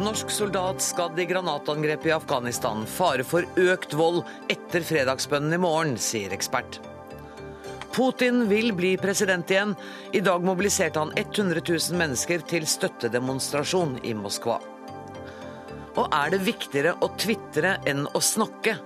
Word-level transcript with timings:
Norsk 0.00 0.30
soldat 0.30 0.80
skadd 0.80 1.18
i 1.20 1.24
granatangrep 1.28 2.06
i 2.06 2.12
Afghanistan. 2.12 2.86
Fare 2.88 3.24
for 3.26 3.44
økt 3.60 3.92
vold 3.92 4.22
etter 4.48 4.80
fredagsbønnen 4.80 5.52
i 5.52 5.60
morgen, 5.60 5.98
sier 6.00 6.32
ekspert. 6.32 6.78
Putin 7.92 8.46
vil 8.48 8.72
bli 8.72 8.94
president 8.96 9.52
igjen. 9.52 9.74
I 10.16 10.22
dag 10.24 10.46
mobiliserte 10.46 11.02
han 11.02 11.12
100 11.12 11.60
000 11.68 12.00
mennesker 12.00 12.40
til 12.48 12.64
støttedemonstrasjon 12.64 13.98
i 14.08 14.16
Moskva. 14.16 14.56
Og 16.00 16.06
er 16.08 16.32
det 16.32 16.46
viktigere 16.48 16.96
å 17.04 17.12
tvitre 17.20 17.76
enn 17.84 18.06
å 18.08 18.24
snakke? 18.24 18.78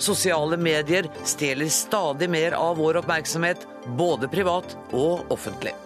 Sosiale 0.00 0.56
medier 0.56 1.12
stjeler 1.28 1.68
stadig 1.68 2.30
mer 2.32 2.56
av 2.56 2.80
vår 2.80 3.02
oppmerksomhet, 3.04 3.68
både 4.00 4.32
privat 4.32 4.78
og 4.96 5.28
offentlig. 5.34 5.76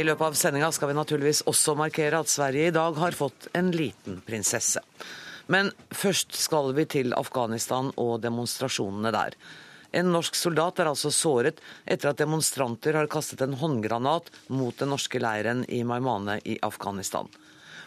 I 0.00 0.04
løpet 0.06 0.30
av 0.30 0.36
sendinga 0.38 0.70
skal 0.72 0.88
vi 0.88 0.96
naturligvis 0.96 1.42
også 1.50 1.74
markere 1.76 2.22
at 2.22 2.30
Sverige 2.32 2.70
i 2.70 2.72
dag 2.72 2.96
har 2.96 3.12
fått 3.12 3.50
en 3.58 3.66
liten 3.74 4.22
prinsesse. 4.24 4.80
Men 5.52 5.68
først 5.92 6.38
skal 6.40 6.70
vi 6.78 6.86
til 6.88 7.12
Afghanistan 7.12 7.90
og 8.00 8.22
demonstrasjonene 8.24 9.12
der. 9.12 9.36
En 10.00 10.08
norsk 10.14 10.38
soldat 10.38 10.80
er 10.80 10.88
altså 10.88 11.10
såret 11.12 11.60
etter 11.84 12.12
at 12.12 12.22
demonstranter 12.22 12.96
har 12.96 13.10
kastet 13.12 13.44
en 13.44 13.58
håndgranat 13.60 14.30
mot 14.48 14.78
den 14.80 14.94
norske 14.94 15.20
leiren 15.20 15.66
i 15.68 15.82
Maimane 15.84 16.38
i 16.48 16.56
Afghanistan. 16.64 17.28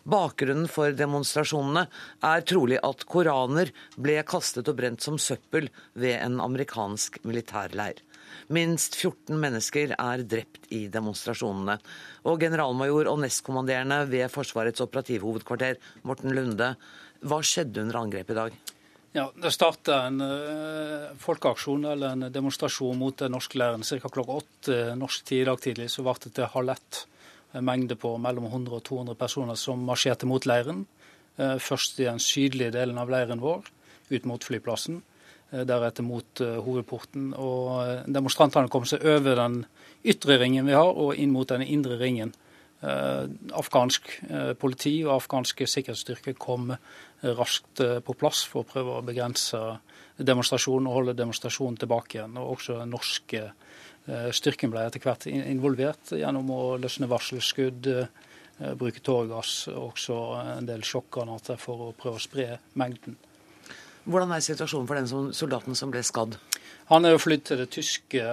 Bakgrunnen 0.04 0.70
for 0.70 0.94
demonstrasjonene 0.94 1.88
er 2.30 2.46
trolig 2.46 2.78
at 2.84 3.08
koraner 3.10 3.74
ble 3.96 4.20
kastet 4.28 4.70
og 4.70 4.78
brent 4.84 5.02
som 5.02 5.18
søppel 5.18 5.72
ved 5.98 6.20
en 6.20 6.42
amerikansk 6.46 7.24
militærleir. 7.26 8.04
Minst 8.54 8.98
14 9.00 9.40
mennesker 9.40 9.96
er 9.98 10.26
drept 10.28 10.68
i 10.74 10.86
demonstrasjonene. 10.92 11.78
Og 12.30 12.42
generalmajor 12.42 13.10
og 13.12 13.22
nestkommanderende 13.24 14.04
ved 14.12 14.32
Forsvarets 14.34 14.84
operativhovedkvarter, 14.84 15.80
Morten 16.08 16.36
Lunde, 16.36 16.74
hva 17.24 17.40
skjedde 17.46 17.86
under 17.86 18.02
angrepet 18.02 18.36
i 18.36 18.40
dag? 18.42 18.62
Ja, 19.14 19.28
Det 19.36 19.52
starta 19.54 20.00
en 20.08 20.22
uh, 20.26 21.14
folkeaksjon 21.22 21.86
eller 21.86 22.16
en 22.16 22.28
demonstrasjon 22.34 22.98
mot 22.98 23.18
den 23.22 23.36
norske 23.36 23.60
leiren 23.62 23.86
ca. 23.86 24.10
klokka 24.10 24.40
åtte 24.42 24.78
norsk 24.98 25.28
tid 25.30 25.44
i 25.44 25.50
dag 25.52 25.62
tidlig. 25.62 25.90
Så 25.94 26.06
ble 26.06 26.16
det 26.24 26.34
til 26.34 26.50
halv 26.50 26.74
ett. 26.74 27.04
En 27.54 27.68
mengde 27.68 27.96
på 27.96 28.16
mellom 28.18 28.48
100 28.50 28.74
og 28.80 28.84
200 28.90 29.20
personer 29.20 29.60
som 29.60 29.86
marsjerte 29.86 30.26
mot 30.26 30.48
leiren. 30.50 30.88
Uh, 31.38 31.60
først 31.62 32.02
i 32.02 32.10
den 32.10 32.20
sydlige 32.20 32.74
delen 32.74 32.98
av 32.98 33.14
leiren 33.14 33.44
vår, 33.44 33.70
ut 34.10 34.26
mot 34.26 34.44
flyplassen. 34.44 35.04
Uh, 35.54 35.64
deretter 35.70 36.06
mot 36.06 36.42
hovedporten. 36.42 37.32
Og 37.38 38.10
demonstrantene 38.10 38.72
kom 38.74 38.88
seg 38.90 39.06
over 39.06 39.38
den 39.40 39.62
ytre 40.04 40.40
ringen 40.42 40.68
vi 40.68 40.76
har, 40.76 40.90
og 40.90 41.16
inn 41.16 41.32
mot 41.32 41.50
den 41.50 41.64
indre 41.64 42.00
ringen. 42.02 42.34
Afghansk 42.84 44.10
politi 44.60 44.98
og 45.06 45.14
afghanske 45.14 45.64
sikkerhetsstyrker 45.72 46.36
kom 46.36 46.74
raskt 47.24 47.80
eh, 47.80 48.00
på 48.00 48.16
plass 48.18 48.44
for 48.50 48.64
å 48.64 48.68
prøve 48.68 48.98
å 48.98 49.06
begrense 49.06 49.60
demonstrasjonen 50.18 50.90
og 50.90 51.00
holde 51.00 51.18
demonstrasjonen 51.18 51.80
tilbake 51.80 52.20
igjen. 52.20 52.38
Og 52.40 52.58
også 52.58 52.80
den 52.82 52.94
norske 52.94 53.44
eh, 53.48 54.30
styrken 54.36 54.74
ble 54.74 54.86
etter 54.88 55.04
hvert 55.04 55.28
involvert 55.32 56.14
gjennom 56.18 56.52
å 56.54 56.62
løsne 56.82 57.10
varselskudd, 57.12 57.90
eh, 57.94 58.74
bruke 58.80 59.02
tåregass 59.04 59.68
og 59.74 59.94
også 59.94 60.18
en 60.58 60.68
del 60.70 60.84
sjokkgranater 60.86 61.60
for 61.60 61.90
å 61.90 61.94
prøve 61.98 62.20
å 62.20 62.24
spre 62.24 62.50
mengden. 62.80 63.18
Hvordan 64.04 64.34
er 64.36 64.44
situasjonen 64.44 64.88
for 64.90 65.00
den 65.00 65.34
soldaten 65.36 65.78
som 65.80 65.92
ble 65.94 66.02
skadd? 66.04 66.36
Han 66.90 67.08
er 67.08 67.14
jo 67.14 67.22
flydd 67.24 67.46
til 67.48 67.62
det 67.64 67.70
tyske 67.72 68.24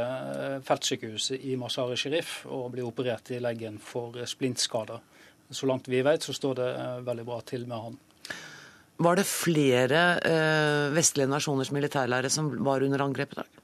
feltsykehuset 0.67 1.47
i 1.47 1.55
Mazar-e 1.61 1.99
Sharif 1.99 2.41
og 2.51 2.73
blir 2.75 2.89
operert 2.89 3.31
i 3.31 3.39
leggen 3.43 3.79
for 3.79 4.19
splintskader. 4.27 4.99
Så 5.51 5.67
langt 5.71 5.89
vi 5.91 6.03
vet, 6.07 6.23
så 6.27 6.35
står 6.35 6.59
det 6.59 6.71
veldig 7.07 7.27
bra 7.27 7.39
til 7.47 7.67
med 7.71 7.87
han. 7.87 7.99
Var 9.01 9.17
det 9.17 9.25
flere 9.25 10.03
eh, 10.29 10.91
vestlige 10.93 11.31
nasjoners 11.31 11.71
militærlærere 11.73 12.31
som 12.31 12.51
var 12.67 12.85
under 12.85 13.07
angrep 13.07 13.33
i 13.33 13.41
dag? 13.41 13.60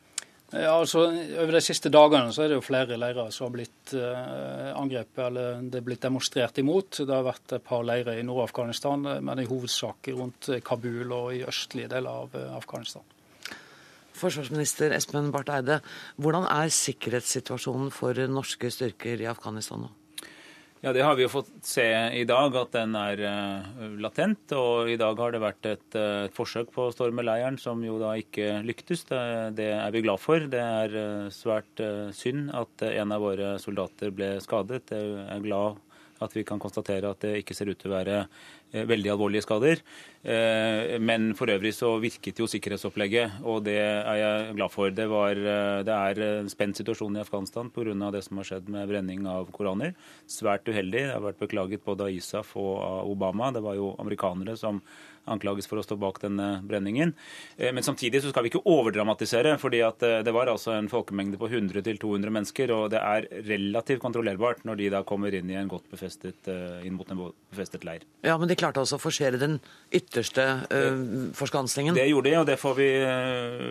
Ja, 0.56 0.72
altså 0.78 1.06
Over 1.10 1.56
de 1.56 1.60
siste 1.64 1.90
dagene 1.92 2.32
så 2.32 2.44
er 2.44 2.52
det 2.52 2.56
jo 2.58 2.64
flere 2.64 2.96
leirer 2.98 3.32
som 3.34 3.48
har 3.48 3.54
blitt 3.58 3.92
eh, 3.96 4.70
angrepet 4.76 5.22
eller 5.26 5.66
det 5.66 5.80
er 5.80 5.86
blitt 5.88 6.04
demonstrert 6.06 6.60
imot. 6.62 7.02
Det 7.02 7.12
har 7.12 7.26
vært 7.26 7.56
et 7.58 7.66
par 7.66 7.84
leirer 7.86 8.20
i 8.20 8.24
Nord-Afghanistan, 8.26 9.04
men 9.26 9.42
i 9.42 9.48
hovedsak 9.48 10.10
rundt 10.16 10.50
Kabul 10.64 11.12
og 11.12 11.34
i 11.36 11.44
østlige 11.46 11.90
deler 11.92 12.24
av 12.24 12.38
eh, 12.38 12.48
Afghanistan. 12.56 13.04
Forsvarsminister 14.16 14.94
Espen 14.96 15.28
Barth 15.34 15.52
Eide, 15.52 15.82
hvordan 16.16 16.48
er 16.48 16.72
sikkerhetssituasjonen 16.72 17.92
for 17.92 18.16
norske 18.32 18.72
styrker 18.72 19.20
i 19.20 19.28
Afghanistan 19.28 19.84
nå? 19.84 19.92
Ja, 20.80 20.92
Det 20.92 21.00
har 21.00 21.14
vi 21.16 21.24
jo 21.24 21.30
fått 21.32 21.48
se 21.64 21.84
i 22.12 22.24
dag, 22.28 22.56
at 22.60 22.74
den 22.76 22.92
er 23.00 23.20
uh, 23.24 23.86
latent. 23.96 24.52
Og 24.52 24.90
i 24.92 24.98
dag 25.00 25.16
har 25.18 25.32
det 25.32 25.40
vært 25.40 25.68
et, 25.70 25.96
uh, 25.96 26.28
forsøk 26.36 26.68
på 26.74 26.84
å 26.86 26.92
storme 26.92 27.24
leiren 27.24 27.56
som 27.58 27.80
jo 27.84 27.96
da 28.02 28.12
ikke 28.20 28.60
lyktes. 28.66 29.06
Det, 29.08 29.20
det 29.56 29.70
er 29.72 29.94
vi 29.94 30.04
glad 30.04 30.20
for. 30.20 30.44
Det 30.52 30.60
er 30.60 30.98
uh, 31.00 31.32
svært 31.32 31.80
synd 32.14 32.52
at 32.52 32.84
en 32.90 33.16
av 33.16 33.24
våre 33.24 33.54
soldater 33.62 34.12
ble 34.12 34.34
skadet. 34.44 34.92
Jeg 34.92 35.24
er 35.24 35.44
glad 35.48 35.80
at 36.20 36.36
vi 36.36 36.44
kan 36.48 36.60
konstatere 36.60 37.08
at 37.10 37.24
det 37.24 37.38
ikke 37.40 37.56
ser 37.56 37.72
ut 37.72 37.80
til 37.80 37.92
å 37.92 37.96
være 37.96 38.20
veldig 38.72 39.12
alvorlige 39.12 39.44
skader. 39.44 39.80
Men 41.00 41.28
for 41.38 41.52
øvrig 41.52 41.70
så 41.76 41.92
virket 42.02 42.40
jo 42.42 42.48
sikkerhetsopplegget, 42.50 43.38
og 43.46 43.62
det 43.68 43.76
er 43.78 44.18
jeg 44.18 44.56
glad 44.58 44.72
for. 44.74 44.90
Det, 44.90 45.06
var, 45.08 45.38
det 45.86 45.94
er 45.94 46.22
en 46.42 46.50
spent 46.50 46.80
situasjon 46.80 47.16
i 47.16 47.22
Afghanistan 47.22 47.70
pga. 47.70 48.10
det 48.10 48.24
som 48.26 48.40
har 48.40 48.48
skjedd 48.48 48.68
med 48.68 48.90
brenning 48.90 49.26
av 49.30 49.52
koraner. 49.54 49.94
Svært 50.26 50.66
uheldig. 50.66 51.04
Det 51.06 51.14
har 51.14 51.22
vært 51.22 51.44
beklaget 51.44 51.84
både 51.86 52.08
av 52.08 52.16
ISAF 52.18 52.56
og 52.58 52.72
av 52.82 53.12
Obama. 53.12 53.52
Det 53.54 53.62
var 53.62 53.78
jo 53.78 53.94
amerikanere 54.02 54.56
som 54.58 54.82
anklages 55.30 55.68
for 55.68 55.80
å 55.80 55.84
stå 55.84 55.98
bak 56.00 56.20
denne 56.22 56.60
brenningen. 56.66 57.12
Eh, 57.56 57.72
men 57.74 57.84
samtidig 57.84 58.22
så 58.22 58.32
skal 58.32 58.46
vi 58.46 58.52
ikke 58.52 58.64
overdramatisere, 58.70 59.56
fordi 59.60 59.82
at 59.86 60.02
eh, 60.06 60.20
det 60.26 60.34
var 60.34 60.50
altså 60.52 60.74
en 60.76 60.90
folkemengde 60.92 61.40
på 61.40 61.50
100-200 61.50 62.32
mennesker, 62.38 62.72
og 62.74 62.90
det 62.94 63.02
er 63.02 63.28
relativt 63.48 64.02
kontrollerbart 64.04 64.64
når 64.68 64.80
de 64.80 64.90
da 64.96 65.02
kommer 65.06 65.34
inn 65.34 65.50
i 65.52 65.58
en 65.58 65.70
godt 65.70 65.88
befestet, 65.92 66.38
eh, 66.52 66.86
inn 66.86 66.96
mot 66.98 67.10
en 67.12 67.24
befestet 67.52 67.86
leir. 67.86 68.06
Ja, 68.26 68.38
Men 68.38 68.50
de 68.50 68.58
klarte 68.58 68.82
altså 68.82 68.98
å 68.98 69.02
forsere 69.02 69.38
den 69.40 69.58
ytterste 69.94 70.44
uh, 70.68 71.32
forskansningen? 71.36 71.96
Det 71.96 72.06
gjorde 72.08 72.30
de, 72.30 72.36
og 72.40 72.46
det 72.48 72.56
får 72.60 72.74
vi 72.78 72.88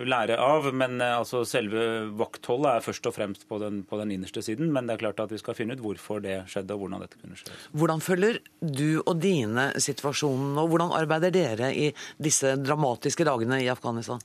lære 0.08 0.38
av. 0.42 0.68
Men 0.74 0.98
altså 1.04 1.42
selve 1.48 2.08
vaktholdet 2.18 2.70
er 2.72 2.84
først 2.84 3.08
og 3.08 3.14
fremst 3.16 3.46
på 3.48 3.60
den, 3.62 3.82
på 3.86 3.98
den 4.00 4.14
innerste 4.16 4.42
siden. 4.44 4.72
Men 4.74 4.88
det 4.88 4.96
er 4.96 5.04
klart 5.04 5.22
at 5.22 5.32
vi 5.32 5.40
skal 5.40 5.56
finne 5.58 5.76
ut 5.76 5.84
hvorfor 5.84 6.22
det 6.24 6.38
skjedde, 6.50 6.74
og 6.74 6.84
hvordan 6.84 7.04
dette 7.04 7.20
kunne 7.20 7.38
skje. 7.38 7.54
Hvordan 7.76 8.02
følger 8.04 8.40
du 8.60 9.02
og 9.04 9.14
dine 9.22 9.68
situasjonen, 9.82 10.56
og 10.60 10.72
hvordan 10.72 10.94
arbeider 10.96 11.34
dere 11.34 11.45
dere 11.46 11.72
i 11.72 11.90
disse 12.18 12.56
dramatiske 12.60 13.26
dagene 13.26 13.62
i 13.62 13.70
Afghanistan? 13.72 14.20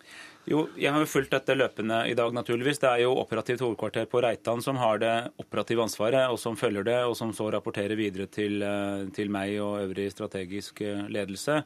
Jo, 0.50 0.64
Jeg 0.74 0.90
har 0.90 1.04
jo 1.04 1.06
fulgt 1.06 1.36
dette 1.36 1.54
løpende 1.54 2.00
i 2.10 2.16
dag, 2.18 2.32
naturligvis. 2.34 2.80
Det 2.82 2.88
er 2.90 3.04
jo 3.04 3.12
operativt 3.22 3.62
hovedkvarter 3.62 4.08
på 4.10 4.24
Reitan 4.26 4.64
som 4.66 4.80
har 4.82 4.98
det 4.98 5.14
operative 5.38 5.84
ansvaret, 5.86 6.32
og 6.34 6.40
som 6.42 6.58
følger 6.58 6.88
det, 6.88 6.98
og 7.06 7.14
som 7.20 7.30
så 7.30 7.52
rapporterer 7.54 7.94
videre 7.96 8.26
til, 8.26 8.58
eh, 8.66 9.06
til 9.14 9.30
meg 9.30 9.54
og 9.62 9.84
øvrig 9.84 10.08
strategisk 10.10 10.82
eh, 10.82 11.06
ledelse. 11.14 11.60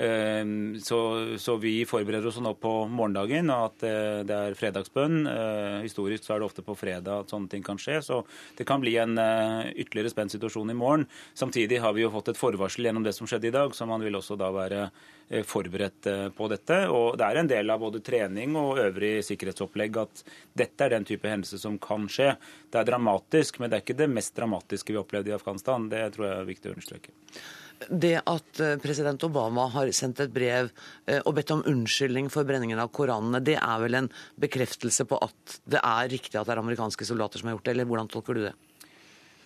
Eh, 0.00 0.48
så, 0.80 1.00
så, 1.36 1.58
vi 1.60 1.84
forbereder 1.84 2.30
oss 2.32 2.40
nå 2.40 2.54
på 2.56 2.72
morgendagen, 2.88 3.52
og 3.52 3.68
at 3.68 3.84
det 4.26 4.38
er 4.38 4.56
fredagsbønn. 4.56 5.28
Historisk 5.84 6.24
så 6.24 6.34
er 6.34 6.40
det 6.40 6.48
ofte 6.48 6.64
på 6.64 6.76
fredag 6.78 7.26
at 7.26 7.30
sånne 7.30 7.52
ting 7.52 7.62
kan 7.62 7.76
skje, 7.76 8.00
så 8.00 8.22
det 8.56 8.64
kan 8.64 8.80
bli 8.80 8.96
en 8.96 9.18
ytterligere 9.76 10.10
spent 10.10 10.32
situasjon 10.32 10.72
i 10.72 10.78
morgen. 10.78 11.04
Samtidig 11.36 11.82
har 11.84 11.92
vi 11.92 12.06
jo 12.06 12.12
fått 12.14 12.32
et 12.32 12.40
forvarsel 12.40 12.88
gjennom 12.88 13.04
det 13.04 13.12
som 13.12 13.28
skjedde 13.28 13.50
i 13.50 13.54
dag, 13.54 13.76
så 13.76 13.86
man 13.86 14.02
vil 14.02 14.16
også 14.16 14.38
da 14.40 14.48
være 14.54 14.88
forberedt 15.48 16.08
på 16.36 16.48
dette. 16.50 16.78
Og 16.92 17.14
det 17.20 17.28
er 17.28 17.40
en 17.40 17.48
del 17.48 17.72
av 17.72 17.80
både 17.80 18.02
trening 18.22 18.56
og 18.58 18.78
øvrig 18.82 19.20
sikkerhetsopplegg 19.26 19.98
at 20.02 20.22
dette 20.58 20.84
er 20.84 20.94
den 20.94 21.06
type 21.08 21.28
hendelse 21.28 21.58
som 21.58 21.78
kan 21.82 22.08
skje. 22.10 22.34
Det 22.70 22.80
er 22.80 22.88
dramatisk, 22.88 23.58
men 23.58 23.70
det 23.70 23.78
er 23.78 23.84
ikke 23.84 23.98
det 23.98 24.10
mest 24.12 24.36
dramatiske 24.36 24.92
vi 24.92 25.00
opplevde 25.00 25.32
i 25.32 25.36
Afghanistan. 25.36 25.88
Det 25.90 26.06
tror 26.14 26.28
jeg 26.28 26.38
er 26.38 26.48
viktig 26.48 26.70
å 26.70 26.76
understreke. 26.76 27.14
Det 27.90 28.14
at 28.20 28.60
eh, 28.62 28.76
president 28.78 29.24
Obama 29.26 29.66
har 29.74 29.90
sendt 29.96 30.20
et 30.22 30.30
brev 30.30 30.68
og 31.26 31.32
bedt 31.34 31.50
om 31.50 31.64
unnskyldning 31.66 32.28
for 32.30 32.46
brenningen 32.46 32.78
av 32.78 32.92
koranene, 32.94 33.42
det 33.42 33.56
er 33.58 33.80
vel 33.82 33.98
en 33.98 34.12
bekreftelse 34.40 35.06
på 35.10 35.18
at 35.18 35.56
det 35.66 35.82
er 35.82 36.12
riktig 36.12 36.38
at 36.38 36.46
det 36.46 36.54
er 36.54 36.62
amerikanske 36.62 37.08
soldater 37.08 37.42
som 37.42 37.50
har 37.50 37.58
gjort 37.58 37.66
det, 37.66 37.74
eller 37.74 37.90
hvordan 37.90 38.12
tolker 38.12 38.38
du 38.38 38.44
det? 38.46 38.54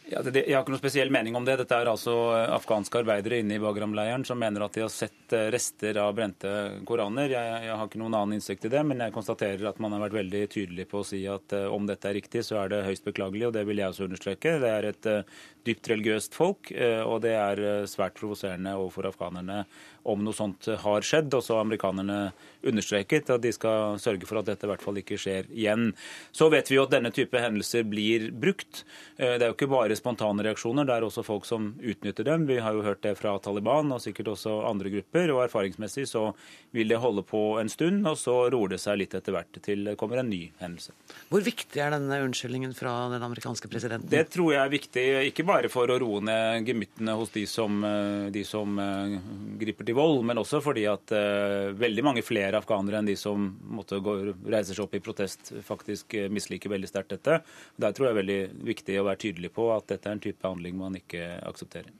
Ja, 0.06 0.20
det, 0.23 0.44
jeg 0.47 0.55
har 0.55 0.62
ikke 0.62 0.70
noen 0.70 0.79
spesiell 0.79 1.11
mening 1.11 1.35
om 1.35 1.47
det. 1.47 1.56
Dette 1.58 1.75
er 1.82 1.88
altså 1.91 2.12
eh, 2.37 2.53
afghanske 2.55 3.00
arbeidere 3.00 3.41
inne 3.43 3.56
i 3.56 3.62
Bagram-leiren 3.62 4.23
som 4.26 4.38
mener 4.38 4.62
at 4.62 4.76
de 4.76 4.85
har 4.85 4.93
sett 4.93 5.35
eh, 5.35 5.49
rester 5.50 5.99
av 5.99 6.12
brente 6.14 6.53
koraner. 6.87 7.32
Jeg, 7.35 7.56
jeg, 7.64 7.73
har 7.75 7.91
ikke 7.91 7.99
noen 8.05 8.14
annen 8.14 8.37
innsikt 8.37 8.69
i 8.69 8.70
det, 8.70 8.85
men 8.87 9.03
jeg 9.03 9.14
konstaterer 9.17 9.67
at 9.67 9.81
man 9.82 9.97
har 9.97 10.05
vært 10.05 10.20
veldig 10.20 10.44
tydelig 10.55 10.87
på 10.93 11.03
å 11.03 11.08
si 11.08 11.25
at 11.26 11.56
uh, 11.58 11.67
om 11.75 11.88
dette 11.91 12.06
er 12.06 12.14
riktig, 12.20 12.44
så 12.47 12.61
er 12.62 12.70
det 12.70 12.85
høyst 12.87 13.08
beklagelig, 13.08 13.49
og 13.49 13.56
det 13.58 13.67
vil 13.67 13.82
jeg 13.82 13.97
også 13.97 14.06
understreke. 14.06 14.55
Det 14.62 14.70
er 14.70 14.88
et 14.93 15.11
dypt 15.67 15.91
religiøst 15.93 16.37
folk, 16.37 16.73
uh, 16.73 17.03
og 17.07 17.21
det 17.27 17.35
er 17.37 17.65
svært 17.91 18.19
provoserende 18.19 18.77
overfor 18.79 19.11
afghanerne 19.11 19.65
om 20.07 20.23
noe 20.23 20.37
sånt 20.37 20.69
har 20.83 21.05
skjedd. 21.07 21.35
Og 21.35 21.43
så 21.45 21.57
har 21.57 21.67
amerikanerne 21.67 22.19
understreket 22.67 23.31
at 23.33 23.43
de 23.43 23.53
skal 23.55 23.99
sørge 24.03 24.29
for 24.29 24.41
at 24.41 24.49
dette 24.49 24.67
i 24.67 24.71
hvert 24.71 24.83
fall 24.85 25.01
ikke 25.01 25.19
skjer 25.21 25.49
igjen. 25.51 25.91
Så 26.35 26.49
vet 26.53 26.71
vi 26.71 26.79
jo 26.79 26.87
at 26.87 26.95
denne 26.95 27.13
type 27.15 27.41
hendelser 27.41 27.87
blir 27.89 28.31
brukt. 28.31 28.85
Eh, 29.17 29.37
det 29.37 29.47
er 29.47 29.51
jo 29.51 29.57
ikke 29.57 29.71
bare 29.73 29.99
spontane 29.99 30.45
reaksjoner, 30.47 30.87
det 30.87 30.97
er 30.97 31.07
også 31.07 31.27
folk 31.27 31.47
som 31.49 31.73
utnytter 31.81 32.27
dem. 32.29 32.47
Vi 32.51 32.61
har 32.62 32.77
jo 32.77 32.85
hørt 32.87 33.03
det 33.07 33.17
fra 33.19 33.37
Taliban 33.43 33.93
og 33.95 34.03
sikkert 34.05 34.33
også 34.37 34.61
andre 34.69 34.93
grupper. 34.95 35.35
Og 35.35 35.43
erfaringsmessig 35.47 36.07
så 36.11 36.29
vil 36.77 36.93
det 36.93 37.01
holde 37.03 37.25
på 37.27 37.43
en 37.61 37.71
stund, 37.73 38.07
og 38.07 38.19
så 38.21 38.37
roer 38.53 38.75
det 38.75 38.83
seg 38.83 39.01
litt 39.01 39.15
etter 39.17 39.35
hvert 39.35 39.61
til 39.65 39.87
det 39.87 39.97
kommer 39.99 40.21
en 40.21 40.31
ny 40.31 40.47
hendelse. 40.61 40.95
Hvor 41.31 41.43
viktig 41.45 41.81
er 41.83 41.95
denne 41.95 42.21
unnskyldningen 42.27 42.75
fra 42.77 42.93
den 43.12 43.25
amerikanske 43.25 43.71
presidenten? 43.73 44.11
Det 44.12 44.27
tror 44.35 44.53
jeg 44.55 44.62
er 44.62 44.73
viktig, 44.73 45.05
ikke 45.33 45.47
bare 45.49 45.56
for 45.73 45.91
å 45.91 45.99
roe 46.00 46.20
ned 46.25 46.69
gemyttene 46.69 47.14
hos 47.19 47.32
de 47.35 47.43
som, 47.50 47.79
eh, 47.85 48.29
de 48.35 48.44
som 48.47 48.79
uh, 48.79 49.17
griper 49.58 49.88
til 49.88 49.97
vold, 49.99 50.23
men 50.29 50.41
også 50.41 50.61
fordi 50.64 50.87
at 50.91 51.14
uh, 51.17 51.73
veldig 51.76 52.05
mange 52.06 52.25
flere 52.26 52.61
afghanere 52.61 53.00
enn 53.00 53.11
de 53.11 53.17
som 53.19 53.49
måtte 53.73 53.99
gå, 54.05 54.17
reiser 54.47 54.76
seg 54.76 54.87
opp 54.87 54.97
i 54.99 55.03
protest, 55.03 55.55
faktisk 55.67 56.19
misliker 56.31 56.73
veldig 56.73 56.91
sterkt 56.91 57.17
dette. 57.17 57.41
Der 57.76 57.97
tror 57.97 58.08
jeg 58.08 58.14
er 58.14 58.23
veldig 58.23 58.41
viktig 58.73 59.00
å 59.00 59.06
være 59.11 59.25
tydelig 59.26 59.55
på 59.56 59.70
at 59.75 59.88
dette 59.93 60.11
er 60.11 60.19
en 60.19 60.26
type 60.29 60.47
handling 60.47 60.76
man 60.79 61.00
ikke 61.00 61.38
aksepterer. 61.47 61.94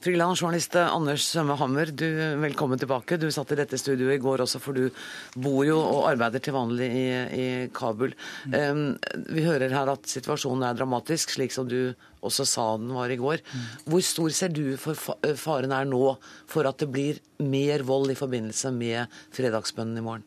Frilansjournalist 0.00 0.78
Anders 0.80 1.26
Sømme 1.28 1.52
Hammer, 1.60 1.90
du, 1.92 2.06
velkommen 2.40 2.80
tilbake. 2.80 3.18
Du 3.20 3.26
satt 3.28 3.50
i 3.52 3.56
dette 3.58 3.76
studioet 3.76 4.14
i 4.14 4.22
går 4.22 4.40
også, 4.46 4.56
for 4.64 4.72
du 4.72 4.86
bor 5.36 5.58
jo 5.68 5.76
og 5.76 6.06
arbeider 6.08 6.40
til 6.40 6.54
vanlig 6.56 6.86
i, 6.88 7.02
i 7.36 7.48
Kabul. 7.76 8.14
Um, 8.48 8.94
vi 9.28 9.44
hører 9.44 9.74
her 9.76 9.90
at 9.92 10.08
situasjonen 10.08 10.64
er 10.70 10.78
dramatisk, 10.78 11.34
slik 11.36 11.52
som 11.52 11.68
du 11.68 11.92
også 12.24 12.46
sa 12.48 12.64
den 12.80 12.94
var 12.96 13.12
i 13.12 13.20
går. 13.20 13.44
Mm. 13.44 13.68
Hvor 13.92 14.06
stor 14.08 14.32
ser 14.38 14.56
du 14.56 14.64
for 14.80 14.96
faren 15.36 15.76
er 15.76 15.92
nå 15.92 16.14
for 16.48 16.70
at 16.70 16.80
det 16.80 16.88
blir 16.96 17.20
mer 17.44 17.84
vold 17.84 18.14
i 18.14 18.16
forbindelse 18.16 18.72
med 18.72 19.20
fredagsbønnen 19.36 20.00
i 20.00 20.06
morgen? 20.08 20.24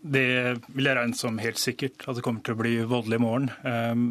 Det 0.00 0.28
vil 0.70 0.86
jeg 0.86 1.00
regne 1.00 1.18
som 1.18 1.42
helt 1.42 1.58
sikkert, 1.58 2.06
at 2.06 2.14
det 2.14 2.22
kommer 2.24 2.46
til 2.46 2.54
å 2.54 2.62
bli 2.62 2.78
voldelig 2.86 3.18
i 3.18 3.26
morgen. 3.26 3.50
Um, 3.66 4.06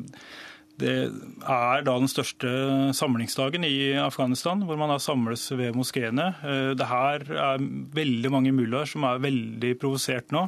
det 0.79 0.95
er 1.43 1.85
da 1.85 1.95
den 1.99 2.11
største 2.11 2.49
samlingsdagen 2.95 3.65
i 3.67 3.93
Afghanistan, 3.99 4.63
hvor 4.65 4.79
man 4.79 4.93
da 4.93 4.99
samles 5.03 5.47
ved 5.51 5.77
moskeene. 5.77 6.31
Eh, 6.43 6.73
det 6.79 6.89
her 6.89 7.25
er 7.29 7.63
veldig 7.95 8.33
mange 8.33 8.53
mullaer 8.55 8.89
som 8.89 9.07
er 9.07 9.23
veldig 9.23 9.73
provosert 9.81 10.35
nå 10.35 10.47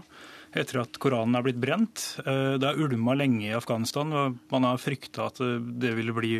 etter 0.51 0.81
at 0.81 0.97
Koranen 0.99 1.37
er 1.39 1.45
blitt 1.45 1.61
brent. 1.63 2.03
Eh, 2.25 2.57
det 2.59 2.67
har 2.67 2.79
ulma 2.79 3.15
lenge 3.15 3.47
i 3.49 3.55
Afghanistan. 3.55 4.11
Man 4.51 4.67
har 4.67 4.81
frykta 4.81 5.29
at 5.31 5.41
det 5.41 5.95
ville 5.95 6.15
bli 6.15 6.37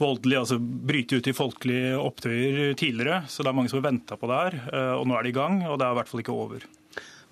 voldelig, 0.00 0.38
altså 0.40 0.58
bryte 0.58 1.18
ut 1.18 1.28
i 1.30 1.36
folkelige 1.36 1.98
opptøyer 2.00 2.74
tidligere. 2.78 3.24
Så 3.30 3.42
det 3.42 3.52
er 3.52 3.58
mange 3.58 3.70
som 3.72 3.80
har 3.80 3.90
venta 3.90 4.18
på 4.18 4.30
det 4.30 4.40
her. 4.40 4.58
Eh, 4.72 4.94
og 4.98 5.06
nå 5.08 5.18
er 5.18 5.26
det 5.26 5.34
i 5.34 5.38
gang, 5.38 5.60
og 5.68 5.78
det 5.78 5.86
er 5.86 5.94
i 5.94 6.00
hvert 6.00 6.10
fall 6.10 6.24
ikke 6.24 6.38
over. 6.46 6.66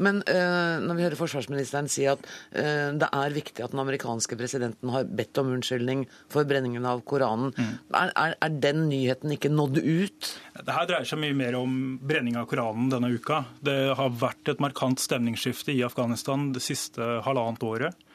Men 0.01 0.23
uh, 0.29 0.81
når 0.83 0.99
vi 0.99 1.05
hører 1.07 1.19
forsvarsministeren 1.19 1.91
si 1.91 2.07
at 2.11 2.23
uh, 2.23 2.93
det 2.97 3.09
er 3.09 3.35
viktig 3.35 3.65
at 3.65 3.75
den 3.75 3.83
amerikanske 3.83 4.39
presidenten 4.39 4.93
har 4.95 5.09
bedt 5.09 5.41
om 5.43 5.53
unnskyldning 5.57 6.05
for 6.33 6.49
brenningen 6.49 6.87
av 6.89 7.03
Koranen, 7.09 7.53
mm. 7.57 7.73
er, 7.99 8.13
er, 8.15 8.37
er, 8.39 8.61
den 8.63 8.87
nyheten 8.91 9.35
ikke 9.35 9.53
nådd 9.53 9.83
ut? 9.83 10.31
Det 10.59 10.77
her 10.77 10.89
dreier 10.89 11.09
seg 11.09 11.21
mye 11.23 11.37
mer 11.37 11.59
om 11.59 11.99
brenning 12.01 12.39
av 12.41 12.49
Koranen 12.51 12.91
denne 12.93 13.13
uka. 13.13 13.43
Det 13.65 13.77
har 13.99 14.17
vært 14.23 14.55
et 14.55 14.63
markant 14.63 15.01
stemningsskifte 15.03 15.75
i 15.75 15.83
Afghanistan 15.87 16.51
det 16.55 16.65
siste 16.65 17.21
halvannet 17.27 17.67
året. 17.67 18.09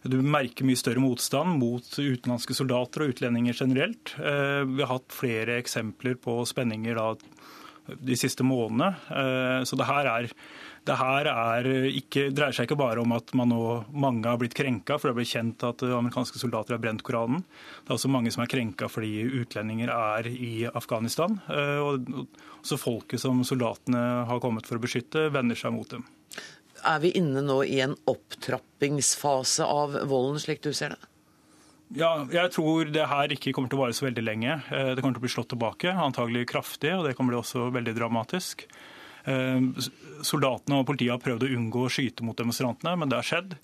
Du 0.00 0.16
merker 0.24 0.64
mye 0.64 0.80
større 0.80 1.02
motstand 1.02 1.58
mot 1.60 1.84
utenlandske 1.84 2.56
soldater 2.56 3.04
og 3.04 3.12
utlendinger 3.12 3.58
generelt. 3.58 4.14
Uh, 4.16 4.64
vi 4.64 4.80
har 4.80 4.94
hatt 4.94 5.12
flere 5.12 5.58
eksempler 5.60 6.16
på 6.20 6.40
spenninger 6.48 6.96
da, 6.96 7.12
de 8.00 8.16
siste 8.16 8.46
månedene. 8.46 9.64
Så 9.66 9.74
det 9.76 9.88
her 9.88 10.06
er 10.06 10.28
det 10.88 10.96
her 10.96 11.66
ikke, 11.90 12.28
dreier 12.32 12.54
seg 12.56 12.66
ikke 12.66 12.78
bare 12.80 13.02
om 13.02 13.12
at 13.12 13.32
nå, 13.36 13.60
mange 13.92 14.28
har 14.28 14.38
blitt 14.40 14.56
krenka 14.56 14.96
for 14.98 15.10
det 15.10 15.18
ble 15.18 15.26
kjent 15.28 15.64
at 15.66 15.84
amerikanske 15.84 16.40
soldater 16.40 16.76
har 16.76 16.82
brent 16.82 17.04
Koranen. 17.06 17.42
Det 17.82 17.92
er 17.92 17.98
også 17.98 18.12
mange 18.12 18.32
som 18.32 18.44
er 18.44 18.50
krenka 18.50 18.88
fordi 18.90 19.26
utlendinger 19.42 19.92
er 19.92 20.30
i 20.30 20.64
Afghanistan. 20.70 21.36
Eh, 21.52 21.76
og 21.84 22.08
også 22.62 22.80
folket 22.80 23.22
som 23.22 23.44
soldatene 23.46 24.00
har 24.30 24.42
kommet 24.42 24.68
for 24.68 24.80
å 24.80 24.84
beskytte, 24.84 25.28
vender 25.34 25.58
seg 25.58 25.76
mot 25.76 25.92
dem. 25.92 26.06
Er 26.80 27.00
vi 27.02 27.12
inne 27.18 27.42
nå 27.44 27.60
i 27.68 27.82
en 27.84 27.94
opptrappingsfase 28.08 29.66
av 29.68 30.00
volden, 30.08 30.40
slik 30.40 30.64
du 30.64 30.72
ser 30.72 30.96
det? 30.96 31.10
Ja, 31.98 32.12
jeg 32.30 32.52
tror 32.54 32.86
det 32.94 33.08
her 33.10 33.32
ikke 33.34 33.50
kommer 33.52 33.70
til 33.70 33.80
å 33.80 33.82
vare 33.82 33.94
så 33.96 34.06
veldig 34.06 34.22
lenge. 34.22 34.60
Eh, 34.70 34.94
det 34.94 35.02
kommer 35.02 35.18
til 35.18 35.24
å 35.24 35.26
bli 35.26 35.34
slått 35.34 35.52
tilbake, 35.52 35.92
antagelig 35.92 36.46
kraftig, 36.52 36.94
og 36.96 37.04
det 37.08 37.16
kan 37.18 37.28
bli 37.28 37.36
også 37.36 37.68
veldig 37.74 37.96
dramatisk. 37.98 38.64
Eh, 39.28 39.60
soldatene 40.26 40.80
og 40.80 40.88
politiet 40.88 41.14
har 41.14 41.22
prøvd 41.22 41.46
å 41.46 41.52
unngå 41.56 41.86
å 41.86 41.92
skyte 41.92 42.24
mot 42.26 42.38
demonstrantene, 42.38 42.96
men 43.00 43.10
det 43.10 43.20
har 43.20 43.30
skjedd. 43.30 43.58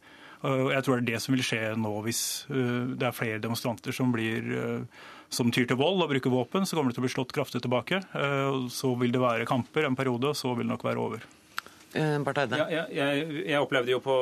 Jeg 0.46 0.84
tror 0.84 1.00
det 1.00 1.00
er 1.00 1.06
det 1.14 1.20
som 1.24 1.32
vil 1.32 1.42
skje 1.42 1.60
nå 1.80 1.90
hvis 2.04 2.20
eh, 2.52 2.92
det 2.94 3.08
er 3.08 3.16
flere 3.16 3.40
demonstranter 3.42 3.94
som, 3.96 4.12
blir, 4.14 4.50
eh, 4.52 5.06
som 5.32 5.50
tyr 5.50 5.66
til 5.66 5.80
vold 5.80 6.04
og 6.04 6.12
bruker 6.12 6.32
våpen. 6.32 6.68
Så 6.68 6.76
kommer 6.76 6.92
det 6.92 6.98
til 6.98 7.04
å 7.04 7.06
bli 7.08 7.14
slått 7.14 7.34
kraftig 7.34 7.64
tilbake. 7.64 8.02
Så 8.70 8.92
vil 9.00 9.14
det 9.14 9.22
være 9.22 9.48
kamper 9.48 9.88
en 9.88 9.98
periode, 9.98 10.30
og 10.30 10.38
så 10.38 10.52
vil 10.54 10.68
det 10.68 10.74
nok 10.74 10.86
være 10.86 11.02
over. 11.02 11.26
Eh, 11.94 12.16
ja, 12.26 12.64
jeg, 12.68 12.86
jeg, 12.92 13.26
jeg, 13.46 13.60
opplevde 13.62 13.92
jo 13.92 14.00
på 14.04 14.16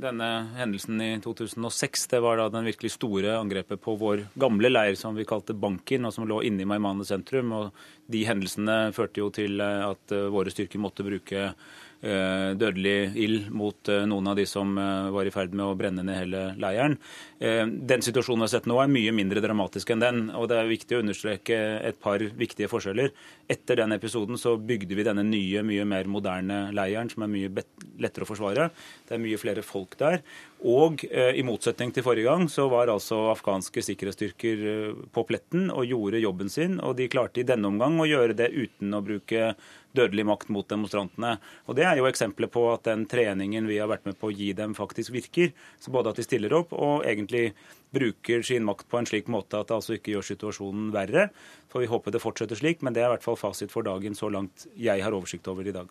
denne 0.00 0.28
hendelsen 0.56 1.02
i 1.04 1.10
2006. 1.22 2.06
Det 2.14 2.20
var 2.24 2.40
da 2.40 2.48
den 2.50 2.66
virkelig 2.66 2.94
store 2.96 3.36
angrepet 3.38 3.82
på 3.82 3.94
vår 4.00 4.24
gamle 4.40 4.70
leir, 4.72 4.96
som 4.98 5.14
vi 5.18 5.28
kalte 5.28 5.54
Banken, 5.54 6.08
og 6.08 6.14
som 6.16 6.26
lå 6.28 6.40
inne 6.48 6.64
i 6.64 6.68
Maimane 6.68 7.06
sentrum. 7.06 7.52
Og 7.56 7.84
de 8.10 8.24
hendelsene 8.26 8.78
førte 8.96 9.22
jo 9.22 9.30
til 9.34 9.60
eh, 9.62 9.84
at 9.90 10.16
eh, 10.16 10.30
våre 10.32 10.52
styrker 10.52 10.82
måtte 10.82 11.06
bruke 11.06 11.52
dødelig 12.00 13.12
ild 13.20 13.50
mot 13.52 13.88
eh, 13.92 14.06
noen 14.08 14.30
av 14.32 14.38
de 14.38 14.46
som 14.48 14.72
eh, 14.80 15.08
var 15.12 15.28
i 15.28 15.32
ferd 15.34 15.52
med 15.52 15.66
å 15.66 15.76
brenne 15.76 16.04
ned 16.06 16.16
hele 16.16 16.44
leiren. 16.60 16.96
Den 17.40 18.02
situasjonen 18.04 18.42
vi 18.42 18.44
har 18.44 18.52
sett 18.52 18.66
nå, 18.68 18.74
er 18.82 18.90
mye 18.92 19.12
mindre 19.16 19.40
dramatisk 19.40 19.94
enn 19.94 20.02
den. 20.02 20.18
og 20.36 20.50
Det 20.50 20.58
er 20.60 20.68
viktig 20.68 20.96
å 20.96 21.00
understreke 21.00 21.56
et 21.88 21.96
par 22.02 22.20
viktige 22.20 22.68
forskjeller. 22.68 23.14
Etter 23.48 23.80
den 23.80 23.96
episoden 23.96 24.36
så 24.40 24.58
bygde 24.60 24.98
vi 24.98 25.06
denne 25.08 25.24
nye, 25.24 25.62
mye 25.64 25.86
mer 25.88 26.10
moderne 26.12 26.58
leiren, 26.76 27.08
som 27.08 27.24
er 27.24 27.32
mye 27.32 27.64
lettere 28.00 28.26
å 28.26 28.28
forsvare. 28.28 28.68
Det 29.08 29.16
er 29.16 29.24
mye 29.24 29.40
flere 29.40 29.64
folk 29.64 29.96
der. 30.02 30.20
Og 30.68 31.00
i 31.08 31.40
motsetning 31.48 31.94
til 31.96 32.04
forrige 32.04 32.28
gang, 32.28 32.44
så 32.52 32.66
var 32.68 32.92
altså 32.92 33.30
afghanske 33.30 33.80
sikkerhetsstyrker 33.86 34.66
på 35.08 35.24
pletten 35.24 35.70
og 35.72 35.88
gjorde 35.88 36.20
jobben 36.20 36.52
sin. 36.52 36.76
Og 36.84 36.98
de 37.00 37.08
klarte 37.08 37.40
i 37.40 37.48
denne 37.48 37.72
omgang 37.72 37.96
å 37.96 38.08
gjøre 38.10 38.36
det 38.36 38.52
uten 38.52 38.92
å 38.92 39.00
bruke 39.04 39.54
dødelig 39.96 40.26
makt 40.28 40.52
mot 40.54 40.68
demonstrantene. 40.68 41.36
Og 41.66 41.76
Det 41.76 41.84
er 41.86 41.98
jo 41.98 42.08
eksempler 42.08 42.50
på 42.52 42.66
at 42.72 42.84
den 42.86 43.06
treningen 43.10 43.66
vi 43.66 43.78
har 43.78 43.90
vært 43.90 44.06
med 44.06 44.18
på 44.20 44.30
å 44.30 44.34
gi 44.34 44.52
dem, 44.52 44.74
faktisk 44.74 45.12
virker. 45.14 45.52
Så 45.80 45.90
både 45.90 46.10
at 46.10 46.20
de 46.20 46.26
stiller 46.26 46.54
opp 46.54 46.72
og 46.72 47.04
egentlig 47.08 47.54
bruker 47.90 48.42
sin 48.46 48.64
makt 48.64 48.88
på 48.88 49.00
en 49.00 49.08
slik 49.08 49.28
måte 49.28 49.58
at 49.58 49.68
det 49.68 49.76
altså 49.76 49.96
ikke 49.96 50.14
gjør 50.14 50.28
situasjonen 50.30 50.90
verre. 50.94 51.28
For 51.70 51.82
vi 51.82 51.90
håper 51.90 52.14
det 52.14 52.22
fortsetter 52.22 52.58
slik, 52.58 52.82
men 52.82 52.94
det 52.94 53.02
er 53.02 53.10
i 53.10 53.14
hvert 53.16 53.26
fall 53.26 53.38
fasit 53.40 53.72
for 53.72 53.86
dagen 53.86 54.14
så 54.18 54.30
langt 54.30 54.68
jeg 54.78 55.02
har 55.02 55.14
oversikt 55.16 55.50
over 55.50 55.66
i 55.66 55.74
dag. 55.74 55.90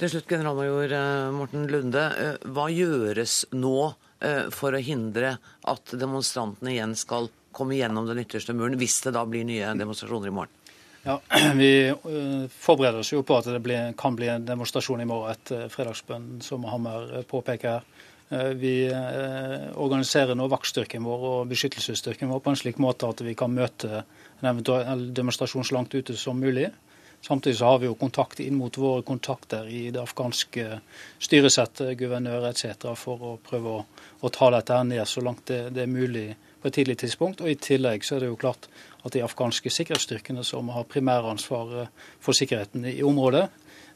Til 0.00 0.08
slutt, 0.08 0.30
generalmajor 0.30 0.92
eh, 0.96 1.32
Morten 1.36 1.66
Lunde. 1.68 2.04
Eh, 2.16 2.46
hva 2.56 2.70
gjøres 2.72 3.42
nå 3.52 3.92
eh, 4.24 4.46
for 4.54 4.72
å 4.72 4.80
hindre 4.80 5.34
at 5.68 5.92
demonstrantene 5.92 6.72
igjen 6.72 6.94
skal 6.96 7.28
komme 7.52 7.76
gjennom 7.76 8.06
den 8.08 8.22
ytterste 8.22 8.54
muren, 8.56 8.78
hvis 8.80 9.00
det 9.04 9.12
da 9.18 9.26
blir 9.28 9.44
nye 9.44 9.74
demonstrasjoner 9.76 10.30
i 10.30 10.34
morgen? 10.38 10.59
Ja, 11.02 11.20
Vi 11.54 11.88
eh, 11.88 12.48
forbereder 12.48 13.00
oss 13.00 13.12
jo 13.12 13.22
på 13.24 13.38
at 13.38 13.48
det 13.48 13.78
kan 13.98 14.16
bli 14.16 14.28
en 14.28 14.44
demonstrasjon 14.46 15.00
i 15.00 15.08
morgen 15.08 15.32
etter 15.32 15.70
fredagsbønn, 15.72 16.40
som 16.44 16.66
Hammer 16.68 17.20
eh, 17.20 17.26
påpeker 17.28 17.78
her. 17.78 17.88
Eh, 18.28 18.52
vi 18.60 18.74
organiserer 19.80 20.36
nå 20.36 20.50
vaktstyrken 20.52 21.06
vår 21.06 21.24
og 21.30 21.48
beskyttelsesstyrken 21.50 22.30
vår 22.30 22.44
på 22.44 22.52
en 22.52 22.60
slik 22.60 22.78
måte 22.82 23.08
at 23.08 23.24
vi 23.24 23.34
kan 23.34 23.54
møte 23.54 24.04
en 24.04 24.52
eventuell 24.52 25.08
demonstrasjon 25.16 25.66
så 25.66 25.78
langt 25.78 25.96
ute 25.96 26.16
som 26.20 26.38
mulig. 26.38 26.68
Samtidig 27.20 27.58
så 27.58 27.72
har 27.72 27.80
vi 27.80 27.88
jo 27.88 27.96
kontakt 28.00 28.40
inn 28.40 28.56
mot 28.56 28.76
våre 28.80 29.02
kontakter 29.04 29.66
i 29.68 29.90
det 29.92 30.00
afghanske 30.00 30.78
styresettet, 31.20 31.96
guvernør 32.00 32.46
etc., 32.48 32.94
for 32.96 33.24
å 33.24 33.32
prøve 33.44 33.74
å, 33.76 33.82
å 34.24 34.30
ta 34.32 34.48
dette 34.54 34.76
her 34.76 34.86
ned 34.88 35.04
så 35.08 35.20
langt 35.24 35.44
det, 35.50 35.66
det 35.76 35.84
er 35.84 35.92
mulig 35.92 36.30
på 36.60 36.68
et 36.68 36.78
tidlig 36.78 36.96
tidspunkt. 37.02 37.42
Og 37.44 37.52
I 37.52 37.58
tillegg 37.60 38.06
så 38.06 38.16
er 38.16 38.24
det 38.24 38.30
jo 38.30 38.40
klart 38.40 38.70
at 39.04 39.12
de 39.14 39.24
afghanske 39.24 39.72
sikkerhetsstyrkene 39.72 40.44
som 40.46 40.70
har 40.74 40.88
primæransvaret 40.90 41.90
for 42.20 42.36
sikkerheten 42.36 42.84
i 42.90 43.02
området, 43.06 43.46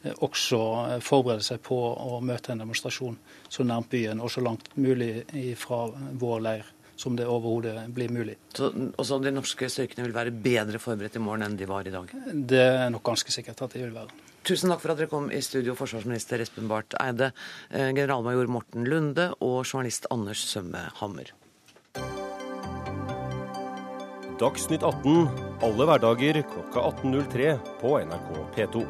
eh, 0.05 0.15
også 0.25 0.61
eh, 0.95 1.01
forbereder 1.05 1.45
seg 1.45 1.65
på 1.65 1.79
å 1.79 2.21
møte 2.25 2.53
en 2.53 2.65
demonstrasjon 2.65 3.19
så 3.49 3.67
nærmt 3.67 3.93
byen 3.93 4.21
og 4.21 4.33
så 4.33 4.45
langt 4.45 4.73
mulig 4.77 5.27
fra 5.61 5.87
vår 6.21 6.49
leir 6.49 6.73
som 6.97 7.17
det 7.17 7.27
overhodet 7.27 7.89
blir 7.95 8.13
mulig. 8.13 8.37
Så 8.55 8.71
også 8.71 9.19
de 9.23 9.33
norske 9.35 9.69
styrkene 9.71 10.07
vil 10.07 10.15
være 10.15 10.35
bedre 10.35 10.81
forberedt 10.83 11.19
i 11.19 11.23
morgen 11.23 11.47
enn 11.47 11.59
de 11.59 11.69
var 11.69 11.87
i 11.87 11.95
dag? 11.95 12.13
Det 12.35 12.63
er 12.63 12.93
nok 12.95 13.05
ganske 13.11 13.35
sikkert 13.35 13.65
at 13.67 13.75
de 13.75 13.83
vil 13.83 13.95
være. 13.97 14.15
Tusen 14.45 14.69
takk 14.71 14.83
for 14.83 14.93
at 14.93 15.01
dere 15.01 15.09
kom 15.09 15.31
i 15.33 15.41
studio, 15.41 15.73
forsvarsminister 15.79 16.43
Espen 16.45 16.69
Barth 16.69 16.99
Eide, 17.01 17.33
eh, 17.71 17.91
generalmajor 17.97 18.51
Morten 18.53 18.85
Lunde 18.85 19.31
og 19.41 19.65
journalist 19.65 20.07
Anders 20.13 20.45
Sømme 20.51 20.91
Hammer. 21.01 21.33
Dagsnytt 24.35 24.83
18 24.83 25.29
alle 25.63 25.85
hverdager 25.87 26.41
klokka 26.51 26.83
18.03 26.91 27.53
på 27.79 27.93
NRK 28.03 28.31
P2. 28.57 28.81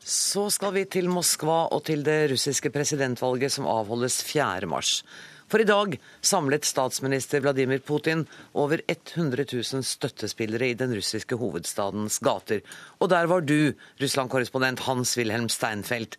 Så 0.00 0.46
skal 0.48 0.72
vi 0.78 0.86
til 0.88 1.10
Moskva 1.12 1.66
og 1.68 1.84
til 1.90 2.00
det 2.06 2.30
russiske 2.32 2.72
presidentvalget 2.72 3.52
som 3.52 3.68
avholdes 3.68 4.22
4. 4.24 4.64
mars. 4.70 5.02
For 5.50 5.58
i 5.58 5.66
dag 5.66 5.96
samlet 6.22 6.64
statsminister 6.68 7.42
Vladimir 7.42 7.80
Putin 7.82 8.22
over 8.54 8.80
100 8.86 9.44
000 9.50 9.82
støttespillere 9.82 10.68
i 10.70 10.76
den 10.78 10.94
russiske 10.94 11.34
hovedstadens 11.40 12.20
gater. 12.22 12.62
Og 13.02 13.10
der 13.10 13.26
var 13.26 13.42
du, 13.42 13.72
Russland-korrespondent 13.98 14.84
Hans-Wilhelm 14.86 15.50
Steinfeld. 15.50 16.14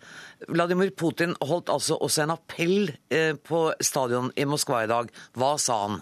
Vladimir 0.51 0.91
Putin 0.91 1.37
holdt 1.39 1.71
altså 1.71 1.95
også 1.95 2.25
en 2.25 2.35
appell 2.35 2.91
eh, 3.07 3.37
på 3.39 3.69
stadion 3.79 4.33
i 4.35 4.43
Moskva 4.43 4.83
i 4.83 4.91
dag. 4.91 5.13
Hva 5.39 5.55
sa 5.55 5.79
han? 5.85 6.01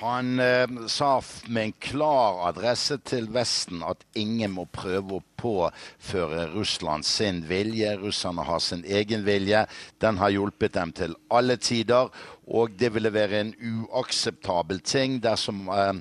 Han 0.00 0.40
eh, 0.42 0.66
sa 0.90 1.20
med 1.46 1.64
en 1.64 1.78
klar 1.82 2.44
adresse 2.50 2.98
til 3.06 3.30
Vesten 3.34 3.86
at 3.86 4.02
ingen 4.18 4.56
må 4.58 4.66
prøve 4.70 5.18
å 5.18 5.26
påføre 5.38 6.48
Russland 6.54 7.06
sin 7.06 7.42
vilje. 7.48 7.94
Russerne 8.02 8.44
har 8.44 8.58
sin 8.58 8.84
egen 8.84 9.24
vilje. 9.26 9.66
Den 10.02 10.18
har 10.18 10.34
hjulpet 10.34 10.74
dem 10.74 10.92
til 10.92 11.16
alle 11.30 11.56
tider. 11.56 12.10
Og 12.48 12.72
det 12.80 12.94
ville 12.94 13.12
være 13.12 13.40
en 13.40 13.50
uakseptabel 13.60 14.80
ting 14.80 15.18
dersom 15.20 15.66
eh, 15.68 15.98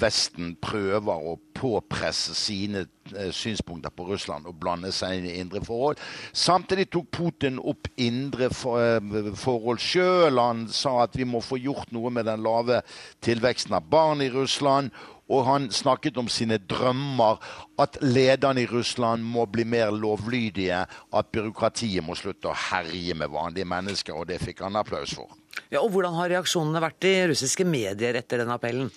Vesten 0.00 0.56
prøver 0.60 1.28
å 1.32 1.38
påpresse 1.56 2.34
sine 2.36 2.84
eh, 3.14 3.30
synspunkter 3.32 3.94
på 3.96 4.04
Russland 4.10 4.48
og 4.50 4.58
blande 4.60 4.92
seg 4.92 5.16
inn 5.18 5.30
i 5.30 5.38
indre 5.40 5.62
forhold. 5.64 6.00
Samtidig 6.36 6.90
tok 6.92 7.08
Putin 7.16 7.56
opp 7.58 7.88
indre 7.96 8.50
eh, 8.52 9.32
forhold 9.40 9.80
sjøl. 9.80 10.42
Han 10.42 10.66
sa 10.68 10.98
at 11.06 11.16
vi 11.16 11.28
må 11.28 11.40
få 11.40 11.60
gjort 11.62 11.92
noe 11.96 12.12
med 12.12 12.28
den 12.28 12.44
lave 12.44 12.82
tilveksten 13.24 13.72
av 13.78 13.88
barn 13.88 14.20
i 14.20 14.30
Russland. 14.34 14.92
Og 15.32 15.46
han 15.48 15.70
snakket 15.72 16.18
om 16.20 16.28
sine 16.28 16.58
drømmer, 16.68 17.40
at 17.80 17.96
lederne 18.04 18.64
i 18.64 18.68
Russland 18.68 19.24
må 19.24 19.46
bli 19.48 19.64
mer 19.64 19.94
lovlydige, 19.94 20.82
at 20.84 21.30
byråkratiet 21.32 22.04
må 22.04 22.16
slutte 22.18 22.50
å 22.50 22.58
herje 22.68 23.16
med 23.16 23.32
vanlige 23.32 23.68
mennesker, 23.68 24.18
og 24.18 24.28
det 24.28 24.42
fikk 24.42 24.60
han 24.66 24.76
applaus 24.76 25.14
for. 25.16 25.32
Ja, 25.72 25.80
og 25.80 25.90
Hvordan 25.94 26.18
har 26.18 26.30
reaksjonene 26.34 26.84
vært 26.84 27.08
i 27.08 27.14
russiske 27.32 27.64
medier 27.68 28.20
etter 28.20 28.42
den 28.42 28.52
appellen? 28.52 28.92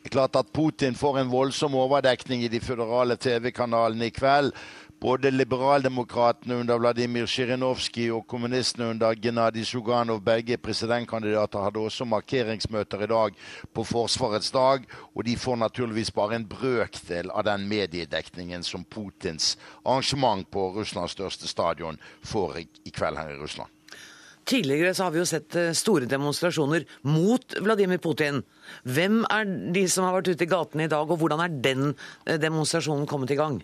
Det 0.00 0.10
klart 0.14 0.36
at 0.38 0.52
Putin 0.56 0.94
får 0.96 1.20
en 1.20 1.32
voldsom 1.32 1.74
overdekning 1.76 2.46
i 2.46 2.48
de 2.52 2.60
føderale 2.64 3.18
TV-kanalene 3.20 4.08
i 4.08 4.14
kveld. 4.16 4.54
Både 5.00 5.30
liberaldemokratene 5.30 6.58
under 6.60 6.76
Vladimir 6.78 7.24
Zjirinovskij 7.24 8.10
og 8.12 8.26
kommunistene 8.28 8.90
under 8.92 9.14
Gennadij 9.16 9.64
Suganov, 9.64 10.20
begge 10.20 10.58
presidentkandidater, 10.60 11.62
hadde 11.64 11.80
også 11.80 12.04
markeringsmøter 12.04 13.06
i 13.06 13.08
dag 13.08 13.38
på 13.72 13.84
Forsvarets 13.88 14.52
dag. 14.52 14.84
Og 15.14 15.24
de 15.24 15.38
får 15.40 15.56
naturligvis 15.56 16.12
bare 16.12 16.36
en 16.36 16.44
brøkdel 16.44 17.32
av 17.32 17.48
den 17.48 17.64
mediedekningen 17.72 18.62
som 18.62 18.84
Putins 18.84 19.56
arrangement 19.86 20.44
på 20.52 20.68
Russlands 20.76 21.16
største 21.16 21.48
stadion 21.48 21.96
får 22.20 22.60
i 22.60 22.92
kveld 22.92 23.16
her 23.16 23.32
i 23.32 23.40
Russland. 23.40 23.72
Tidligere 24.44 24.92
så 24.94 25.08
har 25.08 25.16
vi 25.16 25.24
jo 25.24 25.28
sett 25.32 25.56
eh, 25.56 25.72
store 25.72 26.08
demonstrasjoner 26.12 26.84
mot 27.08 27.56
Vladimir 27.64 28.04
Putin. 28.04 28.44
Hvem 28.84 29.22
er 29.32 29.48
de 29.72 29.88
som 29.88 30.04
har 30.04 30.20
vært 30.20 30.34
ute 30.34 30.44
i 30.44 30.54
gatene 30.58 30.84
i 30.84 30.92
dag, 30.92 31.08
og 31.08 31.20
hvordan 31.20 31.40
er 31.44 31.60
den 31.64 31.92
eh, 32.26 32.36
demonstrasjonen 32.36 33.08
kommet 33.08 33.32
i 33.32 33.40
gang? 33.40 33.62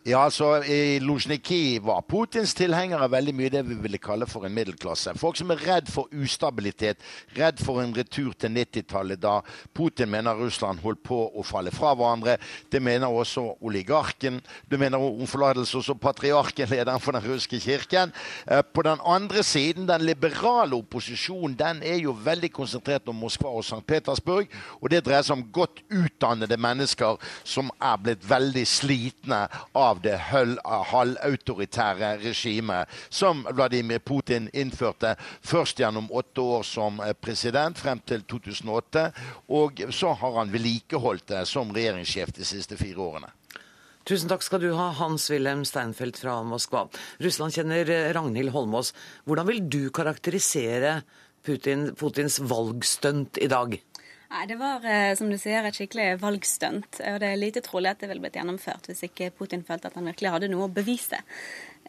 Ja, 0.00 0.22
altså 0.24 0.62
I 0.64 0.96
Luzjniki 1.04 1.76
var 1.84 2.00
Putins 2.08 2.54
tilhengere 2.56 3.04
veldig 3.12 3.34
mye 3.36 3.50
det 3.52 3.60
vi 3.68 3.74
ville 3.82 3.98
kalle 4.00 4.24
for 4.24 4.46
en 4.48 4.54
middelklasse. 4.56 5.12
Folk 5.20 5.36
som 5.36 5.50
er 5.52 5.60
redd 5.60 5.90
for 5.92 6.08
ustabilitet, 6.16 7.02
redd 7.36 7.60
for 7.60 7.82
en 7.82 7.92
retur 7.92 8.30
til 8.40 8.54
90-tallet, 8.56 9.20
da 9.20 9.42
Putin 9.76 10.08
mener 10.08 10.40
Russland 10.40 10.80
holdt 10.80 11.02
på 11.04 11.18
å 11.36 11.44
falle 11.44 11.68
fra 11.74 11.90
hverandre. 11.92 12.38
Det 12.72 12.80
mener 12.80 13.12
også 13.12 13.44
oligarken. 13.60 14.38
Det 14.72 14.78
mener 14.80 15.04
om 15.04 15.28
forlatelse 15.28 15.76
også 15.82 15.98
patriarken, 16.00 16.72
lederen 16.72 17.04
for 17.04 17.18
den 17.18 17.26
russiske 17.28 17.60
kirken. 17.60 18.16
Eh, 18.48 18.64
på 18.64 18.86
den 18.88 19.04
andre 19.04 19.44
siden, 19.44 19.84
den 19.84 20.08
liberale 20.08 20.80
opposisjonen, 20.80 21.58
den 21.60 21.84
er 21.84 22.00
jo 22.06 22.16
veldig 22.16 22.52
konsentrert 22.56 23.12
om 23.12 23.20
Moskva 23.20 23.52
og 23.52 23.68
St. 23.68 23.84
Petersburg. 23.84 24.48
Og 24.80 24.88
det 24.96 25.04
dreier 25.04 25.28
seg 25.28 25.36
om 25.36 25.44
godt 25.60 25.84
utdannede 25.92 26.56
mennesker 26.56 27.20
som 27.44 27.68
er 27.76 28.00
blitt 28.00 28.24
veldig 28.24 28.64
slitne 28.64 29.44
av 29.76 29.89
av 29.90 30.00
det 30.04 30.16
halvautoritære 30.30 32.12
regimet 32.22 32.90
som 33.08 33.42
Vladimir 33.50 34.02
Putin 34.04 34.48
innførte 34.52 35.16
først 35.46 35.82
gjennom 35.82 36.10
åtte 36.14 36.44
år 36.44 36.64
som 36.66 37.02
eh, 37.04 37.14
president 37.18 37.78
frem 37.78 38.00
til 38.06 38.24
2008, 38.30 39.04
og 39.50 39.84
så 39.90 40.14
har 40.22 40.38
han 40.38 40.54
vedlikeholdt 40.54 41.28
det 41.34 41.44
som 41.50 41.74
regjeringssjef 41.74 42.34
de 42.36 42.46
siste 42.46 42.78
fire 42.80 43.02
årene. 43.02 43.32
Tusen 44.08 44.30
takk 44.30 44.42
skal 44.42 44.62
du 44.62 44.70
ha, 44.78 44.90
Hans-Wilhelm 44.96 45.66
Steinfeld 45.68 46.16
fra 46.18 46.38
Moskva. 46.46 46.86
Russland 47.20 47.54
kjenner 47.54 47.90
eh, 47.92 48.08
Ragnhild 48.16 48.54
Holmås. 48.54 48.94
Hvordan 49.28 49.50
vil 49.50 49.60
du 49.68 49.82
karakterisere 49.94 51.00
Putin, 51.46 51.90
Putins 51.96 52.40
valgstunt 52.40 53.38
i 53.40 53.48
dag? 53.52 53.76
Nei, 54.30 54.46
Det 54.46 54.56
var 54.60 54.84
eh, 54.86 55.14
som 55.18 55.30
du 55.30 55.36
sier, 55.38 55.64
et 55.66 55.74
skikkelig 55.74 56.20
valgstunt. 56.22 57.00
Og 57.02 57.18
det 57.22 57.32
er 57.32 57.40
lite 57.40 57.62
trolig 57.66 57.90
at 57.90 58.02
det 58.02 58.10
ville 58.10 58.22
blitt 58.22 58.38
gjennomført 58.38 58.86
hvis 58.86 59.02
ikke 59.08 59.32
Putin 59.34 59.64
følte 59.66 59.90
at 59.90 59.96
han 59.98 60.06
virkelig 60.06 60.34
hadde 60.36 60.50
noe 60.52 60.68
å 60.68 60.74
bevise. 60.74 61.18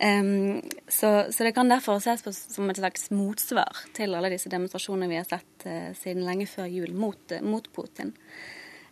Um, 0.02 0.58
så, 0.90 1.28
så, 1.30 1.44
det 1.46 1.52
kan 1.54 1.70
derfor 1.70 2.00
ses 2.02 2.24
på 2.26 2.34
som 2.34 2.72
et 2.72 2.80
slags 2.80 3.12
motsvar 3.14 3.84
til 3.94 4.16
alle 4.18 4.32
disse 4.34 4.50
demonstrasjonene 4.50 5.12
vi 5.12 5.20
har 5.20 5.28
sett 5.30 5.68
uh, 5.68 5.92
siden 6.00 6.26
lenge 6.26 6.48
før 6.50 6.72
jul 6.72 6.96
mot, 6.98 7.22
uh, 7.30 7.44
mot 7.46 7.68
Putin. 7.76 8.16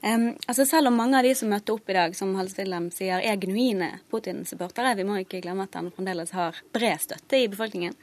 Um, 0.03 0.29
altså 0.45 0.67
Selv 0.69 0.91
om 0.91 0.99
mange 0.99 1.17
av 1.17 1.25
de 1.25 1.33
som 1.35 1.49
møtte 1.49 1.73
opp 1.73 1.89
i 1.89 1.95
dag, 1.97 2.13
som 2.15 2.35
Hals 2.37 2.53
Wilhelm 2.59 2.91
sier, 2.93 3.23
er 3.25 3.41
genuine 3.41 3.89
Putin-supportere, 4.13 4.93
vi 4.99 5.07
må 5.07 5.17
ikke 5.23 5.41
glemme 5.43 5.65
at 5.65 5.79
han 5.79 5.89
fremdeles 5.95 6.35
har 6.37 6.61
bred 6.75 7.01
støtte 7.01 7.41
i 7.41 7.49
befolkningen, 7.49 7.97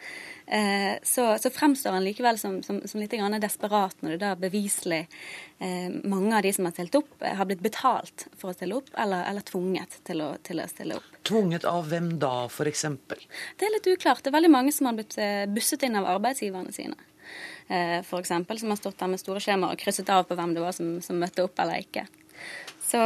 uh, 0.52 0.94
så, 1.02 1.26
så, 1.42 1.50
fremstår 1.50 1.96
han 1.96 2.04
likevel 2.04 2.38
som, 2.38 2.60
som, 2.62 2.80
som 2.84 3.02
litt 3.02 3.14
desperat 3.42 3.96
når 4.00 4.16
det 4.16 4.20
da 4.22 4.34
beviselig 4.36 5.02
eh, 5.58 5.88
mange 6.04 6.36
av 6.36 6.42
de 6.42 6.52
som 6.52 6.68
har 6.68 6.76
stilt 6.76 6.94
opp, 6.98 7.10
uh, 7.22 7.34
har 7.38 7.48
blitt 7.48 7.64
betalt 7.64 8.28
for 8.36 8.50
å 8.50 8.56
stille 8.56 8.78
opp, 8.78 8.92
eller, 8.96 9.24
eller 9.30 9.46
tvunget 9.46 10.00
til 10.06 10.22
å, 10.22 10.34
til 10.42 10.60
å, 10.60 10.68
stille 10.70 11.00
opp. 11.00 11.10
Tvunget 11.26 11.66
av 11.68 11.90
hvem 11.90 12.14
da, 12.22 12.46
f.eks.? 12.46 12.86
Det 13.06 13.68
er 13.68 13.76
litt 13.76 13.90
uklart. 13.96 14.22
Det 14.22 14.30
er 14.30 14.38
veldig 14.38 14.54
mange 14.54 14.72
som 14.74 14.90
har 14.90 14.98
blitt 14.98 15.18
busset 15.52 15.86
inn 15.86 15.98
av 15.98 16.08
arbeidsgiverne 16.16 16.74
sine. 16.74 16.96
Eh, 17.68 17.98
f.eks., 17.98 18.28
som 18.28 18.70
har 18.70 18.76
stått 18.76 18.98
der 18.98 19.10
med 19.10 19.20
store 19.20 19.42
skjemaer 19.42 19.74
og 19.74 19.80
krysset 19.80 20.10
av 20.12 20.26
på 20.28 20.36
hvem 20.38 20.54
det 20.54 20.62
var 20.62 20.74
som, 20.76 20.96
som 21.02 21.18
møtte 21.18 21.44
opp 21.46 21.58
eller 21.62 21.82
ikke. 21.82 22.06
Så, 22.86 23.00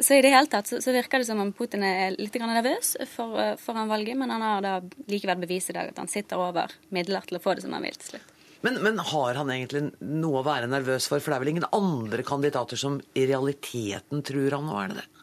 så, 0.00 0.14
i 0.14 0.22
det 0.22 0.30
hele 0.30 0.46
tatt 0.46 0.68
så, 0.70 0.78
så, 0.78 0.92
virker 0.94 1.18
det 1.18 1.26
som 1.26 1.40
om 1.42 1.50
Putin 1.56 1.82
er 1.82 2.14
litt 2.14 2.36
nervøs 2.38 2.92
for, 3.10 3.34
eh, 3.42 3.56
foran 3.58 3.90
valget, 3.90 4.18
men 4.18 4.30
han 4.30 4.44
har 4.44 4.62
da 4.62 4.74
likevel 5.10 5.40
bevist 5.42 5.72
i 5.72 5.74
dag 5.74 5.90
at 5.90 5.98
han 5.98 6.10
sitter 6.10 6.38
over 6.38 6.70
midler 6.94 7.26
til 7.26 7.40
å 7.40 7.42
få 7.42 7.56
det 7.56 7.64
som 7.64 7.74
han 7.74 7.82
vil 7.88 7.98
til 7.98 8.14
slutt. 8.14 8.36
Men, 8.62 8.76
men, 8.84 9.00
har 9.00 9.38
han 9.40 9.50
egentlig 9.50 9.88
noe 10.04 10.42
å 10.42 10.46
være 10.46 10.68
nervøs 10.70 11.08
for? 11.08 11.22
For 11.22 11.32
det 11.32 11.38
er 11.38 11.44
vel 11.46 11.52
ingen 11.54 11.70
andre 11.74 12.22
kandidater 12.28 12.78
som 12.78 13.00
i 13.16 13.24
realiteten 13.26 14.22
truer 14.26 14.58
han 14.58 14.68
nå, 14.68 14.76
er 14.78 14.92
det 14.92 15.00
det? 15.00 15.19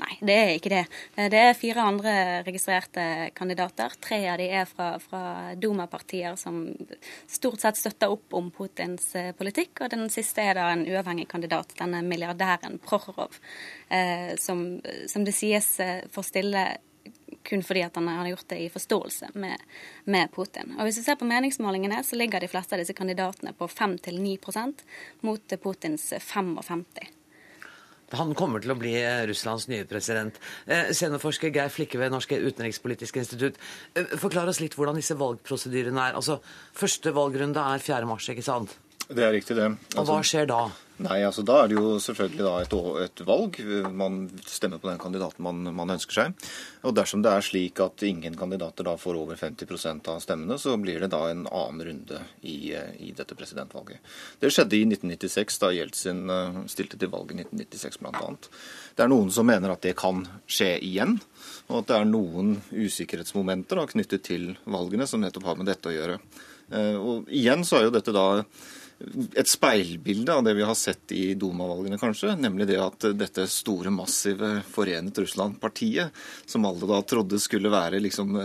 Nei, 0.00 0.16
det 0.24 0.36
er 0.36 0.52
ikke 0.56 0.72
det. 0.72 0.82
Eh, 1.16 1.28
det 1.32 1.40
er 1.40 1.58
fire 1.58 1.86
andre 1.92 2.14
registrerte 2.46 3.04
kandidater. 3.36 3.94
Tre 4.02 4.20
av 4.32 4.40
de 4.40 4.48
er 4.60 4.68
fra, 4.68 4.92
fra 5.02 5.22
Duma-partier 5.60 6.36
som 6.40 6.62
stort 7.30 7.62
sett 7.62 7.80
støtter 7.80 8.12
opp 8.12 8.36
om 8.36 8.50
Putins 8.54 9.12
eh, 9.18 9.32
politikk. 9.36 9.84
Og 9.84 9.92
den 9.94 10.06
siste 10.12 10.44
er 10.44 10.58
da 10.58 10.70
en 10.74 10.86
uavhengig 10.88 11.28
kandidat, 11.30 11.74
denne 11.80 12.02
milliardæren 12.06 12.80
Prokhorov, 12.84 13.40
eh, 13.88 14.36
som, 14.40 14.64
som, 15.10 15.26
det 15.26 15.36
sies 15.36 15.76
får 16.10 16.26
stille 16.26 16.64
kun 17.46 17.62
fordi 17.64 17.84
at 17.86 17.96
han 17.96 18.08
har 18.10 18.28
gjort 18.28 18.48
det 18.52 18.58
i 18.64 18.68
forståelse 18.72 19.30
med, 19.40 19.62
med, 20.04 20.32
Putin. 20.34 20.74
Og 20.78 20.84
Hvis 20.84 20.98
vi 21.00 21.06
ser 21.06 21.16
på 21.20 21.28
meningsmålingene, 21.28 22.02
så 22.04 22.18
ligger 22.18 22.42
de 22.42 22.50
fleste 22.50 22.76
av 22.76 22.82
disse 22.82 22.96
kandidatene 22.96 23.54
på 23.56 23.68
5-9% 23.70 24.84
mot 25.26 25.56
Putins 25.62 26.12
55 26.18 27.19
han 28.18 28.34
kommer 28.38 28.62
til 28.62 28.74
å 28.74 28.78
bli 28.78 28.94
eh, 28.98 29.22
Russlands 29.30 29.68
nye 29.70 29.86
president. 29.88 30.38
Eh, 30.66 30.90
seniorforsker 30.96 31.52
Geir 31.54 31.72
Flikke 31.72 32.00
ved 32.00 32.14
Norske 32.14 32.38
utenrikspolitisk 32.40 33.20
institutt. 33.22 33.58
Eh, 33.94 34.16
forklar 34.20 34.50
oss 34.50 34.62
litt 34.62 34.76
hvordan 34.78 34.98
disse 34.98 35.16
valgprosedyrene 35.18 36.10
er. 36.10 36.18
Altså, 36.18 36.40
Første 36.76 37.12
valgrunde 37.14 37.60
er 37.60 37.82
4. 37.82 38.06
mars, 38.08 38.28
ikke 38.32 38.46
sant? 38.46 38.76
Det 39.10 39.24
er 39.26 39.34
riktig, 39.34 39.56
det. 39.58 39.70
Altså, 39.70 39.98
og 40.00 40.06
hva 40.06 40.20
altså- 40.20 40.30
skjer 40.30 40.46
da? 40.50 40.62
Nei, 41.00 41.22
altså 41.24 41.42
Da 41.46 41.62
er 41.62 41.70
det 41.70 41.78
jo 41.78 41.94
selvfølgelig 42.02 42.46
et, 42.60 42.74
et 43.06 43.22
valg. 43.24 43.56
Man 43.96 44.18
stemmer 44.44 44.80
på 44.82 44.90
den 44.90 44.98
kandidaten 45.00 45.44
man, 45.46 45.62
man, 45.72 45.92
ønsker 45.94 46.18
seg. 46.18 46.48
Og 46.84 46.92
Dersom 46.96 47.22
det 47.24 47.32
er 47.32 47.46
slik 47.46 47.80
at 47.80 48.04
ingen 48.04 48.36
kandidater 48.36 48.84
da 48.84 48.96
får 49.00 49.16
over 49.16 49.38
50% 49.40 50.10
av 50.12 50.20
stemmene, 50.20 50.58
så 50.60 50.76
blir 50.80 51.00
det 51.00 51.08
da 51.14 51.22
en 51.30 51.46
annen 51.46 51.86
runde 51.88 52.20
i, 52.44 52.74
i 53.00 53.12
dette 53.16 53.36
presidentvalget. 53.38 54.04
Det 54.42 54.52
skjedde 54.52 54.76
i 54.76 54.82
1996, 54.90 55.60
da 55.62 55.72
Jeltsin 55.72 56.20
eh, 56.34 56.60
stilte 56.72 57.00
til 57.00 57.12
valg 57.14 57.32
i 57.32 57.40
1996 57.40 58.00
bl.a. 58.04 58.34
Det 58.96 59.06
er 59.06 59.12
noen 59.12 59.32
som 59.32 59.48
mener 59.48 59.72
at 59.72 59.84
det 59.86 59.96
kan 60.00 60.26
skje 60.44 60.74
igjen. 60.84 61.16
Og 61.70 61.80
at 61.80 61.88
det 61.88 61.96
er 61.96 62.10
noen 62.10 62.58
usikkerhetsmomenter 62.74 63.80
da, 63.80 63.88
knyttet 63.88 64.26
til 64.28 64.50
valgene 64.68 65.08
som 65.08 65.24
nettopp 65.24 65.48
har 65.48 65.60
med 65.62 65.70
dette 65.70 65.88
å 65.88 65.96
gjøre. 65.96 66.20
Eh, 66.76 66.96
og 67.00 67.32
igjen 67.32 67.64
så 67.64 67.80
er 67.80 67.88
jo 67.88 67.96
dette 67.96 68.14
da 68.14 68.26
et 69.34 69.48
speilbilde 69.48 70.34
av 70.34 70.44
det 70.44 70.54
vi 70.54 70.64
har 70.66 70.76
sett 70.76 71.12
i 71.12 71.34
Duma-valgene, 71.34 71.98
kanskje. 71.98 72.34
Nemlig 72.36 72.66
det 72.68 72.78
at 72.82 73.06
dette 73.16 73.46
store, 73.48 73.92
massive 73.94 74.60
Forenet 74.68 75.18
Russland-partiet, 75.18 76.12
som 76.46 76.66
alle 76.68 76.88
da 76.88 77.00
trodde 77.08 77.40
skulle 77.40 77.72
være 77.72 78.00
liksom 78.04 78.36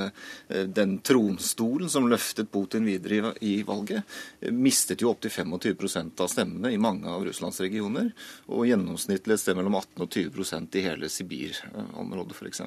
den 0.48 0.98
tronstolen 1.06 1.92
som 1.92 2.08
løftet 2.10 2.52
Putin 2.52 2.88
videre 2.88 3.34
i, 3.44 3.58
valget, 3.68 4.08
mistet 4.52 5.04
jo 5.04 5.12
opptil 5.12 5.34
25% 5.34 6.24
av 6.24 6.32
stemmene 6.32 6.72
i 6.72 6.80
mange 6.82 7.12
av 7.12 7.26
Russlands 7.28 7.60
regioner. 7.64 8.12
Og 8.48 8.66
gjennomsnittlig 8.70 9.36
et 9.36 9.44
sted 9.44 9.60
mellom 9.60 9.76
18 9.82 10.06
og 10.06 10.20
20 10.40 10.80
i 10.80 10.86
hele 10.86 11.12
Sibir-området, 11.12 12.38
f.eks. 12.38 12.64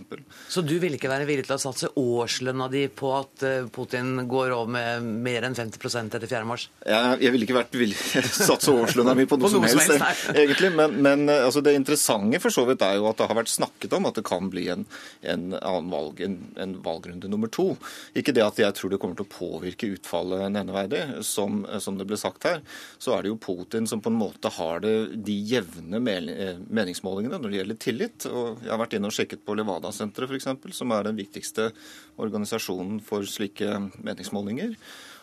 Så 0.53 0.65
du 0.67 0.77
vil 0.83 0.99
ikke 0.99 1.11
være 1.11 1.29
villig 1.29 1.49
til 1.49 1.57
å 1.57 1.63
satse 1.63 1.93
årslønna 1.97 2.69
di 2.73 2.85
på 2.93 3.15
at 3.17 3.47
Putin 3.73 4.27
går 4.29 4.53
over 4.59 4.77
med 4.77 5.09
mer 5.25 5.49
enn 5.49 5.57
50% 5.57 6.19
etter 6.19 6.29
4. 6.29 6.45
mars? 6.49 6.69
Jeg, 6.85 7.19
jeg 7.25 7.35
ville 7.35 7.49
ikke 7.49 7.59
vært 7.59 7.78
vil 7.81 7.95
satse 8.49 8.73
årslønna 8.73 9.15
mi 9.19 9.27
på 9.29 9.39
noe, 9.39 9.49
på 9.49 9.61
noe 9.61 9.71
som, 9.71 9.81
helst, 9.81 9.93
som 9.93 10.05
helst 10.05 10.31
egentlig. 10.43 10.71
Men, 10.79 10.97
men 11.05 11.25
eh, 11.29 11.45
altså, 11.47 11.63
det 11.65 11.75
interessante 11.79 12.41
for 12.43 12.55
så 12.55 12.65
vidt 12.69 12.85
er 12.85 12.99
jo 12.99 13.09
at 13.11 13.21
det 13.21 13.29
har 13.31 13.39
vært 13.39 13.53
snakket 13.53 13.97
om 13.99 14.09
at 14.09 14.19
det 14.19 14.25
kan 14.29 14.51
bli 14.53 14.67
en, 14.75 14.85
en 15.23 15.47
annen 15.59 15.91
valg, 15.93 16.23
en, 16.25 16.39
en, 16.61 16.77
valgrunde 16.85 17.31
nummer 17.31 17.51
to. 17.53 17.71
Ikke 18.19 18.35
det 18.37 18.45
at 18.45 18.61
jeg 18.63 18.77
tror 18.79 18.93
det 18.93 19.01
kommer 19.03 19.19
til 19.19 19.27
å 19.27 19.33
påvirke 19.33 19.91
utfallet 19.97 20.47
nevneverdig, 20.55 21.03
som, 21.27 21.63
som, 21.83 21.99
det 21.99 22.09
ble 22.09 22.19
sagt 22.21 22.47
her. 22.49 22.63
Så 23.03 23.15
er 23.17 23.25
det 23.25 23.33
jo 23.33 23.41
Putin 23.43 23.89
som 23.91 24.03
på 24.05 24.13
en 24.13 24.21
måte 24.21 24.53
har 24.59 24.85
det, 24.85 24.95
de 25.27 25.37
jevne 25.49 26.03
eh, 26.03 26.63
meningsmålingene 26.69 27.41
når 27.41 27.51
det 27.51 27.63
gjelder 27.63 27.83
tillit. 27.83 28.29
Og 28.31 28.65
jeg 28.65 28.73
har 28.73 28.83
vært 28.83 28.99
inne 28.99 29.11
og 29.11 29.17
sjekket 29.17 29.45
på 29.47 29.59
Levada-senteret 29.59 30.31
f.eks., 30.31 30.51
som 30.79 30.93
er 30.95 31.09
den 31.09 31.19
viktigste 31.19 31.71
organisasjonen 32.19 32.99
for 33.05 33.27
slike 33.29 33.79
meningsmålinger. 33.97 34.75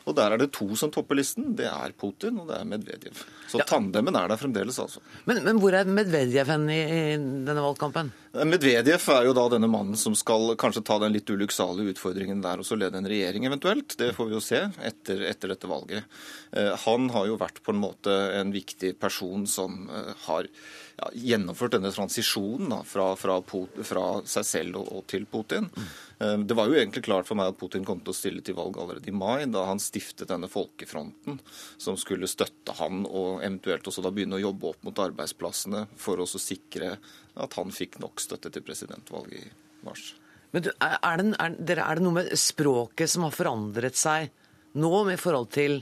Og 0.06 0.16
der 0.18 0.36
er 0.36 0.42
det 0.42 0.52
to 0.54 0.68
som 0.78 0.92
topper 0.94 1.18
listen. 1.18 1.54
Det 1.58 1.66
er 1.70 1.94
Putin 1.98 2.38
og 2.42 2.50
det 2.52 2.60
er 2.60 2.68
Medvedev. 2.70 3.24
Så 3.50 3.62
ja. 3.62 3.66
tandemen 3.70 4.16
er 4.18 4.30
der 4.30 4.40
fremdeles, 4.40 4.78
altså. 4.82 5.02
Men, 5.26 5.42
men 5.46 5.60
hvor 5.62 5.74
er 5.78 5.90
Medvedev 5.90 6.52
hen 6.54 6.68
i, 6.70 6.80
i 6.82 7.02
denne 7.18 7.64
valgkampen? 7.64 8.12
Medvedev 8.46 9.10
er 9.16 9.28
jo 9.30 9.36
da 9.38 9.46
denne 9.54 9.70
mannen 9.72 9.98
som 9.98 10.16
skal 10.18 10.54
kanskje 10.60 10.84
ta 10.86 11.00
den 11.02 11.16
litt 11.16 11.30
ulykksalige 11.30 11.96
utfordringen 11.96 12.44
der 12.44 12.62
og 12.62 12.68
så 12.68 12.78
lede 12.78 13.00
en 13.00 13.10
regjering 13.10 13.48
eventuelt. 13.50 13.98
Det 13.98 14.12
får 14.18 14.30
vi 14.30 14.38
jo 14.38 14.44
se 14.44 14.62
etter, 14.86 15.26
etter 15.30 15.54
dette 15.54 15.70
valget. 15.72 16.18
Eh, 16.52 16.74
han 16.86 17.10
har 17.16 17.30
jo 17.32 17.40
vært 17.42 17.64
på 17.66 17.74
en 17.74 17.82
måte 17.82 18.16
en 18.40 18.54
viktig 18.54 18.96
person 19.02 19.48
som 19.50 19.86
eh, 19.90 20.12
har 20.28 20.52
ja, 20.96 21.10
gjennomført 21.14 21.76
denne 21.76 21.92
transisjonen 21.92 22.72
da, 22.72 22.80
fra, 22.88 23.10
fra, 23.20 23.38
fra, 23.84 24.06
seg 24.28 24.48
selv 24.48 24.80
og, 24.80 24.92
og 24.96 25.06
til 25.12 25.28
Putin. 25.30 25.68
Mm. 25.68 26.46
Det 26.48 26.56
var 26.56 26.72
jo 26.72 26.78
egentlig 26.80 27.04
klart 27.08 27.28
for 27.28 27.36
meg 27.40 27.52
at 27.52 27.60
Putin 27.60 27.84
kom 27.88 28.00
til 28.04 28.14
å 28.14 28.18
stille 28.18 28.44
til 28.46 28.56
valg 28.56 28.78
allerede 28.80 29.12
i 29.12 29.16
mai, 29.16 29.48
da 29.52 29.66
han 29.68 29.82
stiftet 29.84 30.30
denne 30.32 30.48
folkefronten 30.52 31.42
som 31.82 32.00
skulle 32.00 32.30
støtte 32.32 32.78
han, 32.80 33.04
og 33.06 33.44
eventuelt 33.44 33.88
også 33.92 34.06
da 34.06 34.14
begynne 34.16 34.40
å 34.40 34.46
jobbe 34.46 34.72
opp 34.72 34.88
mot 34.88 35.04
arbeidsplassene 35.04 35.86
for 36.00 36.24
å 36.24 36.30
sikre 36.30 36.96
at 37.36 37.60
han 37.60 37.74
fikk 37.76 38.00
nok 38.04 38.24
støtte 38.24 38.54
til 38.54 38.64
presidentvalget 38.64 39.44
i 39.44 39.86
mars. 39.86 40.14
Men 40.56 40.64
du, 40.64 40.72
er, 40.80 40.96
det, 41.20 41.34
er, 41.76 41.82
er 41.84 42.00
det 42.00 42.06
noe 42.06 42.22
med 42.22 42.32
språket 42.40 43.12
som 43.12 43.26
har 43.28 43.36
forandret 43.36 44.00
seg 44.00 44.32
nå 44.80 44.92
med 45.08 45.20
forhold 45.20 45.52
til 45.52 45.82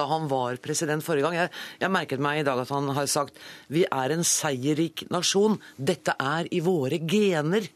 da 0.00 0.08
han 0.10 0.28
var 0.30 0.58
president 0.64 1.04
forrige 1.04 1.28
gang. 1.28 1.38
Jeg, 1.44 1.52
jeg, 1.82 1.92
merket 1.92 2.24
meg 2.24 2.40
i 2.40 2.46
dag 2.48 2.64
at 2.64 2.72
han 2.72 2.88
har 2.96 3.10
sagt 3.10 3.38
vi 3.68 3.84
er 3.86 4.16
en 4.16 4.24
seierrik 4.26 5.04
nasjon. 5.12 5.60
Dette 5.76 6.16
er 6.16 6.48
i 6.50 6.62
våre 6.64 7.02
gener. 7.04 7.68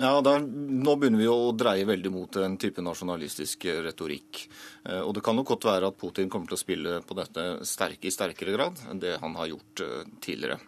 Ja, 0.00 0.14
der, 0.24 0.40
Nå 0.40 0.94
begynner 0.96 1.20
vi 1.20 1.28
å 1.28 1.52
dreie 1.52 1.84
veldig 1.88 2.12
mot 2.14 2.36
en 2.40 2.56
type 2.60 2.82
nasjonalistisk 2.84 3.66
retorikk. 3.84 4.46
Eh, 4.88 5.02
og 5.02 5.12
Det 5.16 5.24
kan 5.26 5.36
nok 5.36 5.52
godt 5.52 5.68
være 5.68 5.90
at 5.90 5.98
Putin 6.00 6.30
kommer 6.32 6.48
til 6.48 6.56
å 6.56 6.62
spille 6.62 6.96
på 7.04 7.16
dette 7.18 7.46
sterk, 7.68 8.00
i 8.08 8.14
sterkere 8.14 8.56
grad 8.56 8.80
enn 8.88 9.02
det 9.02 9.18
han 9.20 9.36
har 9.36 9.50
gjort 9.52 9.84
eh, 9.84 10.08
tidligere. 10.24 10.60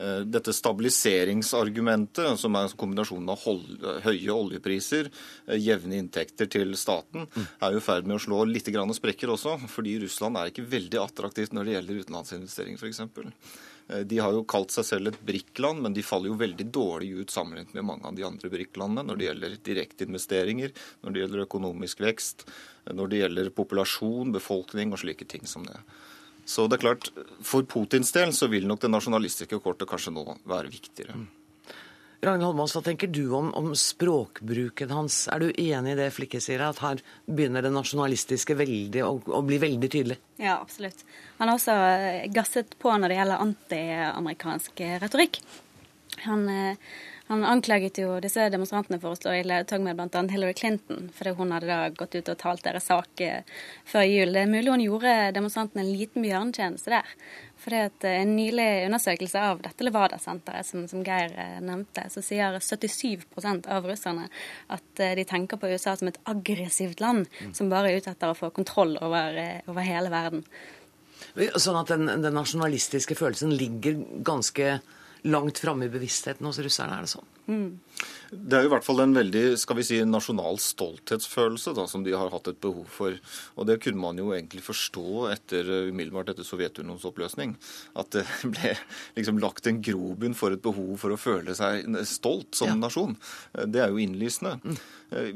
Eh, 0.00 0.20
dette 0.24 0.52
stabiliseringsargumentet, 0.56 2.38
som 2.40 2.54
er 2.56 2.72
kombinasjonen 2.80 3.28
av 3.34 3.42
høye 4.06 4.32
oljepriser, 4.32 5.10
eh, 5.46 5.58
jevne 5.60 5.98
inntekter 6.00 6.48
til 6.48 6.72
staten, 6.80 7.26
er 7.60 7.72
jo 7.72 7.82
i 7.82 7.84
ferd 7.84 8.06
med 8.06 8.16
å 8.16 8.22
slå 8.24 8.46
litt 8.48 8.64
sprekker 8.64 9.28
også. 9.28 9.58
Fordi 9.68 10.00
Russland 10.00 10.36
er 10.38 10.48
ikke 10.48 10.64
veldig 10.64 11.00
attraktivt 11.04 11.52
når 11.52 11.64
det 11.64 11.74
gjelder 11.74 12.00
utenlandsinvesteringer, 12.00 12.78
f.eks. 12.78 13.00
Eh, 13.90 14.04
de 14.04 14.18
har 14.18 14.32
jo 14.32 14.44
kalt 14.44 14.70
seg 14.70 14.84
selv 14.84 15.08
et 15.08 15.20
BRIC-land, 15.20 15.82
men 15.82 15.92
de 15.92 16.02
faller 16.02 16.30
jo 16.30 16.40
veldig 16.40 16.70
dårlig 16.72 17.20
ut 17.20 17.30
sammenlignet 17.30 17.74
med 17.74 17.84
mange 17.84 18.06
av 18.06 18.16
de 18.16 18.24
andre 18.24 18.48
BRIC-landene 18.48 19.04
når 19.04 19.18
det 19.18 19.26
gjelder 19.26 19.58
direkteinvesteringer, 19.68 20.72
når 21.02 21.12
det 21.12 21.20
gjelder 21.20 21.44
økonomisk 21.44 22.00
vekst, 22.00 22.46
når 22.88 23.10
det 23.10 23.20
gjelder 23.20 23.50
populasjon, 23.50 24.32
befolkning 24.32 24.94
og 24.94 25.02
slike 25.02 25.28
ting 25.28 25.44
som 25.44 25.66
det. 25.68 25.76
Så 26.50 26.66
det 26.66 26.80
er 26.80 26.86
klart, 26.88 27.10
For 27.46 27.66
Putins 27.68 28.10
del 28.16 28.32
så 28.34 28.48
vil 28.50 28.66
nok 28.66 28.82
det 28.82 28.90
nasjonalistiske 28.90 29.60
kortet 29.62 29.88
kanskje 29.90 30.14
nå 30.16 30.24
være 30.50 30.72
viktigere. 30.72 31.14
Mm. 31.14 31.28
Ragnhild 32.20 32.50
Holmås, 32.50 32.74
hva 32.76 32.82
tenker 32.84 33.08
du 33.08 33.22
om, 33.32 33.46
om, 33.56 33.70
språkbruken 33.76 34.90
hans? 34.92 35.22
Er 35.32 35.40
du 35.40 35.46
enig 35.54 35.94
i 35.94 35.98
det 36.02 36.10
Flikke 36.12 36.40
sier, 36.42 36.60
at 36.66 36.82
her 36.84 37.00
begynner 37.24 37.64
det 37.64 37.70
nasjonalistiske 37.72 38.56
veldig 38.58 39.04
å, 39.06 39.14
å, 39.38 39.40
bli 39.46 39.56
veldig 39.62 39.88
tydelig? 39.88 40.18
Ja, 40.42 40.58
absolutt. 40.58 41.00
Han 41.38 41.48
har 41.48 41.56
også 41.56 41.76
gasset 42.34 42.76
på 42.82 42.92
når 42.92 43.14
det 43.14 43.20
gjelder 43.22 43.46
antiamerikansk 43.46 44.84
retorikk. 45.06 45.40
Han 46.26 46.44
eh, 46.52 46.92
han 47.30 47.44
anklaget 47.46 47.98
jo 48.02 48.16
disse 48.18 48.48
demonstrantene 48.50 48.98
for 48.98 49.14
å 49.14 49.18
stå 49.18 49.30
i 49.38 49.44
ledtog 49.46 49.84
med 49.84 49.94
bl.a. 49.94 50.22
Hillary 50.32 50.54
Clinton, 50.58 51.06
fordi 51.14 51.36
hun 51.38 51.52
hadde 51.54 51.68
da 51.68 51.92
gått 51.94 52.16
ut 52.16 52.30
og 52.32 52.40
talt 52.40 52.64
deres 52.64 52.88
sak 52.90 53.22
eh, 53.22 53.46
før 53.86 54.02
jul. 54.08 54.34
Det 54.34 54.42
er 54.42 54.50
mulig 54.50 54.72
hun 54.72 54.82
gjorde 54.82 55.12
demonstrantene 55.36 55.84
en 55.84 55.92
liten 55.94 56.26
bjørnetjeneste 56.26 56.90
der. 56.96 57.14
For 57.60 57.76
det 57.76 58.08
er 58.08 58.18
En 58.24 58.34
nylig 58.34 58.66
undersøkelse 58.88 59.46
av 59.46 59.62
dette 59.62 59.86
Levada-senteret, 59.86 60.66
som, 60.66 60.88
som, 60.90 61.06
Geir 61.06 61.30
eh, 61.38 61.62
nevnte, 61.62 62.08
så 62.10 62.24
sier 62.24 62.58
77% 62.58 63.70
av 63.70 63.86
russerne 63.86 64.26
at 64.74 65.06
de 65.20 65.28
tenker 65.28 65.60
på 65.60 65.70
USA 65.70 65.94
som 65.94 66.10
et 66.10 66.18
aggressivt 66.26 66.98
land, 66.98 67.30
mm. 67.30 67.54
som 67.54 67.70
bare 67.70 67.92
er 67.92 68.02
ute 68.02 68.10
etter 68.10 68.34
å 68.34 68.38
få 68.42 68.50
kontroll 68.58 68.98
over, 68.98 69.38
over 69.70 69.86
hele 69.86 70.10
verden. 70.10 70.42
Sånn 71.62 71.78
at 71.78 71.94
den, 71.94 72.10
den 72.10 72.34
nasjonalistiske 72.34 73.14
følelsen 73.14 73.54
ligger 73.54 74.02
ganske 74.26 74.80
langt 75.28 75.58
framme 75.58 75.86
i 75.86 75.92
bevisstheten 75.92 76.46
hos 76.48 76.60
russerne, 76.62 76.96
er 76.96 77.06
det 77.06 77.12
sånn? 77.12 77.30
Mm. 77.50 77.70
Det 78.30 78.54
er 78.54 78.62
jo 78.62 78.68
i 78.68 78.72
hvert 78.72 78.86
fall 78.86 79.02
en 79.02 79.14
veldig 79.16 79.42
skal 79.58 79.76
vi 79.80 79.84
si, 79.86 79.96
nasjonal 80.06 80.60
stolthetsfølelse 80.62 81.72
da, 81.74 81.86
som 81.90 82.04
de 82.06 82.14
har 82.14 82.30
hatt 82.30 82.50
et 82.52 82.60
behov 82.62 82.86
for. 82.94 83.16
Og 83.58 83.66
Det 83.66 83.80
kunne 83.82 84.00
man 84.00 84.20
jo 84.20 84.30
egentlig 84.36 84.62
forstå 84.64 85.26
etter, 85.32 85.66
umiddelbart 85.90 86.30
etter 86.32 86.46
Sovjetunionens 86.46 87.06
oppløsning. 87.10 87.56
At 87.98 88.12
det 88.14 88.24
ble 88.54 88.76
liksom 89.18 89.42
lagt 89.42 89.66
en 89.66 89.82
grobunn 89.82 90.38
for 90.38 90.54
et 90.54 90.62
behov 90.62 90.94
for 91.02 91.14
å 91.14 91.18
føle 91.20 91.56
seg 91.58 91.90
stolt 92.08 92.54
som 92.58 92.70
ja. 92.70 92.78
nasjon. 92.78 93.18
Det 93.66 93.82
er 93.82 93.90
jo 93.90 94.00
innlysende. 94.04 94.56
Mm. 94.62 94.78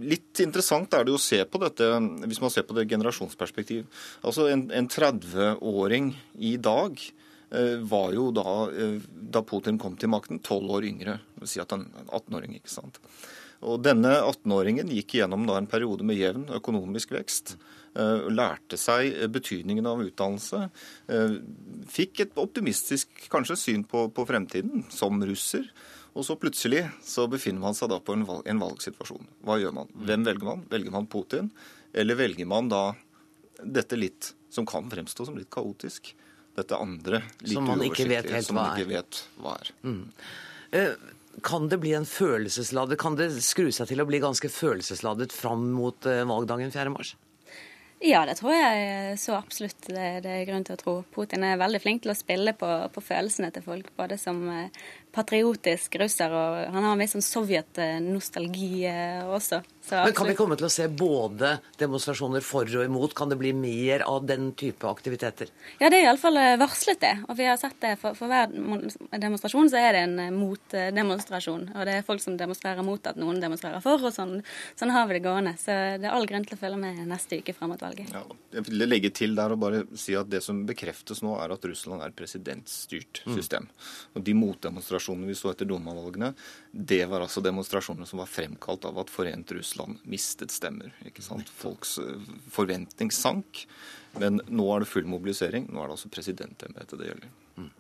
Litt 0.07 0.45
interessant 0.45 0.95
er 0.95 1.05
det 1.05 1.17
å 1.17 1.21
se 1.21 1.41
på 1.51 1.59
dette 1.59 1.91
hvis 2.29 2.41
man 2.45 2.55
ser 2.55 2.69
på 2.69 2.79
det 2.79 2.87
generasjonsperspektiv. 2.95 3.91
Altså 4.23 4.47
En, 4.55 4.69
en 4.71 4.89
30-åring 4.89 6.15
i 6.47 6.55
dag 6.63 7.01
Eh, 7.01 7.24
var 7.81 8.13
jo 8.17 8.31
da, 8.35 8.71
eh, 8.73 8.99
da 9.11 9.43
Putin 9.47 9.79
kom 9.79 9.97
til 9.97 10.11
makten, 10.13 10.41
tolv 10.43 10.71
år 10.79 10.89
yngre. 10.89 11.19
Det 11.35 11.45
vil 11.45 11.53
si 11.55 11.63
at 11.63 11.71
han 11.75 11.87
er 11.87 12.11
18-åring, 12.11 12.57
ikke 12.59 12.73
sant. 12.73 12.99
Og 13.65 13.81
Denne 13.85 14.11
18-åringen 14.19 14.91
gikk 14.93 15.17
gjennom 15.21 15.47
da 15.49 15.57
en 15.59 15.71
periode 15.71 16.05
med 16.05 16.19
jevn 16.19 16.49
økonomisk 16.53 17.15
vekst. 17.15 17.57
Uh, 17.95 18.27
lærte 18.27 18.75
seg 18.75 19.15
betydningen 19.31 19.87
av 19.87 20.03
utdannelse. 20.03 20.65
Fikk 21.95 22.25
et 22.25 22.41
optimistisk 22.43 23.29
kanskje 23.31 23.57
syn 23.57 23.85
på, 23.87 24.09
på, 24.11 24.25
fremtiden 24.27 24.83
som 24.91 25.23
russer. 25.23 25.69
Og 26.19 26.27
så 26.27 26.35
plutselig 26.39 26.83
så 27.07 27.29
befinner 27.31 27.63
man 27.63 27.79
seg 27.79 27.93
da 27.95 28.01
på 28.03 28.17
en, 28.19 28.27
valg, 28.27 28.43
en 28.51 28.61
valgsituasjon. 28.61 29.31
Hva 29.47 29.61
gjør 29.63 29.79
man? 29.79 29.95
Hvem 29.95 30.27
velger 30.27 30.51
man? 30.51 30.67
Velger 30.75 30.95
man 30.95 31.09
Putin? 31.11 31.53
Eller 31.95 32.19
velger 32.19 32.51
man 32.51 32.69
da 32.69 32.83
dette 33.63 33.97
litt 33.97 34.35
som 34.51 34.67
kan 34.67 34.91
fremstå 34.91 35.31
som 35.31 35.39
litt 35.39 35.53
kaotisk? 35.55 36.13
Dette 36.55 36.79
andre 36.79 37.23
litt 37.43 37.57
som 37.57 37.67
man 37.69 37.83
ikke 37.85 38.09
vet 38.11 38.31
helt 38.31 38.47
som 38.47 38.61
man 38.61 38.79
ikke 38.79 38.93
vet 38.93 39.21
hva 39.43 39.59
er. 39.59 39.73
Mm. 39.83 40.01
Eh, 40.79 40.95
kan 41.45 41.69
det 41.69 41.81
bli 41.83 41.93
en 41.99 42.07
følelsesladet, 42.07 42.99
kan 43.01 43.19
det 43.19 43.33
skru 43.43 43.73
seg 43.75 43.91
til 43.91 44.03
å 44.03 44.07
bli 44.07 44.23
ganske 44.23 44.49
følelsesladet 44.53 45.35
fram 45.35 45.67
mot 45.75 46.07
valgdagen 46.07 46.71
4. 46.71 46.93
mars? 46.95 47.17
Ja, 48.05 48.25
det 48.29 48.35
tror 48.37 48.53
jeg 48.53 49.19
så 49.23 49.37
absolutt 49.39 49.87
det, 49.89 50.25
det, 50.27 50.33
er 50.33 50.49
grunn 50.49 50.65
til 50.67 50.77
å 50.77 50.81
tro. 50.81 50.95
Putin 51.15 51.47
er 51.47 51.61
veldig 51.61 51.81
flink 51.81 52.03
til 52.05 52.13
å 52.13 52.19
spille 52.19 52.53
på, 52.59 52.69
på 52.93 53.03
følelsene 53.05 53.49
til 53.55 53.65
folk, 53.65 53.89
både 53.97 54.19
som 54.21 54.43
eh, 54.53 54.83
patriotisk 55.15 55.99
russer 56.03 56.35
og 56.35 56.61
han 56.75 56.83
har 56.83 56.93
en 56.93 57.03
viss 57.05 57.15
sånn 57.17 57.27
sovjetnostalgi 57.27 58.73
også. 59.31 59.63
Men 59.91 60.13
Kan 60.17 60.29
vi 60.29 60.35
komme 60.37 60.57
til 60.57 60.67
å 60.67 60.73
se 60.73 60.87
både 60.89 61.59
demonstrasjoner 61.81 62.45
for 62.45 62.69
og 62.79 62.87
imot? 62.87 63.13
Kan 63.17 63.29
det 63.29 63.37
bli 63.41 63.53
mer 63.57 64.05
av 64.09 64.25
den 64.27 64.53
type 64.57 64.89
aktiviteter? 64.89 65.51
Ja, 65.81 65.91
det 65.93 65.99
er 65.99 66.07
iallfall 66.07 66.39
eh, 66.41 66.55
varslet 66.61 67.03
det. 67.03 67.13
Og 67.29 67.37
vi 67.37 67.49
har 67.49 67.59
sett 67.61 67.77
det 67.83 67.95
for, 68.01 68.17
for 68.17 68.33
hver 68.33 68.49
demonstrasjon 69.21 69.69
så 69.73 69.83
er 69.83 69.97
det 69.97 70.05
en 70.07 70.17
eh, 70.25 70.33
motdemonstrasjon. 70.33 71.67
Og 71.75 71.89
det 71.89 71.99
er 71.99 72.07
folk 72.07 72.25
som 72.25 72.39
demonstrerer 72.41 72.87
mot 72.87 73.11
at 73.11 73.21
noen 73.21 73.43
demonstrerer 73.43 73.85
for, 73.85 74.01
og 74.01 74.15
sånn, 74.17 74.39
sånn 74.79 74.95
har 74.95 75.11
vi 75.11 75.19
det 75.19 75.25
gående. 75.27 75.53
Så 75.61 75.77
det 76.01 76.09
er 76.09 76.17
all 76.17 76.29
grunn 76.31 76.49
til 76.49 76.57
å 76.57 76.63
følge 76.63 76.81
med 76.81 77.05
neste 77.11 77.43
uke 77.43 77.57
frem 77.57 77.75
mot 77.75 77.85
valget. 77.85 78.15
Ja, 78.15 78.25
jeg 78.57 78.69
vil 78.71 78.87
legge 78.89 79.13
til 79.13 79.37
der 79.37 79.53
og 79.53 79.61
bare 79.67 79.85
si 80.01 80.17
at 80.17 80.33
det 80.33 80.41
som 80.47 80.65
bekreftes 80.69 81.21
nå, 81.25 81.37
er 81.45 81.53
at 81.53 81.69
Russland 81.69 82.01
er 82.01 82.15
et 82.15 82.19
presidentstyrt 82.19 83.21
mm. 83.27 83.37
system. 83.37 83.69
Mm. 83.69 84.17
Og 84.17 84.27
de 84.31 84.39
motdemonstrasjonene 84.41 85.04
vi 85.29 85.37
så 85.37 85.53
etter 85.53 85.69
Duma-valgene, 85.69 86.33
det 86.73 87.03
var 87.11 87.25
altså 87.25 87.43
demonstrasjoner 87.45 88.09
som 88.09 88.23
var 88.23 88.31
fremkalt 88.31 88.87
av 88.89 88.99
at 89.03 89.13
Forent 89.13 89.53
Russland 89.57 90.01
mistet 90.09 90.55
stemmer. 90.55 90.95
ikke 91.07 91.25
sant? 91.25 91.51
Folks 91.53 91.99
eh, 92.03 92.33
forventning 92.55 93.13
sank. 93.15 93.67
Men 94.19 94.41
nå 94.49 94.67
er 94.73 94.85
det 94.85 94.91
full 94.91 95.09
mobilisering. 95.11 95.69
Nå 95.71 95.83
er 95.83 95.91
det 95.91 95.99
altså 95.99 96.13
presidentembetet 96.13 97.01
det 97.01 97.11
gjelder. 97.11 97.33
Mm. 97.59 97.71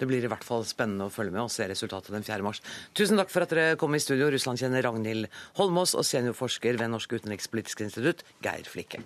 Det 0.00 0.08
blir 0.08 0.24
i 0.24 0.30
hvert 0.32 0.46
fall 0.46 0.64
spennende 0.64 1.10
å 1.10 1.12
følge 1.12 1.34
med 1.34 1.44
og 1.44 1.52
se 1.52 1.66
resultatet 1.68 2.14
den 2.14 2.24
4. 2.24 2.40
mars. 2.46 2.62
Tusen 2.96 3.20
takk 3.20 3.32
for 3.32 3.44
at 3.44 3.52
dere 3.52 3.78
kom 3.80 3.94
i 3.96 4.00
studio, 4.00 4.30
Russland-kjenner 4.32 4.86
Ragnhild 4.86 5.28
Holmås 5.60 5.92
og 5.98 6.08
seniorforsker 6.08 6.80
ved 6.80 6.94
Norsk 6.94 7.18
utenrikspolitisk 7.18 7.84
institutt, 7.84 8.24
Geir 8.40 8.64
Flikke. 8.64 9.04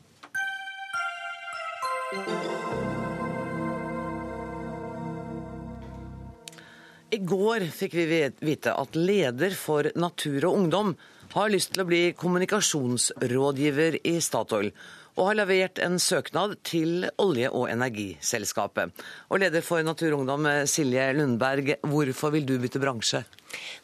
I 7.15 7.19
går 7.23 7.63
fikk 7.71 7.93
vi 7.95 8.23
vite 8.43 8.73
at 8.75 8.97
leder 8.99 9.53
for 9.55 9.87
Natur 9.95 10.49
og 10.49 10.57
Ungdom 10.59 10.89
har 11.35 11.53
lyst 11.53 11.71
til 11.75 11.85
å 11.85 11.87
bli 11.87 12.01
kommunikasjonsrådgiver 12.19 14.01
i 14.03 14.17
Statoil, 14.23 14.73
og 15.15 15.29
har 15.29 15.37
levert 15.39 15.79
en 15.85 16.01
søknad 16.03 16.57
til 16.67 17.07
olje- 17.23 17.53
og 17.55 17.69
energiselskapet. 17.71 19.05
Og 19.31 19.45
leder 19.45 19.63
for 19.63 19.87
Natur 19.87 20.17
og 20.17 20.25
Ungdom, 20.25 20.49
Silje 20.67 21.05
Lundberg, 21.15 21.77
hvorfor 21.87 22.35
vil 22.35 22.49
du 22.49 22.57
bytte 22.59 22.83
bransje? 22.83 23.23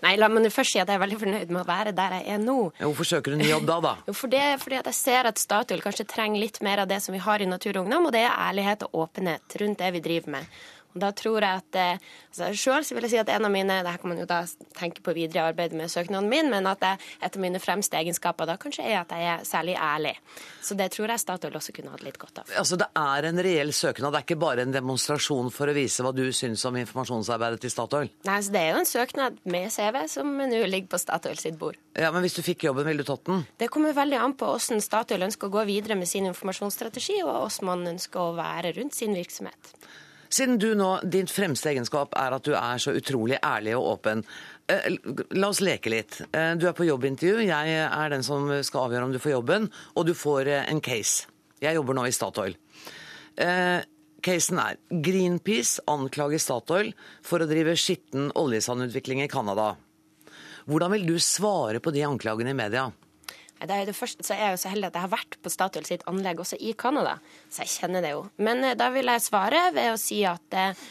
Nei, 0.03 0.17
la 0.19 0.27
meg 0.27 0.51
først 0.51 0.75
si 0.75 0.83
at 0.83 0.91
jeg 0.91 0.99
er 0.99 1.05
veldig 1.05 1.21
fornøyd 1.21 1.55
med 1.55 1.61
å 1.63 1.69
være 1.69 1.95
der 1.95 2.19
jeg 2.19 2.35
er 2.35 2.43
nå. 2.43 2.59
Hvorfor 2.81 3.11
søker 3.13 3.37
du 3.37 3.39
ny 3.45 3.53
jobb 3.53 3.71
da, 3.71 3.79
da? 3.85 3.95
Jo, 4.11 4.17
for 4.25 4.35
det, 4.35 4.43
fordi 4.65 4.81
at 4.81 4.91
jeg 4.91 4.99
ser 4.99 5.31
at 5.31 5.39
Statoil 5.39 5.87
kanskje 5.87 6.09
trenger 6.11 6.43
litt 6.43 6.59
mer 6.67 6.83
av 6.83 6.91
det 6.91 6.99
som 7.05 7.15
vi 7.15 7.23
har 7.23 7.39
i 7.39 7.47
Natur 7.47 7.77
og 7.77 7.87
Ungdom, 7.87 8.11
og 8.11 8.19
det 8.19 8.27
er 8.27 8.35
ærlighet 8.35 8.89
og 8.89 9.05
åpenhet 9.07 9.59
rundt 9.63 9.79
det 9.85 9.95
vi 9.95 10.07
driver 10.11 10.39
med. 10.41 10.61
Og 10.95 11.01
da 11.03 11.11
tror 11.15 11.45
jeg 11.45 11.63
at 11.63 11.79
eh, 11.79 12.09
altså 12.31 12.51
Selv 12.81 12.99
vil 12.99 13.07
jeg 13.07 13.13
si 13.15 13.21
at 13.21 13.31
en 13.31 13.47
av 13.47 13.53
mine 13.53 13.81
det 13.85 13.93
her 13.93 14.01
kan 14.03 14.11
man 14.13 14.21
jo 14.21 14.27
da 14.29 14.41
tenke 14.79 15.03
på 15.05 15.15
videre 15.15 15.43
i 15.45 15.51
arbeidet 15.53 15.79
med 15.79 15.91
søknaden 15.91 16.29
min, 16.31 16.51
men 16.51 16.67
at 16.71 16.83
jeg, 16.83 16.99
et 17.23 17.37
av 17.37 17.43
mine 17.43 17.61
fremste 17.63 17.99
egenskaper 17.99 18.49
da 18.49 18.57
kanskje 18.61 18.87
er 18.87 19.01
at 19.03 19.15
jeg 19.15 19.29
er 19.31 19.45
særlig 19.47 19.77
ærlig. 19.79 20.15
Så 20.63 20.77
det 20.79 20.91
tror 20.95 21.13
jeg 21.13 21.23
Statoil 21.23 21.59
også 21.61 21.75
kunne 21.77 21.95
hatt 21.95 22.05
litt 22.07 22.19
godt 22.21 22.43
av. 22.43 22.51
Altså 22.61 22.79
Det 22.81 22.89
er 22.99 23.29
en 23.31 23.43
reell 23.47 23.73
søknad, 23.77 24.13
det 24.13 24.23
er 24.23 24.27
ikke 24.27 24.41
bare 24.43 24.67
en 24.67 24.75
demonstrasjon 24.75 25.51
for 25.55 25.71
å 25.71 25.77
vise 25.77 26.05
hva 26.05 26.13
du 26.17 26.25
syns 26.37 26.65
om 26.69 26.79
informasjonsarbeidet 26.81 27.63
til 27.65 27.75
Statoil? 27.75 28.11
Nei, 28.27 28.37
altså 28.37 28.55
det 28.55 28.65
er 28.65 28.75
jo 28.75 28.83
en 28.83 28.91
søknad 28.91 29.41
med 29.55 29.71
CV 29.75 30.01
som 30.11 30.35
nå 30.41 30.65
ligger 30.67 30.91
på 30.95 31.03
Statoil 31.03 31.39
sitt 31.41 31.59
bord. 31.61 31.79
Ja, 31.99 32.11
Men 32.15 32.25
hvis 32.25 32.37
du 32.39 32.43
fikk 32.47 32.67
jobben, 32.69 32.87
ville 32.87 33.03
du 33.03 33.09
tatt 33.09 33.25
den? 33.27 33.45
Det 33.59 33.71
kommer 33.73 33.97
veldig 33.97 34.21
an 34.21 34.37
på 34.39 34.49
hvordan 34.51 34.83
Statoil 34.85 35.27
ønsker 35.27 35.49
å 35.51 35.57
gå 35.59 35.67
videre 35.71 35.99
med 35.99 36.09
sin 36.11 36.29
informasjonsstrategi, 36.31 37.21
og 37.25 37.33
hvordan 37.35 37.71
man 37.71 37.91
ønsker 37.95 38.23
å 38.23 38.37
være 38.39 38.75
rundt 38.79 38.97
sin 38.99 39.17
virksomhet. 39.17 39.75
Siden 40.31 40.61
du 40.63 40.69
nå, 40.79 40.93
din 41.11 41.27
fremste 41.27 41.73
egenskap 41.73 42.15
er 42.19 42.37
at 42.37 42.47
du 42.47 42.53
er 42.55 42.79
så 42.79 42.95
utrolig 42.95 43.41
ærlig 43.43 43.75
og 43.75 43.97
åpen. 43.97 44.23
Eh, 44.71 44.87
la 45.35 45.51
oss 45.51 45.63
leke 45.65 45.91
litt. 45.91 46.21
Eh, 46.31 46.53
du 46.55 46.69
er 46.71 46.77
på 46.77 46.87
jobbintervju. 46.87 47.43
Jeg 47.49 47.81
er 47.83 48.13
den 48.13 48.23
som 48.23 48.47
skal 48.63 48.87
avgjøre 48.87 49.09
om 49.09 49.15
du 49.15 49.19
får 49.23 49.35
jobben, 49.35 49.67
og 49.99 50.07
du 50.07 50.15
får 50.15 50.47
eh, 50.47 50.69
en 50.71 50.83
case. 50.85 51.27
Jeg 51.61 51.75
jobber 51.77 51.99
nå 51.99 52.07
i 52.07 52.15
Statoil. 52.15 52.55
Casen 54.21 54.59
er 54.61 54.79
Greenpeace 55.05 55.83
anklager 55.89 56.41
Statoil 56.41 56.91
for 57.25 57.41
å 57.41 57.49
drive 57.49 57.75
skitten 57.79 58.31
oljesandutvikling 58.37 59.23
i 59.25 59.29
Canada. 59.33 59.75
Hvordan 60.69 60.93
vil 60.95 61.07
du 61.09 61.15
svare 61.21 61.81
på 61.81 61.93
de 61.93 62.05
anklagene 62.07 62.53
i 62.53 62.57
media? 62.57 62.87
Det 63.61 63.77
er 63.77 63.89
det 63.91 63.97
første, 63.97 64.25
så 64.25 64.33
er 64.35 64.41
jeg 64.45 64.55
jo 64.55 64.61
så 64.63 64.71
heldig 64.73 64.89
at 64.89 64.97
jeg 64.97 65.05
har 65.05 65.13
vært 65.13 65.37
på 65.45 65.53
Statoil 65.53 65.85
sitt 65.89 66.05
anlegg 66.09 66.41
også 66.41 66.57
i 66.65 66.73
Canada, 66.79 67.19
så 67.53 67.67
jeg 67.67 67.75
kjenner 67.75 68.05
det 68.05 68.15
jo. 68.15 68.23
Men 68.41 68.65
eh, 68.65 68.77
da 68.79 68.89
vil 68.95 69.11
jeg 69.13 69.27
svare 69.27 69.67
ved 69.77 69.93
å 69.93 69.99
si 70.01 70.23
at 70.29 70.57
eh, 70.57 70.87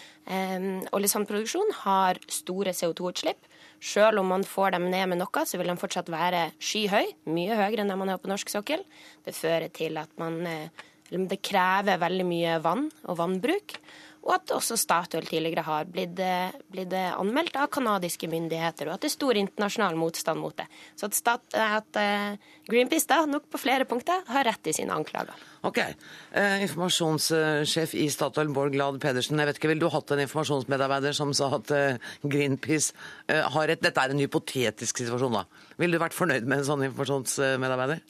oljesandproduksjon 0.94 1.74
har 1.84 2.20
store 2.30 2.76
CO2-utslipp. 2.78 3.48
Selv 3.82 4.22
om 4.22 4.30
man 4.30 4.44
får 4.46 4.76
dem 4.76 4.90
ned 4.92 5.08
med 5.10 5.22
noe, 5.22 5.46
så 5.48 5.58
vil 5.58 5.72
de 5.72 5.78
fortsatt 5.80 6.12
være 6.12 6.50
skyhøy, 6.62 7.16
mye 7.32 7.58
høyere 7.58 7.86
enn 7.86 7.94
det 7.94 7.98
man 7.98 8.12
har 8.12 8.22
på 8.22 8.30
norsk 8.30 8.52
sokkel. 8.52 8.84
Det 9.26 9.34
fører 9.34 9.72
til 9.74 9.98
at 10.02 10.14
man 10.22 10.40
eh, 10.46 10.86
Det 11.10 11.40
krever 11.42 11.98
veldig 11.98 12.26
mye 12.28 12.60
vann 12.62 12.84
og 13.10 13.18
vannbruk 13.18 13.80
og 14.26 14.34
at 14.36 14.54
også 14.56 14.78
Statoil 14.80 15.28
tidligere 15.30 15.64
har 15.68 15.90
blitt, 15.90 16.20
eh, 16.20 16.56
blitt 16.72 16.94
anmeldt 16.94 17.56
av 17.60 17.70
canadiske 17.74 18.30
myndigheter, 18.32 18.90
og 18.90 18.98
at 18.98 19.06
det 19.06 19.12
er 19.12 19.18
stor 19.18 19.40
internasjonal 19.40 20.00
motstand 20.00 20.42
mot 20.42 20.56
det. 20.58 20.68
Så 21.00 21.10
at, 21.10 21.18
stat, 21.18 21.46
at 21.56 22.00
uh, 22.00 22.36
Greenpeace 22.70 23.08
da, 23.10 23.24
nok 23.26 23.48
på 23.50 23.62
flere 23.62 23.88
punkter 23.90 24.22
har 24.30 24.46
rett 24.46 24.70
i 24.70 24.76
sine 24.76 24.94
anklager. 24.94 25.48
Ok. 25.68 25.80
Eh, 25.82 26.62
informasjonssjef 26.64 27.96
i 28.00 28.06
Statoil, 28.14 28.52
Bård 28.54 28.72
Glad 28.76 29.00
Pedersen. 29.04 29.40
jeg 29.40 29.50
vet 29.50 29.60
ikke, 29.60 29.72
Ville 29.74 29.84
du 29.84 29.92
hatt 29.92 30.12
en 30.12 30.24
informasjonsmedarbeider 30.24 31.16
som 31.18 31.34
sa 31.34 31.50
at 31.58 31.72
eh, 31.76 31.98
Greenpeace 32.24 32.94
eh, 33.28 33.44
har 33.44 33.68
rett? 33.68 33.84
Dette 33.84 34.06
er 34.06 34.14
en 34.14 34.24
hypotetisk 34.24 35.02
situasjon, 35.02 35.40
da. 35.42 35.46
Ville 35.82 35.98
du 35.98 36.04
vært 36.04 36.18
fornøyd 36.18 36.48
med 36.48 36.62
en 36.62 36.70
sånn 36.70 36.86
informasjonsmedarbeider? 36.88 38.04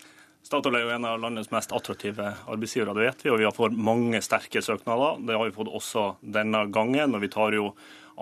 Statoil 0.49 0.79
er 0.79 0.81
jo 0.81 0.93
en 0.95 1.03
av 1.05 1.19
landets 1.21 1.51
mest 1.53 1.69
attraktive 1.77 2.31
arbeidsgivere, 2.49 2.95
det 2.97 3.03
vet 3.05 3.19
vi. 3.21 3.29
Og 3.29 3.37
vi 3.37 3.45
har 3.45 3.53
fått 3.53 3.75
mange 3.77 4.17
sterke 4.25 4.63
søknader. 4.65 5.19
Det 5.21 5.35
har 5.37 5.45
vi 5.45 5.53
fått 5.53 5.69
også 5.69 6.05
denne 6.25 6.63
gangen. 6.73 7.13
og 7.13 7.21
vi 7.21 7.29
tar 7.29 7.53
jo 7.53 7.67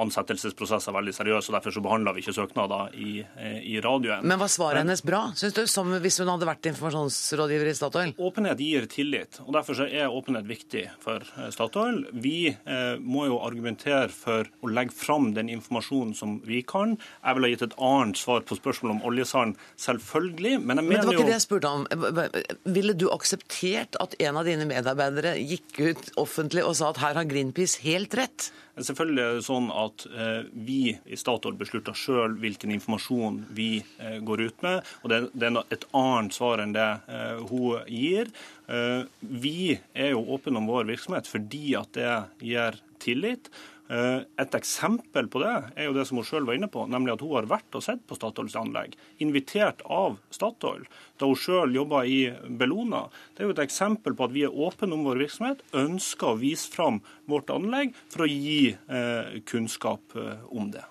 ansettelsesprosesser 0.02 0.96
veldig 0.96 1.14
seriøst, 1.16 1.50
og 1.50 1.58
derfor 1.58 1.74
så 1.74 1.84
behandla 1.84 2.14
vi 2.16 2.24
ikke 2.24 2.36
søknader 2.36 2.94
i, 2.98 3.12
eh, 3.38 3.60
i 3.74 3.78
radioen. 3.84 4.26
Men 4.28 4.40
var 4.40 4.52
svaret 4.52 4.84
hennes 4.84 5.04
bra, 5.06 5.32
syns 5.36 5.56
du, 5.58 5.64
som 5.68 5.92
hvis 6.04 6.20
hun 6.22 6.32
hadde 6.32 6.48
vært 6.50 6.70
informasjonsrådgiver 6.72 7.72
i 7.72 7.76
Statoil? 7.78 8.14
Åpenhet 8.18 8.62
gir 8.62 8.88
tillit, 8.92 9.40
og 9.46 9.54
derfor 9.58 9.80
så 9.80 9.88
er 9.88 10.14
åpenhet 10.14 10.48
viktig 10.50 10.86
for 11.04 11.26
eh, 11.38 11.50
Statoil. 11.54 12.04
Vi 12.14 12.52
eh, 12.52 12.98
må 13.00 13.28
jo 13.30 13.42
argumentere 13.46 14.10
for 14.14 14.50
å 14.62 14.72
legge 14.72 14.96
fram 14.96 15.32
den 15.38 15.50
informasjonen 15.54 16.14
som 16.18 16.38
vi 16.46 16.62
kan. 16.68 16.98
Jeg 17.24 17.38
ville 17.38 17.50
ha 17.50 17.56
gitt 17.56 17.68
et 17.70 17.78
annet 17.90 18.22
svar 18.22 18.46
på 18.48 18.58
spørsmålet 18.60 18.98
om 18.98 19.04
oljesand, 19.10 19.58
selvfølgelig, 19.82 20.62
men 20.62 20.82
jeg 20.82 20.88
mener 20.88 20.88
jo 20.88 20.88
Men 20.88 21.02
det 21.02 21.08
var 21.08 21.20
ikke 21.20 21.32
det 21.32 21.38
jeg 21.38 21.48
spurte 21.48 21.74
om. 21.74 21.88
Ville 22.78 22.98
du 22.98 23.10
akseptert 23.14 23.98
at 24.04 24.16
en 24.22 24.40
av 24.40 24.48
dine 24.48 24.68
medarbeidere 24.70 25.38
gikk 25.42 25.82
ut 25.82 26.14
offentlig 26.20 26.66
og 26.66 26.78
sa 26.78 26.92
at 26.94 27.02
her 27.02 27.20
har 27.20 27.30
Greenpeace 27.30 27.82
helt 27.86 28.16
rett? 28.18 28.52
Selvfølgelig 28.78 29.24
er 29.24 29.38
det 29.38 29.46
sånn 29.48 29.70
at 29.74 30.04
eh, 30.12 30.50
vi 30.54 30.82
i 30.94 31.18
Statoil 31.18 31.56
beslutter 31.58 31.98
sjøl 31.98 32.36
hvilken 32.42 32.74
informasjon 32.76 33.40
vi 33.58 33.70
eh, 33.98 34.20
går 34.22 34.44
ut 34.48 34.66
med. 34.66 34.92
og 35.02 35.14
Det, 35.14 35.50
er 35.50 35.58
et 35.74 35.88
annet 35.98 36.38
svar 36.38 36.62
enn 36.62 36.76
det 36.76 36.90
eh, 37.10 37.42
hun 37.50 37.88
gir. 37.90 38.30
Vi 39.22 39.78
er 39.96 40.12
jo 40.12 40.26
åpne 40.36 40.60
om 40.60 40.68
vår 40.68 40.90
virksomhet 40.90 41.30
fordi 41.32 41.72
at 41.80 41.94
det 41.96 42.14
gir 42.44 42.76
tillit. 43.00 43.48
Eh, 43.88 44.22
et 44.42 44.56
eksempel 44.58 45.30
på 45.32 45.40
det 45.40 45.52
er 45.80 45.88
jo 45.88 45.94
det 45.96 46.04
som 46.10 46.20
hun 46.20 46.28
sjøl 46.28 46.48
var 46.48 46.58
inne 46.58 46.68
på, 46.72 46.84
nemlig 46.92 47.14
at 47.14 47.24
hun 47.24 47.36
har 47.38 47.48
vært 47.48 47.78
og 47.78 47.86
sett 47.86 48.04
på 48.08 48.18
Statoils 48.18 48.58
anlegg, 48.60 48.98
invitert 49.24 49.84
av 49.84 50.18
Statoil, 50.34 50.84
da 51.20 51.30
hun 51.30 51.40
sjøl 51.40 51.76
jobba 51.78 52.04
i 52.04 52.20
Bellona. 52.60 53.06
Det 53.34 53.44
er 53.44 53.50
jo 53.50 53.56
et 53.56 53.64
eksempel 53.64 54.18
på 54.18 54.28
at 54.28 54.36
vi 54.36 54.44
er 54.48 54.58
åpne 54.68 54.92
om 54.98 55.08
vår 55.08 55.24
virksomhet, 55.24 55.64
ønsker 55.78 56.34
å 56.34 56.40
vise 56.42 56.68
fram 56.74 57.00
vårt 57.32 57.52
anlegg 57.54 57.96
for 58.12 58.26
å 58.26 58.32
gi 58.32 58.74
eh, 58.76 59.38
kunnskap 59.48 60.20
eh, 60.20 60.44
om 60.52 60.68
det. 60.74 60.84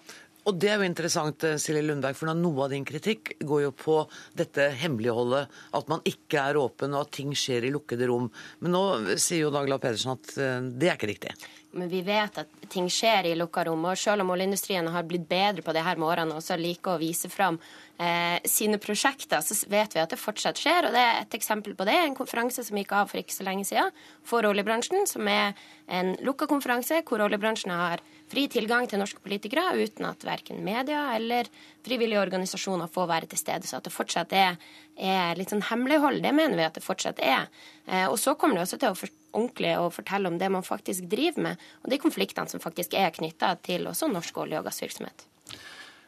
Og 0.47 0.55
det 0.63 0.71
er 0.71 0.79
jo 0.79 0.87
interessant, 0.87 1.43
eh, 1.43 1.57
Silje 1.59 1.83
Lundberg, 1.83 2.15
for 2.15 2.31
noe 2.31 2.65
av 2.65 2.71
din 2.71 2.85
kritikk 2.87 3.35
går 3.43 3.63
jo 3.65 3.73
på 3.75 3.97
dette 4.39 4.69
hemmeligholdet, 4.79 5.51
at 5.75 5.89
man 5.91 6.05
ikke 6.07 6.39
er 6.39 6.61
åpen 6.61 6.95
og 6.95 7.09
at 7.09 7.15
ting 7.19 7.33
skjer 7.35 7.67
i 7.67 7.73
lukkede 7.75 8.07
rom. 8.07 8.31
Men 8.61 8.77
nå 8.77 8.85
sier 9.19 9.43
jo 9.43 9.51
Dagla 9.51 9.81
Pedersen 9.83 10.15
at 10.15 10.37
eh, 10.39 10.61
det 10.71 10.93
er 10.93 10.95
ikke 10.95 11.11
riktig. 11.11 11.35
Men 11.77 11.91
vi 11.93 12.01
vet 12.01 12.39
at 12.41 12.69
ting 12.73 12.87
skjer 12.89 13.27
i 13.29 13.35
lukka 13.37 13.67
rom. 13.67 13.83
Og 13.91 13.99
selv 14.01 14.25
om 14.25 14.31
oljeindustrien 14.33 14.87
har 14.89 15.05
blitt 15.05 15.27
bedre 15.29 15.65
på 15.67 15.75
det 15.77 15.83
her 15.85 15.99
med 16.01 16.09
årene 16.09 16.33
og 16.33 16.41
også 16.41 16.57
liker 16.61 16.95
å 16.95 17.01
vise 17.03 17.29
fram 17.29 17.59
eh, 17.99 18.39
sine 18.49 18.79
prosjekter, 18.81 19.43
så 19.45 19.57
vet 19.69 19.97
vi 19.97 20.01
at 20.01 20.15
det 20.15 20.21
fortsatt 20.21 20.63
skjer. 20.63 20.89
Og 20.89 20.97
det 20.97 21.03
er 21.03 21.21
et 21.21 21.37
eksempel 21.37 21.77
på 21.77 21.85
det. 21.89 21.99
En 22.01 22.17
konferanse 22.17 22.65
som 22.65 22.81
gikk 22.81 22.95
av 22.97 23.11
for 23.11 23.21
ikke 23.21 23.35
så 23.35 23.45
lenge 23.49 23.67
siden 23.69 23.93
for 24.25 24.47
oljebransjen, 24.49 25.05
som 25.11 25.29
er 25.29 25.59
en 25.87 26.15
lukka 26.25 26.49
konferanse 26.51 27.03
hvor 27.07 27.27
oljebransjen 27.27 27.75
har 27.75 28.05
fri 28.31 28.47
tilgang 28.51 28.89
til 28.91 29.01
norske 29.01 29.23
politikere 29.23 29.77
uten 29.79 30.09
at 30.09 30.25
verken 30.27 30.63
media 30.67 31.03
eller 31.17 31.49
frivillige 31.87 32.23
organisasjoner 32.23 32.91
får 32.93 33.07
være 33.11 33.31
til 33.31 33.41
stede. 33.41 33.69
Så 33.69 33.79
at 33.79 33.87
det 33.87 33.95
fortsatt 33.95 34.35
er, 34.37 34.59
er 34.97 35.39
litt 35.39 35.53
sånn 35.55 35.65
hemmelighold, 35.69 36.23
det 36.25 36.35
mener 36.35 36.59
vi 36.59 36.67
at 36.67 36.79
det 36.79 36.85
fortsatt 36.87 37.23
er. 37.23 37.47
Eh, 37.87 38.09
og 38.09 38.19
så 38.23 38.35
kommer 38.35 38.59
det 38.59 38.67
også 38.67 38.81
til 38.83 38.93
å 38.93 38.99
for, 38.99 39.15
ordentlig 39.37 39.77
å 39.79 39.89
fortelle 39.95 40.33
om 40.33 40.41
det 40.41 40.51
man 40.53 40.67
faktisk 40.67 41.07
driver 41.13 41.51
med, 41.51 41.65
og 41.85 41.93
de 41.93 42.03
konfliktene 42.03 42.51
som 42.51 42.63
faktisk 42.63 42.97
er 42.99 43.15
knytta 43.15 43.55
til 43.67 43.87
også 43.91 44.11
norsk 44.11 44.45
olje- 44.45 44.61
og 44.63 44.69
gassvirksomhet. 44.71 45.29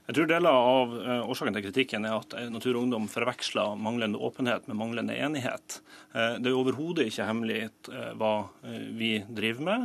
Jeg 0.08 0.16
tror 0.16 0.28
deler 0.30 0.56
av 0.56 0.92
uh, 0.96 1.28
årsaken 1.28 1.56
til 1.58 1.66
kritikken 1.66 2.06
er 2.08 2.16
at 2.16 2.32
Natur 2.48 2.78
og 2.78 2.86
Ungdom 2.86 3.08
forveksler 3.12 3.76
manglende 3.76 4.20
åpenhet 4.24 4.64
med 4.70 4.78
manglende 4.80 5.16
enighet. 5.16 5.82
Uh, 6.16 6.38
det 6.40 6.48
er 6.48 6.56
overhodet 6.56 7.10
ikke 7.10 7.26
hemmelig 7.28 7.58
hva 8.18 8.32
vi 8.96 9.18
driver 9.28 9.64
med. 9.64 9.84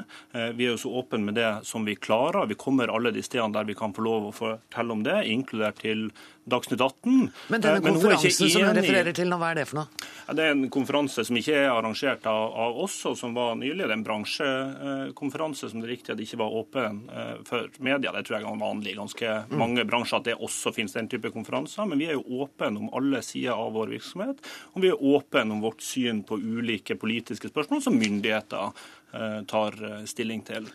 Vi 0.57 0.65
er 0.65 0.73
jo 0.73 0.79
så 0.79 0.91
åpne 1.01 1.27
med 1.27 1.35
det 1.37 1.49
som 1.67 1.85
vi 1.85 1.95
klarer. 1.99 2.47
Vi 2.49 2.57
kommer 2.59 2.91
alle 2.93 3.11
de 3.13 3.23
stedene 3.25 3.55
der 3.55 3.67
vi 3.67 3.75
kan 3.77 3.93
få 3.95 4.05
lov 4.05 4.29
å 4.29 4.35
fortelle 4.35 4.95
om 4.95 5.03
det, 5.05 5.17
inkludert 5.31 5.81
til 5.83 6.07
Dagsnytt 6.43 6.81
18. 6.81 7.29
Men 7.47 7.61
denne 7.63 7.79
eh, 7.79 7.85
konferansen 7.85 8.49
som 8.51 8.63
jeg 8.65 8.75
refererer 8.75 9.15
til 9.15 9.29
nå, 9.31 9.37
hva 9.39 9.53
er 9.53 9.61
det 9.61 9.63
for 9.69 9.79
noe? 9.79 10.07
Det 10.35 10.43
er 10.43 10.51
en 10.51 10.65
konferanse 10.71 11.23
som 11.23 11.37
ikke 11.39 11.55
er 11.55 11.69
arrangert 11.71 12.27
av, 12.27 12.49
av 12.65 12.79
oss, 12.83 12.97
og 13.07 13.15
som 13.19 13.35
var 13.35 13.55
nylig. 13.59 13.79
Det 13.79 13.87
er 13.87 13.95
en 13.95 14.03
bransjekonferanse 14.07 15.71
som 15.71 15.79
det 15.79 15.87
er 15.87 15.93
riktig 15.93 16.15
at 16.15 16.23
ikke 16.23 16.41
var 16.43 16.57
åpen 16.59 16.99
eh, 17.07 17.37
for 17.47 17.71
media. 17.79 18.11
Det 18.11 18.25
tror 18.27 18.37
jeg 18.37 18.47
er 18.49 18.59
vanlig 18.59 18.91
i 18.91 18.97
ganske 18.99 19.37
mange 19.55 19.87
bransjer 19.87 20.12
at 20.17 20.27
det 20.27 20.37
også 20.37 20.73
finnes 20.75 20.95
den 20.95 21.09
type 21.11 21.31
konferanser. 21.33 21.87
Men 21.89 22.01
vi 22.01 22.09
er 22.09 22.17
jo 22.17 22.43
åpne 22.43 22.83
om 22.83 22.91
alle 22.95 23.21
sider 23.25 23.57
av 23.57 23.73
vår 23.75 23.93
virksomhet. 23.95 24.43
Og 24.73 24.83
vi 24.85 24.91
er 24.91 25.05
åpne 25.13 25.57
om 25.57 25.63
vårt 25.63 25.83
syn 25.85 26.23
på 26.27 26.39
ulike 26.39 26.97
politiske 26.99 27.51
spørsmål 27.51 27.83
som 27.85 27.97
myndigheter 27.99 28.71
eh, 29.13 29.39
tar 29.49 29.79
stilling 30.09 30.45
til. 30.47 30.69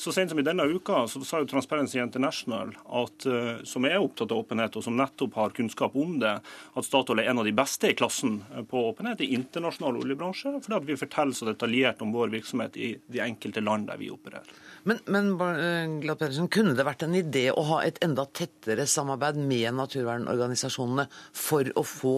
Så 0.00 0.12
sent 0.16 0.30
som 0.32 0.38
i 0.40 0.42
denne 0.42 0.64
uka 0.64 1.02
så 1.12 1.20
sa 1.28 1.42
jo 1.42 1.46
Transparency 1.50 1.98
International, 2.00 2.70
at, 2.88 3.26
uh, 3.28 3.58
som 3.68 3.84
er 3.84 3.98
opptatt 4.00 4.30
av 4.32 4.40
åpenhet, 4.40 4.78
og 4.80 4.86
som 4.86 4.96
nettopp 4.96 5.36
har 5.36 5.52
kunnskap 5.52 5.98
om 6.00 6.14
det, 6.22 6.30
at 6.40 6.86
Statoil 6.86 7.20
er 7.20 7.28
en 7.28 7.42
av 7.42 7.44
de 7.44 7.52
beste 7.52 7.90
i 7.90 7.96
klassen 7.98 8.38
eh, 8.54 8.64
på 8.64 8.80
åpenhet 8.94 9.20
i 9.20 9.28
internasjonal 9.36 10.00
oljebransje. 10.00 10.54
Fordi 10.64 10.78
at 10.78 10.88
vi 10.88 10.96
forteller 11.02 11.36
så 11.36 11.50
detaljert 11.50 12.00
om 12.00 12.14
vår 12.16 12.32
virksomhet 12.32 12.80
i 12.80 12.94
de 13.12 13.20
enkelte 13.26 13.60
land 13.60 13.90
der 13.90 14.00
vi 14.00 14.08
opererer. 14.14 14.48
Men, 14.88 15.02
men 15.04 15.34
eh, 15.36 15.92
Glad 16.00 16.22
Pedersen, 16.22 16.48
kunne 16.48 16.72
det 16.78 16.88
vært 16.88 17.04
en 17.04 17.20
idé 17.20 17.50
å 17.52 17.66
ha 17.74 17.82
et 17.84 18.00
enda 18.04 18.24
tettere 18.24 18.88
samarbeid 18.88 19.36
med 19.36 19.76
naturvernorganisasjonene 19.82 21.10
for 21.36 21.68
å 21.76 21.84
få 21.84 22.16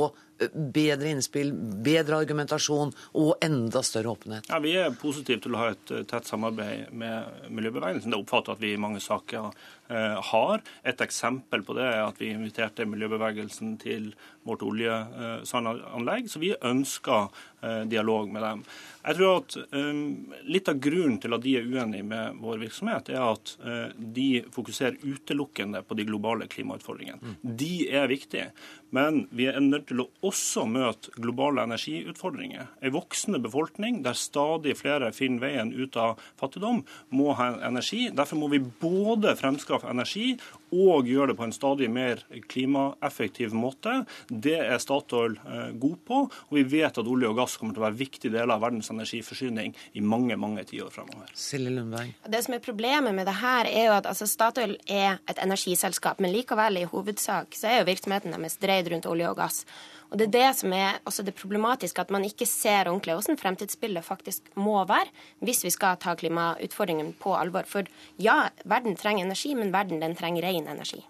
bedre 0.52 1.12
innspill, 1.12 1.52
bedre 1.85 2.18
argumentasjon 2.22 2.92
og 3.18 3.44
enda 3.44 3.83
større 3.87 4.14
åpenhet? 4.16 4.48
Ja, 4.50 4.61
Vi 4.62 4.74
er 4.78 4.96
positive 4.98 5.42
til 5.44 5.57
å 5.57 5.62
ha 5.62 5.70
et 5.74 5.92
eh, 5.94 6.05
tett 6.09 6.28
samarbeid 6.28 6.92
med 6.92 7.48
miljøbevegelsen. 7.50 8.12
Det 8.12 8.20
oppfatter 8.20 8.57
at 8.57 8.62
vi 8.62 8.72
i 8.74 8.81
mange 8.81 9.02
saker 9.02 9.50
eh, 9.50 10.18
har. 10.33 10.62
Et 10.85 11.07
eksempel 11.07 11.64
på 11.66 11.76
det 11.78 11.88
er 11.88 12.02
at 12.05 12.20
vi 12.20 12.33
inviterte 12.33 12.88
miljøbevegelsen 12.88 13.76
til 13.83 14.12
vårt 14.42 14.62
oljesandanlegg. 14.66 16.31
Så 16.31 16.42
vi 16.42 16.55
ønsker 16.61 17.28
eh, 17.62 17.83
dialog 17.90 18.33
med 18.33 18.42
dem. 18.42 18.64
Jeg 19.02 19.18
tror 19.18 19.40
at 19.40 19.57
um, 19.74 20.02
Litt 20.46 20.68
av 20.70 20.78
grunnen 20.83 21.16
til 21.22 21.35
at 21.35 21.42
de 21.42 21.57
er 21.59 21.66
uenige 21.66 22.07
med 22.07 22.38
vår 22.42 22.61
virksomhet, 22.62 23.11
er 23.11 23.24
at 23.24 23.55
uh, 23.64 23.88
de 23.96 24.44
fokuserer 24.55 25.00
utelukkende 25.02 25.83
på 25.87 25.96
de 25.98 26.07
globale 26.07 26.46
klimautfordringene. 26.50 27.18
Mm. 27.18 27.57
De 27.59 27.72
er 27.90 28.11
viktige. 28.11 28.50
Men 28.94 29.24
vi 29.33 29.48
er 29.48 29.59
nødt 29.64 29.88
til 29.88 30.05
å 30.05 30.09
også 30.28 30.66
møte 30.68 31.14
globale 31.16 31.64
energiutfordringer. 31.64 32.68
En 32.85 32.94
voksende 32.94 33.40
befolkning 33.42 34.02
der 34.05 34.18
stadig 34.18 34.76
flere 34.78 35.11
finner 35.16 35.46
veien 35.46 35.72
ut 35.72 35.96
av 35.98 36.20
fattigdom, 36.40 36.83
må 37.11 37.33
ha 37.38 37.55
energi. 37.64 38.11
Derfor 38.12 38.42
må 38.42 38.50
vi 38.52 38.61
både 38.61 39.35
fremskaffe 39.40 39.88
energi 39.90 40.35
og 40.72 41.08
gjøre 41.08 41.32
det 41.32 41.38
på 41.38 41.46
en 41.46 41.54
stadig 41.54 41.88
mer 41.92 42.22
klimaeffektiv 42.50 43.54
måte. 43.56 44.02
Det 44.28 44.58
er 44.58 44.80
Statoil 44.82 45.37
eh, 45.44 45.70
god 45.78 45.98
på, 46.08 46.20
og 46.26 46.58
vi 46.58 46.64
vet 46.74 46.98
at 46.98 47.08
olje 47.08 47.30
og 47.30 47.38
gass 47.38 47.58
kommer 47.61 47.76
til 47.76 47.85
å 47.85 47.87
være 47.88 48.00
viktige 48.00 48.35
deler 48.35 48.56
av 48.56 48.64
verdens 48.64 48.90
energiforsyning 48.94 49.76
i 49.92 50.04
mange 50.04 50.38
mange 50.40 50.64
tiår 50.68 50.92
fremover. 50.94 51.30
Silje 51.37 51.72
Lundberg. 51.76 52.14
Det 52.28 52.42
som 52.46 52.56
er 52.56 52.62
Problemet 52.62 53.12
med 53.14 53.26
det 53.26 53.35
her 53.40 53.68
er 53.68 53.88
jo 53.88 53.96
at 53.96 54.06
altså, 54.08 54.28
Statoil 54.30 54.76
er 54.87 55.18
et 55.28 55.40
energiselskap, 55.42 56.22
men 56.22 56.32
likevel 56.32 56.78
i 56.80 56.87
hovedsak 56.88 57.56
så 57.58 57.68
er 57.68 57.82
jo 57.82 57.90
virksomheten 57.90 58.32
deres 58.32 58.56
dreid 58.62 58.88
rundt 58.92 59.08
olje 59.11 59.28
og 59.28 59.40
gass. 59.42 59.64
Og 60.12 60.18
Det 60.18 60.27
er 60.27 60.33
det 60.33 60.48
som 60.59 60.72
er 60.77 60.98
også 61.09 61.25
det 61.25 61.33
problematiske, 61.35 62.03
at 62.05 62.11
man 62.12 62.25
ikke 62.29 62.44
ser 62.44 62.90
ordentlig 62.90 63.14
hvordan 63.16 63.40
fremtidsbildet 63.40 64.05
faktisk 64.05 64.51
må 64.61 64.83
være 64.85 65.09
hvis 65.40 65.64
vi 65.64 65.72
skal 65.72 65.96
ta 65.96 66.12
klimautfordringen 66.14 67.14
på 67.20 67.33
alvor. 67.33 67.64
For 67.64 67.88
ja, 68.20 68.51
verden 68.68 68.98
trenger 69.01 69.25
energi, 69.25 69.55
men 69.57 69.72
verden 69.72 70.05
den 70.05 70.16
trenger 70.18 70.44
ren 70.44 70.68
energi. 70.68 71.01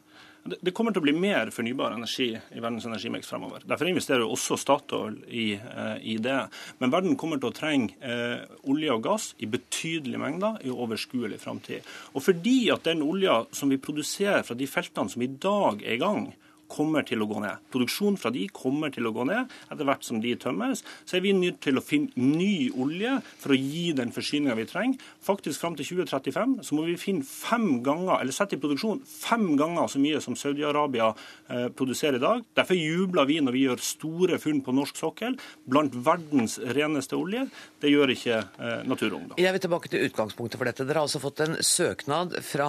Det 0.42 0.72
kommer 0.74 0.90
til 0.94 0.98
å 1.02 1.04
bli 1.04 1.14
mer 1.14 1.52
fornybar 1.54 1.94
energi 1.94 2.32
i 2.34 2.62
verdens 2.62 2.86
energimiks 2.88 3.28
fremover. 3.30 3.62
Derfor 3.66 3.90
investerer 3.90 4.24
jo 4.24 4.32
også 4.34 4.56
Statoil 4.58 5.20
i, 5.30 5.52
eh, 5.54 5.98
i, 6.02 6.16
det. 6.18 6.38
Men 6.82 6.90
verden 6.90 7.14
kommer 7.18 7.38
til 7.38 7.52
å 7.52 7.54
trenge 7.54 7.94
eh, 8.02 8.42
olje 8.66 8.90
og 8.90 9.04
gass 9.06 9.28
i 9.38 9.46
betydelige 9.50 10.18
mengder 10.18 10.58
i 10.66 10.74
overskuelig 10.74 11.38
framtid. 11.42 11.86
Og 12.14 12.26
fordi 12.26 12.72
at 12.74 12.82
den 12.90 13.04
olja 13.06 13.44
som 13.54 13.70
vi 13.70 13.78
produserer 13.82 14.42
fra 14.46 14.58
de 14.58 14.66
feltene 14.66 15.14
som 15.14 15.22
i 15.22 15.30
dag 15.30 15.82
er 15.82 15.94
i 15.94 16.02
gang, 16.02 16.32
kommer 16.72 17.06
til 17.06 17.22
å 17.22 17.28
gå 17.30 17.42
ned. 17.44 17.62
Produksjonen 17.72 18.18
fra 18.20 18.32
de 18.34 18.46
kommer 18.54 18.92
til 18.94 19.08
å 19.08 19.14
gå 19.14 19.26
ned 19.28 19.52
etter 19.68 19.86
hvert 19.88 20.06
som 20.06 20.20
de 20.22 20.34
tømmes. 20.40 20.82
Så 21.04 21.18
er 21.18 21.24
vi 21.24 21.34
nødt 21.36 21.60
til 21.64 21.78
å 21.78 21.84
finne 21.84 22.10
ny 22.16 22.70
olje 22.72 23.18
for 23.42 23.54
å 23.54 23.58
gi 23.58 23.90
den 23.96 24.12
forsyninga 24.14 24.56
vi 24.58 24.66
trenger. 24.70 25.10
Faktisk 25.22 25.62
fram 25.62 25.76
til 25.78 25.88
2035 25.88 26.58
så 26.66 26.76
må 26.78 26.86
vi 26.88 26.98
finne 27.00 27.26
fem 27.26 27.82
ganger, 27.84 28.18
eller 28.20 28.34
sette 28.34 28.56
i 28.56 28.62
produksjon 28.62 29.02
fem 29.06 29.52
ganger 29.58 29.90
så 29.90 30.00
mye 30.02 30.20
som 30.24 30.36
Saudi-Arabia 30.38 31.12
eh, 31.12 31.68
produserer 31.76 32.18
i 32.18 32.22
dag. 32.22 32.44
Derfor 32.56 32.78
jubler 32.78 33.28
vi 33.28 33.38
når 33.44 33.56
vi 33.56 33.64
gjør 33.66 33.84
store 33.84 34.40
funn 34.42 34.62
på 34.64 34.74
norsk 34.76 34.98
sokkel 34.98 35.38
blant 35.68 35.94
verdens 36.06 36.58
reneste 36.76 37.18
olje. 37.18 37.46
Det 37.82 37.92
gjør 37.92 38.14
ikke 38.16 38.38
eh, 38.40 38.78
Naturungdom. 38.88 39.36
Jeg 39.40 39.54
vil 39.54 39.62
tilbake 39.62 39.90
til 39.92 40.06
utgangspunktet 40.08 40.60
for 40.60 40.68
dette. 40.68 40.86
Dere 40.88 41.02
har 41.02 41.08
altså 41.08 41.22
fått 41.22 41.42
en 41.44 41.58
søknad 41.66 42.36
fra 42.46 42.68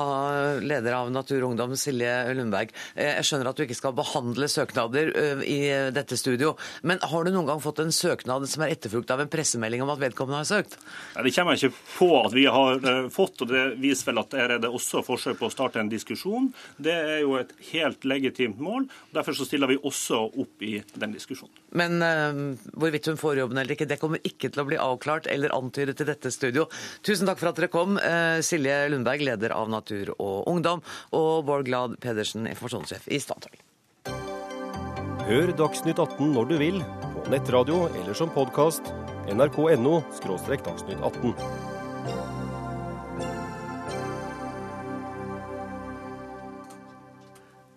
leder 0.63 0.97
av 0.97 1.11
Naturungdom, 1.13 1.75
Silje 1.79 2.13
Lundberg. 2.37 2.73
Eh, 2.95 3.15
jeg 3.19 3.29
skjønner 3.29 3.51
at 3.51 3.59
du 3.59 3.65
ikke 3.65 3.77
skal 3.77 3.92
behandle 3.95 4.49
søknader 4.51 5.11
i 5.47 5.59
dette 5.95 6.17
studio. 6.19 6.53
Men 6.81 7.01
har 7.01 7.25
du 7.25 7.31
noen 7.33 7.49
gang 7.49 7.61
fått 7.63 7.81
en 7.83 7.93
søknad 7.93 8.47
som 8.49 8.65
er 8.65 8.73
etterfulgt 8.75 9.11
av 9.13 9.23
en 9.23 9.31
pressemelding 9.31 9.83
om 9.85 9.91
at 9.93 10.01
vedkommende 10.01 10.41
har 10.41 10.49
søkt? 10.49 10.77
Nei, 11.15 11.25
det 11.27 11.33
kommer 11.35 11.57
jeg 11.57 11.71
ikke 11.71 11.97
på 11.97 12.09
at 12.19 12.35
vi 12.35 12.45
har 12.57 13.09
fått, 13.13 13.43
og 13.43 13.51
det 13.51 13.63
viser 13.81 14.11
vel 14.11 14.21
at 14.23 14.37
her 14.37 14.55
er 14.55 14.63
det 14.63 14.71
også 14.71 15.03
forsøk 15.05 15.39
på 15.39 15.49
å 15.49 15.53
starte 15.53 15.81
en 15.81 15.91
diskusjon. 15.91 16.51
Det 16.77 16.93
er 16.93 17.23
jo 17.23 17.37
et 17.39 17.53
helt 17.71 18.07
legitimt 18.07 18.61
mål. 18.63 18.87
og 18.87 19.17
Derfor 19.19 19.37
så 19.37 19.47
stiller 19.47 19.71
vi 19.71 19.79
også 19.81 20.21
opp 20.43 20.65
i 20.65 20.75
den 20.93 21.15
diskusjonen. 21.15 21.53
Men 21.73 21.99
uh, 22.03 22.69
hvorvidt 22.77 23.09
hun 23.09 23.19
får 23.19 23.43
jobben 23.43 23.61
eller 23.61 23.75
ikke, 23.75 23.89
det 23.89 23.99
kommer 24.01 24.21
ikke 24.23 24.51
til 24.53 24.63
å 24.63 24.67
bli 24.69 24.79
avklart 24.81 25.29
eller 25.31 25.55
antydet 25.55 25.97
til 25.99 26.09
dette 26.09 26.31
studio. 26.33 26.67
Tusen 27.05 27.29
takk 27.29 27.41
for 27.41 27.51
at 27.51 27.59
dere 27.59 27.71
kom, 27.73 27.99
Silje 28.45 28.77
Lundberg, 28.91 29.23
leder 29.25 29.55
av 29.55 29.71
Natur 29.71 30.13
og 30.17 30.49
Ungdom, 30.51 30.83
og 31.15 31.45
Bård 31.47 31.67
Glad 31.69 31.99
Pedersen, 32.03 32.47
informasjonssjef 32.49 33.09
i 33.11 33.21
Statoil. 33.23 33.62
Hør 35.23 35.53
Dagsnytt 35.55 36.01
18 36.03 36.33
når 36.35 36.47
du 36.49 36.57
vil, 36.59 36.81
på 37.23 37.31
nettradio 37.31 37.85
eller 37.95 38.15
som 38.17 38.27
podkast. 38.33 38.89
nrk.no– 39.31 40.01
dagsnytt 40.27 40.99
18. 40.99 41.31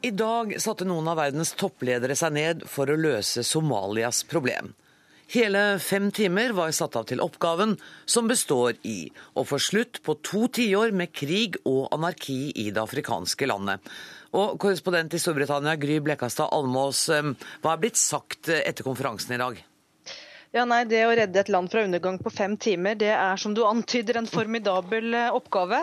I 0.03 0.11
dag 0.11 0.57
satte 0.59 0.89
noen 0.91 1.07
av 1.07 1.21
verdens 1.21 1.55
toppledere 1.55 2.19
seg 2.19 2.35
ned 2.35 2.67
for 2.67 2.91
å 2.91 2.99
løse 2.99 3.47
Somalias 3.47 4.25
problem. 4.27 4.75
Hele 5.31 5.79
fem 5.83 6.11
timer 6.15 6.53
var 6.55 6.75
satt 6.75 6.99
av 6.99 7.07
til 7.07 7.23
oppgaven, 7.23 7.77
som 8.07 8.27
består 8.31 8.75
i 8.87 9.09
å 9.35 9.43
få 9.47 9.59
slutt 9.63 10.03
på 10.07 10.19
to 10.23 10.47
tiår 10.51 10.95
med 10.95 11.15
krig 11.15 11.59
og 11.67 11.95
anarki 11.95 12.53
i 12.55 12.69
det 12.71 12.83
afrikanske 12.83 13.49
landet. 13.51 13.83
Og 14.35 14.59
korrespondent 14.63 15.15
i 15.15 15.23
Storbritannia, 15.23 15.77
Gry 15.79 16.01
Blekastad 16.03 16.51
Almås, 16.55 17.07
hva 17.11 17.73
er 17.73 17.81
blitt 17.83 18.01
sagt 18.01 18.51
etter 18.51 18.87
konferansen 18.87 19.37
i 19.37 19.43
dag? 19.43 19.65
Ja, 20.57 20.63
nei, 20.65 20.85
Det 20.89 21.03
å 21.05 21.13
redde 21.13 21.41
et 21.43 21.51
land 21.53 21.69
fra 21.69 21.83
undergang 21.85 22.17
på 22.23 22.31
fem 22.33 22.55
timer, 22.57 22.95
det 22.97 23.11
er 23.13 23.41
som 23.41 23.53
du 23.53 23.61
antyder 23.67 24.17
en 24.17 24.29
formidabel 24.31 25.13
eh, 25.13 25.35
oppgave. 25.35 25.83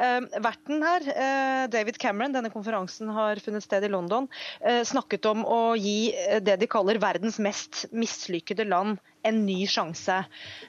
Eh, 0.00 0.20
verten 0.40 0.84
her, 0.86 1.08
eh, 1.12 1.64
David 1.68 1.98
Cameron, 2.00 2.32
denne 2.32 2.52
konferansen 2.54 3.10
har 3.12 3.42
funnet 3.44 3.66
sted 3.66 3.84
i 3.84 3.90
London, 3.92 4.30
eh, 4.62 4.80
snakket 4.86 5.28
om 5.28 5.44
å 5.44 5.58
gi 5.76 6.14
eh, 6.14 6.38
det 6.40 6.56
de 6.62 6.70
kaller 6.70 7.02
verdens 7.02 7.36
mest 7.42 7.84
mislykkede 7.92 8.64
land 8.70 9.02
en 9.24 9.40
ny 9.46 9.66
sjanse. 9.66 10.18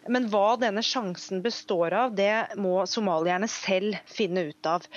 Men 0.08 0.28
hva 0.32 0.56
denne 0.60 0.84
sjansen 0.86 1.44
består 1.46 1.94
av, 1.94 2.16
det 2.16 2.58
må 2.62 2.86
somalierne 2.90 3.50
selv 3.52 3.98
finne 4.10 4.48
ut 4.50 4.70
av. 4.70 4.88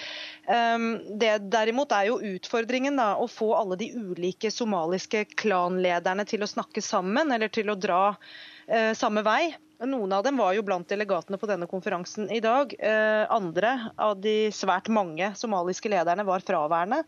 Ehm, 0.46 0.90
det 1.18 1.34
derimot 1.52 1.92
er 1.94 2.10
jo 2.10 2.20
utfordringen 2.34 2.98
da, 3.00 3.14
å 3.18 3.28
få 3.30 3.52
alle 3.58 3.78
de 3.80 3.90
ulike 3.98 4.52
somaliske 4.54 5.24
klanlederne 5.38 6.26
til 6.28 6.44
å 6.44 6.50
snakke 6.50 6.84
sammen, 6.84 7.34
eller 7.34 7.50
til 7.52 7.70
å 7.72 7.78
dra 7.78 8.02
eh, 8.66 8.92
samme 8.98 9.26
vei. 9.26 9.56
Noen 9.78 10.10
av 10.12 10.24
dem 10.26 10.40
var 10.40 10.56
jo 10.56 10.64
blant 10.66 10.88
delegatene 10.90 11.38
på 11.38 11.46
denne 11.46 11.68
konferansen 11.70 12.26
i 12.34 12.40
dag. 12.42 12.72
Eh, 12.82 13.24
andre 13.30 13.92
av 13.94 14.16
de 14.18 14.50
svært 14.54 14.90
mange 14.90 15.30
somaliske 15.38 15.90
lederne 15.92 16.24
var 16.26 16.42
fraværende. 16.42 17.04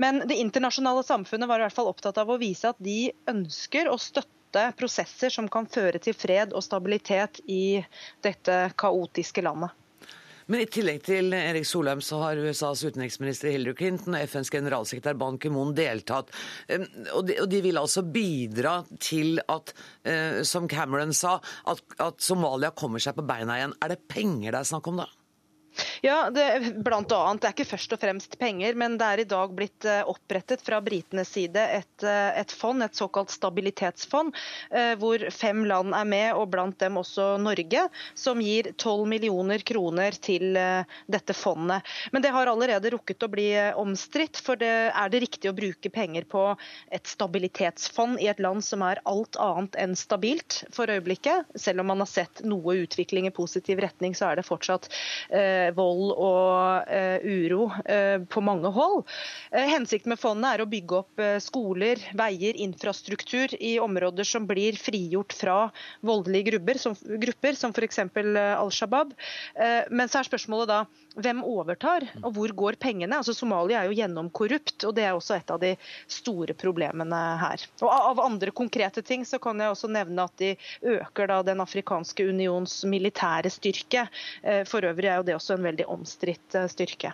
Men 0.00 0.22
det 0.24 0.38
internasjonale 0.40 1.04
samfunnet 1.04 1.50
var 1.50 1.60
i 1.60 1.66
hvert 1.66 1.76
fall 1.76 1.90
opptatt 1.90 2.20
av 2.22 2.32
å 2.32 2.38
vise 2.40 2.70
at 2.72 2.80
de 2.80 3.12
ønsker 3.28 3.92
å 3.92 3.98
støtte 4.00 4.33
støtte 4.54 4.78
prosesser 4.78 5.30
som 5.30 5.48
kan 5.50 5.66
føre 5.66 5.98
til 5.98 6.14
fred 6.14 6.54
og 6.54 6.62
stabilitet 6.62 7.40
i 7.46 7.82
dette 8.22 8.70
kaotiske 8.78 9.42
landet. 9.42 9.70
Men 10.46 10.60
i 10.60 10.68
tillegg 10.68 11.00
til 11.06 11.32
Erik 11.32 11.64
Solheim 11.64 12.02
så 12.04 12.18
har 12.20 12.36
USAs 12.36 12.82
utenriksminister 12.84 13.48
Hillary 13.48 13.78
Clinton 13.78 14.14
og 14.14 14.26
FNs 14.28 14.52
generalsekretær 14.52 15.16
Ban 15.16 15.38
Ki-moon 15.40 15.72
deltatt. 15.72 16.28
Og 17.14 17.24
de, 17.24 17.38
og 17.40 17.48
de, 17.48 17.62
vil 17.64 17.80
altså 17.80 18.04
bidra 18.04 18.82
til 19.00 19.40
at, 19.48 19.72
eh, 20.04 20.42
som 20.44 20.68
Cameron 20.68 21.16
sa, 21.16 21.38
at, 21.64 21.80
at 21.96 22.20
Somalia 22.20 22.74
kommer 22.76 23.00
seg 23.00 23.16
på 23.16 23.24
beina 23.24 23.56
igjen. 23.56 23.78
Er 23.80 23.94
det 23.94 24.04
penger 24.04 24.52
det 24.52 24.60
er 24.60 24.68
snakk 24.74 24.92
om 24.92 25.00
da? 25.00 25.08
Ja, 26.04 26.30
det, 26.30 26.72
blant 26.84 27.12
annet. 27.12 27.42
Det 27.42 27.48
er 27.48 27.54
ikke 27.54 27.70
først 27.74 27.94
og 27.96 28.00
fremst 28.02 28.36
penger, 28.38 28.76
men 28.78 28.98
det 29.00 29.06
er 29.08 29.22
i 29.22 29.28
dag 29.28 29.54
blitt 29.56 29.86
eh, 29.88 30.02
opprettet 30.08 30.62
fra 30.64 30.80
britenes 30.84 31.30
side 31.34 31.62
et, 31.78 32.04
eh, 32.04 32.40
et 32.40 32.52
fond, 32.52 32.82
et 32.84 32.94
såkalt 32.94 33.32
stabilitetsfond, 33.32 34.34
eh, 34.70 34.92
hvor 35.00 35.24
fem 35.34 35.64
land 35.68 35.96
er 35.96 36.08
med, 36.08 36.26
og 36.36 36.50
blant 36.52 36.78
dem 36.82 36.98
også 37.00 37.34
Norge, 37.42 37.86
som 38.14 38.42
gir 38.44 38.70
12 38.76 39.06
millioner 39.10 39.64
kroner 39.66 40.14
til 40.20 40.58
dette 41.10 41.34
fondet. 41.36 41.82
Men 42.12 42.22
det 42.22 42.32
har 42.34 42.50
allerede 42.50 42.92
rukket 42.94 43.24
å 43.24 43.30
bli 43.32 43.48
omstridt, 43.80 44.38
for 44.44 44.60
det, 44.60 44.70
er 44.92 45.10
det 45.10 45.22
riktig 45.24 45.50
å 45.50 45.56
bruke 45.56 45.90
penger 45.92 46.28
på 46.30 46.44
et 46.94 47.08
stabilitetsfond 47.08 48.20
i 48.22 48.28
et 48.30 48.42
land 48.42 48.64
som 48.64 48.84
er 48.86 49.02
alt 49.08 49.38
annet 49.40 49.78
enn 49.80 49.96
stabilt 49.98 50.62
for 50.74 50.90
øyeblikket? 50.90 51.50
Selv 51.58 51.82
om 51.82 51.90
man 51.92 52.04
har 52.04 52.10
sett 52.10 52.44
noe 52.46 52.76
utvikling 52.84 53.28
i 53.28 53.34
positiv 53.34 53.82
retning, 53.84 54.14
så 54.16 54.30
er 54.30 54.40
det 54.40 54.46
fortsatt 54.48 54.90
eh, 55.30 55.63
vold 55.76 56.12
og 56.12 56.90
eh, 56.90 57.24
uro 57.24 57.68
eh, 57.84 58.20
på 58.28 58.42
mange 58.44 58.70
hold. 58.74 59.04
Eh, 59.50 59.68
hensikten 59.70 60.12
med 60.12 60.20
fondet 60.20 60.50
er 60.50 60.64
å 60.64 60.68
bygge 60.70 60.98
opp 61.00 61.24
skoler, 61.42 62.02
veier, 62.18 62.58
infrastruktur 62.60 63.54
i 63.58 63.76
områder 63.82 64.28
som 64.28 64.48
blir 64.48 64.76
frigjort 64.80 65.34
fra 65.36 65.58
voldelige 66.04 66.52
grupper, 66.52 66.80
som, 66.82 66.96
grupper, 67.22 67.58
som 67.58 67.74
f.eks. 67.74 68.02
Al 68.04 68.72
Shabaab. 68.74 69.14
Men 69.90 70.10
så 70.10 70.20
er 70.20 70.28
spørsmålet 70.28 70.70
da 70.70 70.80
hvem 71.14 71.42
overtar, 71.46 72.06
og 72.22 72.34
hvor 72.36 72.54
går 72.56 72.78
pengene? 72.82 73.18
Altså 73.20 73.34
Somalia 73.36 73.82
er 73.82 73.90
jo 73.90 73.98
gjennomkorrupt, 73.98 74.86
og 74.88 74.94
det 74.96 75.06
er 75.06 75.14
også 75.14 75.38
et 75.38 75.52
av 75.54 75.60
de 75.62 75.74
store 76.10 76.56
problemene 76.58 77.20
her. 77.40 77.66
Og 77.82 77.90
Av 77.94 78.22
andre 78.24 78.54
konkrete 78.54 79.02
ting 79.06 79.24
så 79.28 79.38
kan 79.42 79.60
jeg 79.60 79.72
også 79.72 79.90
nevne 79.92 80.26
at 80.26 80.34
de 80.40 80.54
øker 80.96 81.30
da 81.30 81.42
Den 81.44 81.62
afrikanske 81.62 82.26
unions 82.28 82.82
militære 82.88 83.50
styrke. 83.52 84.06
For 84.68 84.86
øvrig 84.86 85.10
er 85.10 85.20
jo 85.20 85.28
det 85.28 85.36
også 85.38 85.58
en 85.58 85.68
veldig 85.68 85.86
omstridt 85.92 86.58
eh, 86.58 86.68
styrke. 86.70 87.12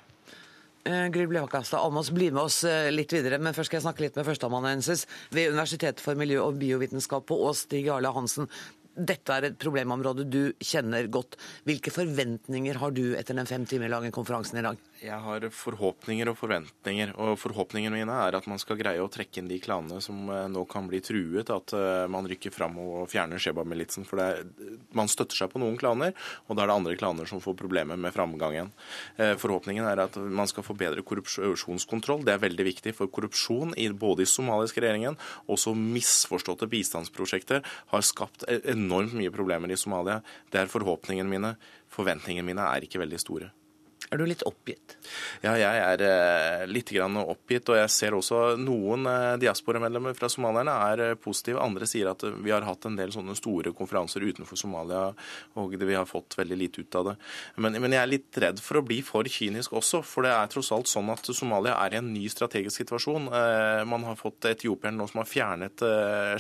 Eh, 0.85 1.09
Gryb 1.09 1.33
Levakasta 1.33 1.79
Almås, 1.79 2.11
bli 2.11 2.31
med 2.31 2.43
oss 2.43 2.65
eh, 2.65 2.89
litt 2.93 3.13
videre, 3.13 3.37
men 3.39 3.53
først 3.53 3.69
skal 3.69 3.81
jeg 3.81 3.85
snakke 3.85 4.05
litt 4.07 4.17
med 4.17 4.25
førsteamanuensis 4.25 5.05
ved 5.29 5.53
Universitetet 5.53 6.01
for 6.01 6.17
miljø 6.17 6.41
og 6.47 6.57
biovitenskap 6.61 7.27
på 7.29 7.37
Ås, 7.51 7.67
Stig 7.67 7.85
Jarle 7.91 8.13
Hansen. 8.17 8.49
Dette 9.01 9.33
er 9.33 9.47
et 9.49 9.59
problemområde 9.61 10.27
du 10.29 10.41
kjenner 10.61 11.09
godt. 11.13 11.39
Hvilke 11.65 11.93
forventninger 11.95 12.77
har 12.83 12.93
du 12.93 13.15
etter 13.17 13.39
den 13.39 13.49
fem 13.49 13.65
timer 13.69 13.89
lange 13.93 14.13
konferansen 14.13 14.61
i 14.61 14.65
dag? 14.67 14.81
Jeg 15.01 15.17
har 15.17 15.45
forhåpninger 15.57 16.29
og 16.29 16.37
forventninger. 16.37 17.15
og 17.25 17.39
Forhåpningene 17.41 17.97
mine 18.03 18.17
er 18.27 18.37
at 18.37 18.47
man 18.51 18.59
skal 18.61 18.77
greie 18.77 19.01
å 19.01 19.09
trekke 19.09 19.41
inn 19.41 19.49
de 19.49 19.57
klanene 19.63 19.97
som 20.05 20.29
eh, 20.29 20.49
nå 20.53 20.67
kan 20.69 20.91
bli 20.91 21.01
truet. 21.01 21.49
At 21.49 21.73
eh, 21.73 22.05
man 22.13 22.27
rykker 22.29 22.53
fram 22.53 22.77
og 22.83 23.07
fjerner 23.09 23.41
Sheba-militsen. 23.41 24.05
For 24.05 24.21
er, 24.21 24.43
man 24.93 25.09
støtter 25.09 25.39
seg 25.39 25.55
på 25.55 25.63
noen 25.63 25.79
klaner, 25.81 26.13
og 26.47 26.59
da 26.59 26.67
er 26.67 26.69
det 26.69 26.77
andre 26.77 26.97
klaner 27.01 27.31
som 27.31 27.41
får 27.41 27.57
problemer 27.57 27.97
med 27.97 28.13
framgangen. 28.13 28.69
Eh, 29.17 29.33
forhåpningen 29.41 29.89
er 29.89 30.03
at 30.05 30.19
man 30.21 30.51
skal 30.51 30.67
få 30.67 30.77
bedre 30.77 31.05
korrupsjonskontroll. 31.07 32.27
Det 32.29 32.35
er 32.35 32.45
veldig 32.45 32.67
viktig. 32.69 32.93
For 32.99 33.09
korrupsjon 33.09 33.73
i, 33.81 33.89
både 33.89 34.27
i 34.27 34.29
somaliske 34.29 34.85
regjeringen 34.85 35.17
og 35.49 35.63
så 35.63 35.73
misforståtte 35.77 36.69
bistandsprosjekter 36.69 37.65
har 37.95 38.05
skapt 38.05 38.45
e-, 38.45 38.61
enormt 38.75 39.17
mye 39.17 39.33
problemer 39.33 39.73
i 39.73 39.81
Somalia. 39.81 40.21
Det 40.53 40.61
er 40.61 40.75
forhåpningene 40.77 41.33
mine. 41.33 41.55
Forventningene 41.91 42.53
mine 42.53 42.69
er 42.69 42.85
ikke 42.85 43.01
veldig 43.01 43.23
store. 43.25 43.51
Er 44.11 44.19
du 44.19 44.25
litt 44.27 44.43
oppgitt? 44.43 44.97
Ja, 45.39 45.53
jeg 45.55 45.83
er 45.85 46.03
eh, 46.03 46.65
litt 46.67 46.91
oppgitt. 46.99 47.69
Og 47.71 47.77
jeg 47.79 47.91
ser 47.95 48.17
også 48.17 48.57
noen 48.59 49.07
eh, 49.07 49.37
diasporamedlemmer 49.39 50.17
fra 50.19 50.27
somalierne 50.33 50.73
er 50.91 51.03
eh, 51.05 51.13
positive. 51.15 51.63
Andre 51.63 51.87
sier 51.87 52.11
at 52.11 52.25
vi 52.43 52.51
har 52.51 52.67
hatt 52.67 52.89
en 52.89 52.99
del 52.99 53.15
sånne 53.15 53.37
store 53.39 53.71
konferanser 53.77 54.27
utenfor 54.27 54.59
Somalia, 54.59 55.13
og 55.55 55.77
vi 55.79 55.95
har 55.95 56.09
fått 56.11 56.35
veldig 56.41 56.59
lite 56.59 56.83
ut 56.83 56.99
av 56.99 57.13
det. 57.13 57.15
Men, 57.63 57.79
men, 57.79 57.95
jeg 57.95 58.03
er 58.03 58.11
litt 58.11 58.41
redd 58.43 58.63
for 58.65 58.81
å 58.81 58.85
bli 58.87 58.99
for 59.07 59.31
kynisk 59.31 59.77
også, 59.79 60.03
for 60.03 60.27
det 60.27 60.35
er 60.35 60.51
tross 60.51 60.73
alt 60.75 60.91
sånn 60.91 61.13
at 61.15 61.31
Somalia 61.31 61.77
er 61.85 61.95
i 61.95 62.01
en 62.01 62.11
ny 62.11 62.27
strategisk 62.33 62.83
situasjon. 62.83 63.31
Man 63.91 64.09
har 64.09 64.19
fått 64.19 64.49
etiopierne 64.51 64.99
nå 64.99 65.07
som 65.11 65.23
har 65.23 65.31
fjernet 65.31 65.85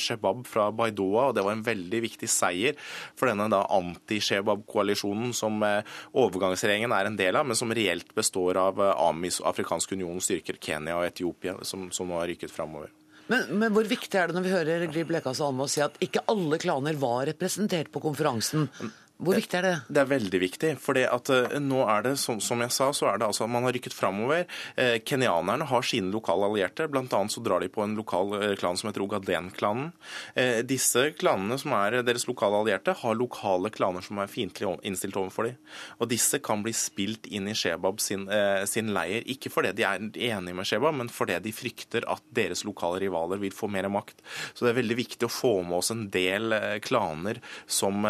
Shebab 0.03 0.43
fra 0.49 0.69
Baidoa, 0.75 1.29
og 1.31 1.39
det 1.39 1.47
var 1.47 1.55
en 1.55 1.65
veldig 1.67 2.03
viktig 2.07 2.31
seier 2.31 2.79
for 3.19 3.31
denne 3.31 3.47
anti-Shebab-koalisjonen 3.63 5.35
som 5.37 5.63
overgangsregjeringen 5.63 6.95
er 6.97 7.11
en 7.11 7.21
del 7.21 7.39
av. 7.39 7.47
men 7.47 7.60
som 7.61 7.75
reelt 7.77 8.15
består 8.17 8.59
av 8.61 8.81
eh, 8.81 9.05
AMIS, 9.09 9.41
Afrikansk 9.47 9.93
unions 9.97 10.27
styrker, 10.29 10.59
Kenya 10.61 10.99
og 10.99 11.07
Etiopia, 11.11 11.59
som, 11.67 11.91
som 11.95 12.09
nå 12.11 12.19
har 12.21 12.31
rykket 12.33 12.53
framover. 12.55 12.91
Men, 13.31 13.47
men, 13.61 13.71
hvor 13.71 13.87
viktig 13.87 14.19
er 14.19 14.27
det 14.27 14.35
når 14.35 14.47
vi 14.47 14.55
hører 14.57 14.89
Grib 14.91 15.13
Lekas 15.15 15.39
Almås 15.45 15.77
si 15.77 15.85
at 15.85 16.01
ikke 16.03 16.25
alle 16.33 16.59
klaner 16.59 16.97
var 16.99 17.29
representert 17.31 17.93
på 17.95 18.03
konferansen? 18.03 18.67
Hvor 19.21 19.37
viktig 19.37 19.59
er 19.59 19.67
det? 19.67 19.73
Det 19.93 20.01
er 20.01 20.09
veldig 20.09 20.39
viktig. 20.41 20.71
for 20.81 20.97
uh, 20.97 21.57
nå 21.61 21.81
er 21.93 22.05
det, 22.07 22.15
som, 22.23 22.39
som, 22.41 22.61
jeg 22.65 22.73
sa, 22.73 22.89
så 22.97 23.11
er 23.11 23.21
det 23.21 23.27
altså 23.29 23.45
at 23.45 23.53
man 23.53 23.67
har 23.67 23.75
rykket 23.77 23.93
framover. 23.93 24.47
Eh, 24.81 24.97
kenyanerne 25.05 25.67
har 25.69 25.85
sine 25.85 26.09
lokale 26.13 26.49
allierte. 26.49 26.87
Blant 26.89 27.13
annet 27.17 27.35
så 27.35 27.43
drar 27.45 27.61
de 27.61 27.69
på 27.69 27.85
en 27.85 27.97
lokal 27.99 28.33
uh, 28.33 28.47
klan 28.57 28.81
som 28.81 28.89
heter 28.89 29.05
Ogaden-klanen. 29.05 29.93
disse 30.65 31.03
klanene 31.19 31.57
som 31.61 31.73
er 31.77 31.99
deres 32.07 32.27
lokale 32.29 32.61
allierte, 32.63 32.95
har 32.97 33.17
lokale 33.19 33.71
klaner 33.73 34.05
som 34.05 34.19
er 34.23 34.31
fiendtlig 34.31 34.71
innstilt 34.87 35.17
overfor 35.19 35.49
dem. 35.49 35.59
Og 35.99 36.09
disse 36.11 36.41
kan 36.43 36.63
bli 36.65 36.73
spilt 36.77 37.27
inn 37.29 37.49
i 37.51 37.57
Shebab 37.57 38.01
sin, 38.01 38.27
sin, 38.71 38.93
leir, 38.95 39.27
ikke 39.31 39.51
fordi 39.53 39.73
de 39.77 39.85
er 39.87 40.01
enige 40.01 40.57
med 40.57 40.69
Shebab, 40.69 40.97
men 40.97 41.11
fordi 41.13 41.39
de 41.45 41.53
frykter 41.55 42.07
at 42.11 42.23
deres 42.37 42.65
lokale 42.69 43.01
rivaler 43.03 43.41
vil 43.43 43.55
få 43.55 43.69
mer 43.73 43.89
makt. 43.93 44.23
Så 44.55 44.65
det 44.65 44.73
er 44.73 44.81
veldig 44.81 44.99
viktig 45.01 45.29
å 45.29 45.33
få 45.33 45.55
med 45.67 45.81
oss 45.81 45.93
en 45.95 46.07
del 46.13 46.55
klaner 46.85 47.41
som, 47.67 48.07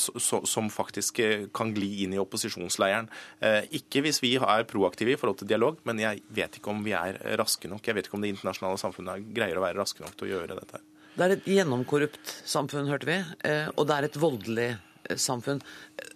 som 0.00 0.23
som 0.24 0.70
faktisk 0.72 1.20
eh, 1.22 1.46
kan 1.54 1.72
gli 1.74 2.04
inn 2.04 2.14
i 2.16 2.20
opposisjonsleiren. 2.22 3.08
Eh, 3.44 3.62
ikke 3.80 4.04
hvis 4.04 4.20
vi 4.24 4.34
er 4.38 4.66
proaktive 4.68 5.14
i 5.14 5.18
forhold 5.20 5.42
til 5.42 5.50
dialog, 5.50 5.80
men 5.88 6.00
jeg 6.02 6.22
vet 6.34 6.58
ikke 6.58 6.72
om 6.72 6.84
vi 6.86 6.94
er 6.96 7.18
raske 7.40 7.70
nok. 7.70 7.84
Jeg 7.86 7.98
vet 7.98 8.08
ikke 8.08 8.18
om 8.18 8.24
det 8.24 8.34
internasjonale 8.34 8.80
samfunnet 8.80 9.28
greier 9.36 9.60
å 9.60 9.64
være 9.64 9.80
raske 9.80 10.04
nok 10.04 10.16
til 10.18 10.28
å 10.28 10.32
gjøre 10.34 10.58
dette. 10.60 10.82
Det 11.14 11.26
er 11.26 11.36
et 11.36 11.50
gjennomkorrupt 11.56 12.38
samfunn, 12.48 12.88
hørte 12.90 13.10
vi, 13.10 13.20
eh, 13.46 13.68
og 13.76 13.86
det 13.88 13.98
er 13.98 14.08
et 14.08 14.18
voldelig 14.18 14.70
samfunn. 15.20 15.60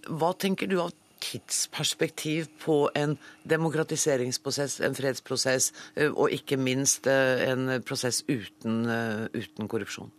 Hva 0.09 0.33
tenker 0.41 0.71
du 0.71 0.81
av 0.83 0.95
tidsperspektiv 1.23 2.47
på 2.63 2.77
en 2.97 3.17
demokratiseringsprosess, 3.51 4.79
en 4.87 4.95
fredsprosess, 4.95 5.73
og 6.15 6.31
ikke 6.33 6.57
minst 6.63 7.11
en 7.11 7.83
prosess 7.83 8.23
uten, 8.31 8.87
uten 9.35 9.69
korrupsjon? 9.69 10.15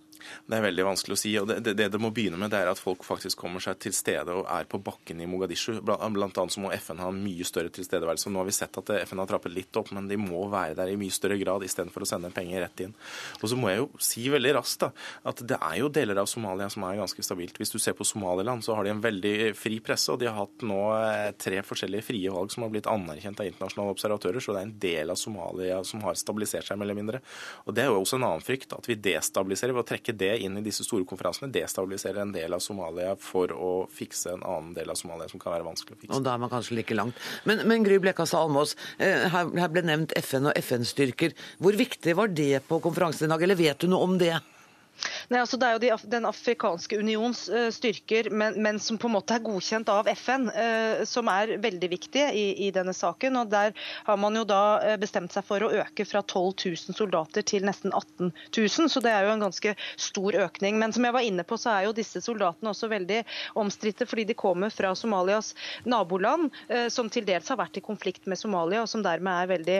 Det 0.50 0.58
er 0.58 0.65
veldig 0.65 0.86
vanskelig 0.88 1.15
å 1.15 1.22
si. 1.22 1.34
og 1.39 1.50
det, 1.50 1.74
det, 1.78 1.89
det 1.94 2.02
må 2.02 2.12
begynne 2.15 2.39
med, 2.39 2.52
det 2.54 2.62
er 2.63 2.72
at 2.72 2.82
folk 2.82 3.04
faktisk 3.06 3.39
kommer 3.42 3.63
seg 3.63 3.80
til 3.84 3.96
stede 3.96 4.36
og 4.36 4.48
er 4.50 4.68
på 4.70 4.82
bakken 4.84 5.22
i 5.22 5.28
Mogadishu. 5.30 5.80
Blant 5.86 6.38
annet 6.39 6.56
så 6.56 6.63
må 6.63 6.72
FN 6.76 7.02
ha 7.04 7.10
en 7.12 7.22
mye 7.24 7.48
større 7.48 7.72
tilstedeværelse. 7.74 8.32
Nå 8.32 8.42
har 8.42 8.50
vi 8.50 8.56
sett 8.56 8.80
at 8.82 8.94
FN 9.04 9.24
har 9.24 9.30
trappet 9.30 9.54
litt 9.54 9.80
opp, 9.80 9.92
men 9.96 10.10
de 10.10 10.18
må 10.20 10.46
være 10.52 10.78
der 10.80 10.94
i 10.94 10.98
mye 11.00 11.13
større 11.13 11.39
grad 11.42 11.65
istedenfor 11.65 12.06
å 12.06 12.10
sende 12.10 12.34
penger 12.34 12.65
rett 12.65 12.86
inn. 12.86 12.96
Og 13.42 13.50
så 13.52 13.60
må 13.60 13.72
jeg 13.72 13.84
jo 13.84 13.89
si 14.10 14.26
veldig 14.32 14.56
raskt 14.60 14.86
da, 14.86 14.92
at 15.30 15.44
det 15.50 15.60
er 15.60 15.78
jo 15.82 15.92
deler 15.94 16.22
av 16.22 16.30
Somalia 16.30 16.70
som 16.72 16.86
er 16.88 17.00
ganske 17.02 17.26
stabilt. 17.26 17.58
Hvis 17.60 17.74
du 17.74 17.80
ser 17.82 17.98
på 17.98 18.08
Somaliland, 18.08 18.65
så 18.65 18.78
har 18.78 18.86
de 18.86 18.94
en 18.94 19.04
veldig 19.04 19.54
fri 19.58 19.80
presse, 19.84 20.12
og 20.13 20.22
de 20.22 20.30
har 20.30 20.38
hatt 20.38 20.65
nå 20.65 20.80
eh, 20.98 21.32
tre 21.39 21.62
forskjellige 21.65 22.08
frie 22.10 22.34
valg 22.34 22.54
som 22.54 22.65
har 22.65 22.74
blitt 22.74 22.89
anerkjent 22.89 23.42
av 23.42 23.50
internasjonale 23.50 23.96
observatører, 23.96 24.44
så 24.44 24.56
det 24.56 24.62
er 24.62 24.70
en 24.70 24.78
del 24.86 25.13
av 25.13 25.20
Somalia 25.20 25.82
som 25.88 26.04
har 26.06 26.18
stabilisert 26.20 26.68
seg, 26.68 26.80
mer 26.80 26.89
eller 26.89 27.00
mindre. 27.00 27.24
Og 27.65 27.76
Det 27.76 27.84
er 27.84 27.92
jo 27.92 28.00
også 28.02 28.20
en 28.20 28.28
annen 28.30 28.46
frykt, 28.46 28.76
at 28.76 28.89
vi 28.89 29.00
destabiliserer 29.00 29.76
ved 29.76 29.86
å 29.86 29.89
trekke 29.94 30.18
det 30.20 30.32
inn 30.44 30.60
i 30.60 30.64
disse 30.66 30.86
store 30.86 31.08
konferansene 31.10 31.52
destabiliserer 31.54 32.22
en 32.24 32.34
del 32.36 32.56
av 32.56 32.64
Somalia 32.64 33.16
for 33.20 33.54
å 33.56 33.72
fikse 33.94 34.36
en 34.36 34.46
annen 34.46 34.76
del 34.78 34.92
av 34.92 35.00
Somalia 35.00 35.30
som 35.32 35.42
kan 35.42 35.56
være 35.56 35.68
vanskelig 35.68 35.98
å 35.98 36.02
fikse. 36.04 36.14
Og 36.18 36.26
da 36.26 36.36
er 36.36 36.44
man 36.44 36.52
kanskje 36.52 36.78
like 36.80 36.98
langt. 36.98 37.20
Men, 37.50 37.64
men 37.70 37.88
Gry 37.88 38.00
Blekastad 38.04 38.44
Almås, 38.44 38.76
eh, 38.98 39.28
her, 39.32 39.74
ble 39.74 39.86
nevnt 39.88 40.16
FN 40.20 40.52
og 40.52 40.60
FN-styrker. 40.60 41.36
Hvor 41.64 41.78
viktig 41.80 42.16
var 42.20 42.32
det 42.34 42.64
på 42.70 42.82
konferansen 42.84 43.28
i 43.28 43.34
dag, 43.34 43.44
eller 43.48 43.60
vet 43.60 43.82
du 43.82 43.92
noe 43.92 44.06
om 44.06 44.18
det? 44.22 44.36
Nei, 45.30 45.40
altså 45.44 45.58
Det 45.60 45.68
er 45.68 45.76
jo 45.76 45.82
de, 45.84 45.92
Den 46.12 46.28
afrikanske 46.30 47.00
unions 47.00 47.46
uh, 47.52 47.70
styrker, 47.74 48.30
men, 48.34 48.58
men, 48.64 48.80
som 48.82 48.98
på 49.00 49.10
en 49.10 49.16
måte 49.18 49.36
er 49.36 49.44
godkjent 49.46 49.90
av 49.92 50.10
FN, 50.18 50.50
uh, 50.52 51.04
som 51.10 51.30
er 51.32 51.56
veldig 51.62 51.90
viktige 51.92 52.32
i, 52.36 52.46
i, 52.68 52.70
denne 52.76 52.94
saken. 52.96 53.38
og 53.42 53.52
Der 53.52 53.76
har 54.08 54.20
man 54.22 54.36
jo 54.38 54.46
da 54.48 54.64
uh, 54.84 54.96
bestemt 55.02 55.34
seg 55.36 55.46
for 55.48 55.64
å 55.66 55.72
øke 55.84 56.06
fra 56.10 56.24
12 56.24 56.66
000 56.66 56.98
soldater 56.98 57.46
til 57.48 57.68
nesten 57.68 57.94
18 57.94 58.32
000. 58.58 58.90
Så 58.92 59.04
det 59.06 59.14
er 59.14 59.28
jo 59.28 59.36
en 59.36 59.46
ganske 59.46 59.76
stor 60.00 60.40
økning. 60.46 60.80
Men 60.82 60.96
som 60.96 61.06
jeg 61.08 61.16
var 61.16 61.28
inne 61.28 61.46
på, 61.48 61.60
så 61.60 61.74
er 61.76 61.88
jo 61.88 61.96
disse 61.96 62.22
soldatene 62.26 62.74
også 62.74 62.90
veldig 62.92 63.22
omstridte, 63.60 64.08
fordi 64.10 64.28
de 64.30 64.38
kommer 64.40 64.74
fra 64.74 64.92
Somalias 64.98 65.54
naboland, 65.90 66.50
som 66.92 67.10
til 67.12 67.26
dels 67.28 67.50
har 67.52 67.60
vært 67.60 67.78
i 67.80 67.84
konflikt 67.84 68.28
med 68.30 68.40
Somalia, 68.40 68.84
og 68.84 68.90
som 68.92 69.04
dermed 69.06 69.44
er 69.44 69.52
veldig 69.52 69.78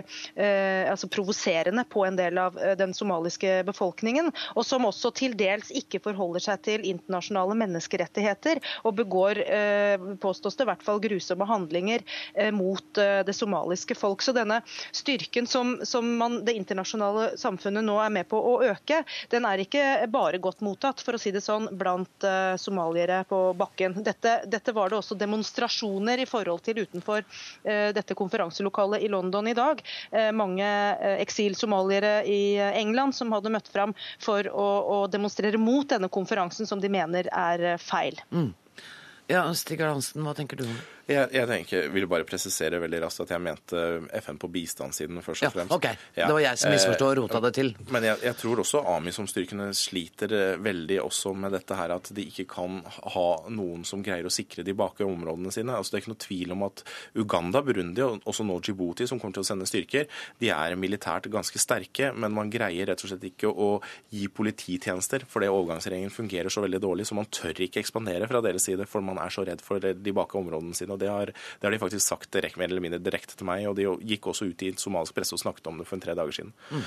altså 0.89 1.10
provoserende 1.12 1.84
på 1.89 2.04
en 2.06 2.18
del 2.20 2.39
av 2.41 2.58
den 2.80 2.93
somaliske 2.96 3.62
befolkningen. 3.68 4.32
og 4.56 4.66
som 4.66 4.86
også 4.86 5.09
også 5.10 5.18
til 5.20 5.36
dels 5.38 5.70
ikke 5.76 5.99
forholder 6.03 6.43
seg 6.43 6.62
til 6.66 6.86
internasjonale 6.88 7.55
menneskerettigheter 7.57 8.60
og 8.86 8.95
begår, 8.99 9.41
påstås 10.22 10.55
det, 10.57 10.66
i 10.66 10.70
hvert 10.70 10.86
fall 10.86 11.01
grusomme 11.03 11.47
handlinger 11.49 12.03
mot 12.55 12.86
det 13.26 13.36
somaliske 13.36 13.95
folk. 13.97 14.22
Så 14.24 14.34
denne 14.36 14.62
styrken 14.95 15.47
som, 15.49 15.78
som 15.88 16.05
man, 16.20 16.39
det 16.45 16.55
internasjonale 16.60 17.32
samfunnet 17.39 17.86
nå 17.86 17.97
er 18.03 18.14
med 18.14 18.30
på 18.30 18.39
å 18.39 18.55
øke, 18.70 19.01
den 19.32 19.47
er 19.49 19.64
ikke 19.64 19.86
bare 20.14 20.39
godt 20.41 20.62
mottatt, 20.66 21.01
for 21.03 21.18
å 21.18 21.22
si 21.22 21.34
det 21.34 21.43
sånn, 21.45 21.70
blant 21.80 22.28
somaliere 22.62 23.24
på 23.30 23.41
bakken. 23.57 23.97
Dette, 24.05 24.39
dette 24.49 24.74
var 24.76 24.91
det 24.91 24.99
også 24.99 25.18
demonstrasjoner 25.20 26.22
i 26.24 26.28
forhold 26.30 26.64
til 26.66 26.84
utenfor 26.86 27.26
dette 27.95 28.18
konferanselokalet 28.18 29.03
i 29.05 29.12
London 29.12 29.47
i 29.49 29.55
dag. 29.57 29.82
Mange 30.36 30.68
eksilsomaliere 31.20 32.20
i 32.30 32.41
England 32.80 33.16
som 33.18 33.32
hadde 33.34 33.51
møtt 33.53 33.70
fram 33.72 33.93
for 34.22 34.47
å, 34.51 34.68
å 34.99 34.99
demonstrere 35.08 35.58
mot 35.62 35.88
denne 35.89 36.10
konferansen, 36.12 36.68
som 36.68 36.82
de 36.82 36.91
mener 36.91 37.30
er 37.32 37.78
feil. 37.82 38.20
Mm. 38.34 38.52
Ja, 39.30 39.43
Stig 39.54 39.82
Hansen, 39.86 40.24
hva 40.26 40.34
tenker 40.38 40.58
du 40.60 40.66
om 40.66 40.74
det? 40.74 40.88
Jeg, 41.10 41.30
jeg 41.34 41.49
tenker, 41.49 41.88
vil 41.93 42.05
bare 42.10 42.26
presisere 42.28 42.78
veldig 42.84 42.99
raskt 43.01 43.24
at 43.24 43.32
jeg 43.34 43.41
mente 43.41 43.84
FN 44.22 44.38
på 44.41 44.49
bistandssiden 44.53 45.24
først 45.26 45.47
og 45.47 45.55
fremst. 45.55 45.74
Ja, 45.74 45.78
ok. 45.80 46.03
Det 46.20 46.28
var 46.30 46.43
jeg 46.43 46.62
som 46.62 46.74
misforsto 46.74 47.07
og 47.07 47.16
rota 47.24 47.41
det 47.47 47.51
til. 47.57 47.72
Men 47.89 48.05
jeg, 48.05 48.20
jeg 48.28 48.38
tror 48.38 48.62
også 48.62 48.84
AMISOM-styrkene 48.93 49.70
sliter 49.78 50.36
eh, 50.38 50.60
veldig 50.62 50.99
også 51.01 51.34
med 51.34 51.55
dette 51.57 51.78
her 51.80 51.95
at 51.95 52.12
de 52.14 52.28
ikke 52.30 52.45
kan 52.51 52.80
ha 53.16 53.26
noen 53.49 53.86
som 53.89 54.03
greier 54.05 54.28
å 54.30 54.34
sikre 54.34 54.66
de 54.68 54.76
bak 54.78 55.01
områdene 55.05 55.53
sine. 55.55 55.74
Altså 55.74 55.95
Det 55.95 55.99
er 55.99 56.05
ikke 56.05 56.14
noe 56.14 56.24
tvil 56.28 56.55
om 56.55 56.68
at 56.68 56.84
Uganda, 57.18 57.64
Burundi 57.66 58.05
og 58.05 58.30
også 58.30 58.45
nå 58.45 58.60
Djibouti, 58.62 59.10
som 59.10 59.22
kommer 59.22 59.39
til 59.39 59.45
å 59.45 59.49
sende 59.49 59.70
styrker, 59.70 60.05
de 60.39 60.53
er 60.53 60.78
militært 60.80 61.30
ganske 61.34 61.62
sterke, 61.62 62.12
men 62.14 62.36
man 62.36 62.53
greier 62.53 62.91
rett 62.91 63.01
og 63.01 63.12
slett 63.12 63.26
ikke 63.32 63.49
å 63.49 63.72
gi 64.14 64.28
polititjenester 64.30 65.26
fordi 65.30 65.49
overgangsregjeringen 65.49 66.14
fungerer 66.14 66.53
så 66.53 66.64
veldig 66.64 66.84
dårlig, 66.84 67.10
så 67.10 67.18
man 67.18 67.30
tør 67.34 67.66
ikke 67.66 67.82
ekspandere 67.82 68.30
fra 68.30 68.43
deres 68.45 68.70
side, 68.70 68.86
for 68.89 69.05
man 69.05 69.18
er 69.22 69.34
så 69.34 69.45
redd 69.47 69.64
for 69.66 69.82
de 69.82 70.16
bak 70.16 70.38
områdene 70.38 70.78
sine. 70.78 70.99
Det 71.02 71.10
har, 71.12 71.32
det 71.32 71.68
har 71.68 71.76
de 71.76 71.82
faktisk 71.82 72.06
sagt 72.06 72.32
direkte, 72.36 72.60
mer 72.62 72.72
eller 72.72 72.84
mindre 72.84 73.02
direkte 73.04 73.38
til 73.39 73.47
meg. 73.50 73.66
Og 73.70 73.78
de 73.80 73.88
gikk 74.12 74.30
også 74.32 74.50
ut 74.52 74.66
i 74.66 74.74
somalisk 74.80 75.18
presse 75.18 75.36
og 75.36 75.41
snakket 75.41 75.70
om 75.72 75.80
det 75.80 75.88
for 75.89 75.97
en 75.97 76.04
tre 76.04 76.16
dager 76.18 76.36
siden. 76.36 76.54
Mm. 76.70 76.84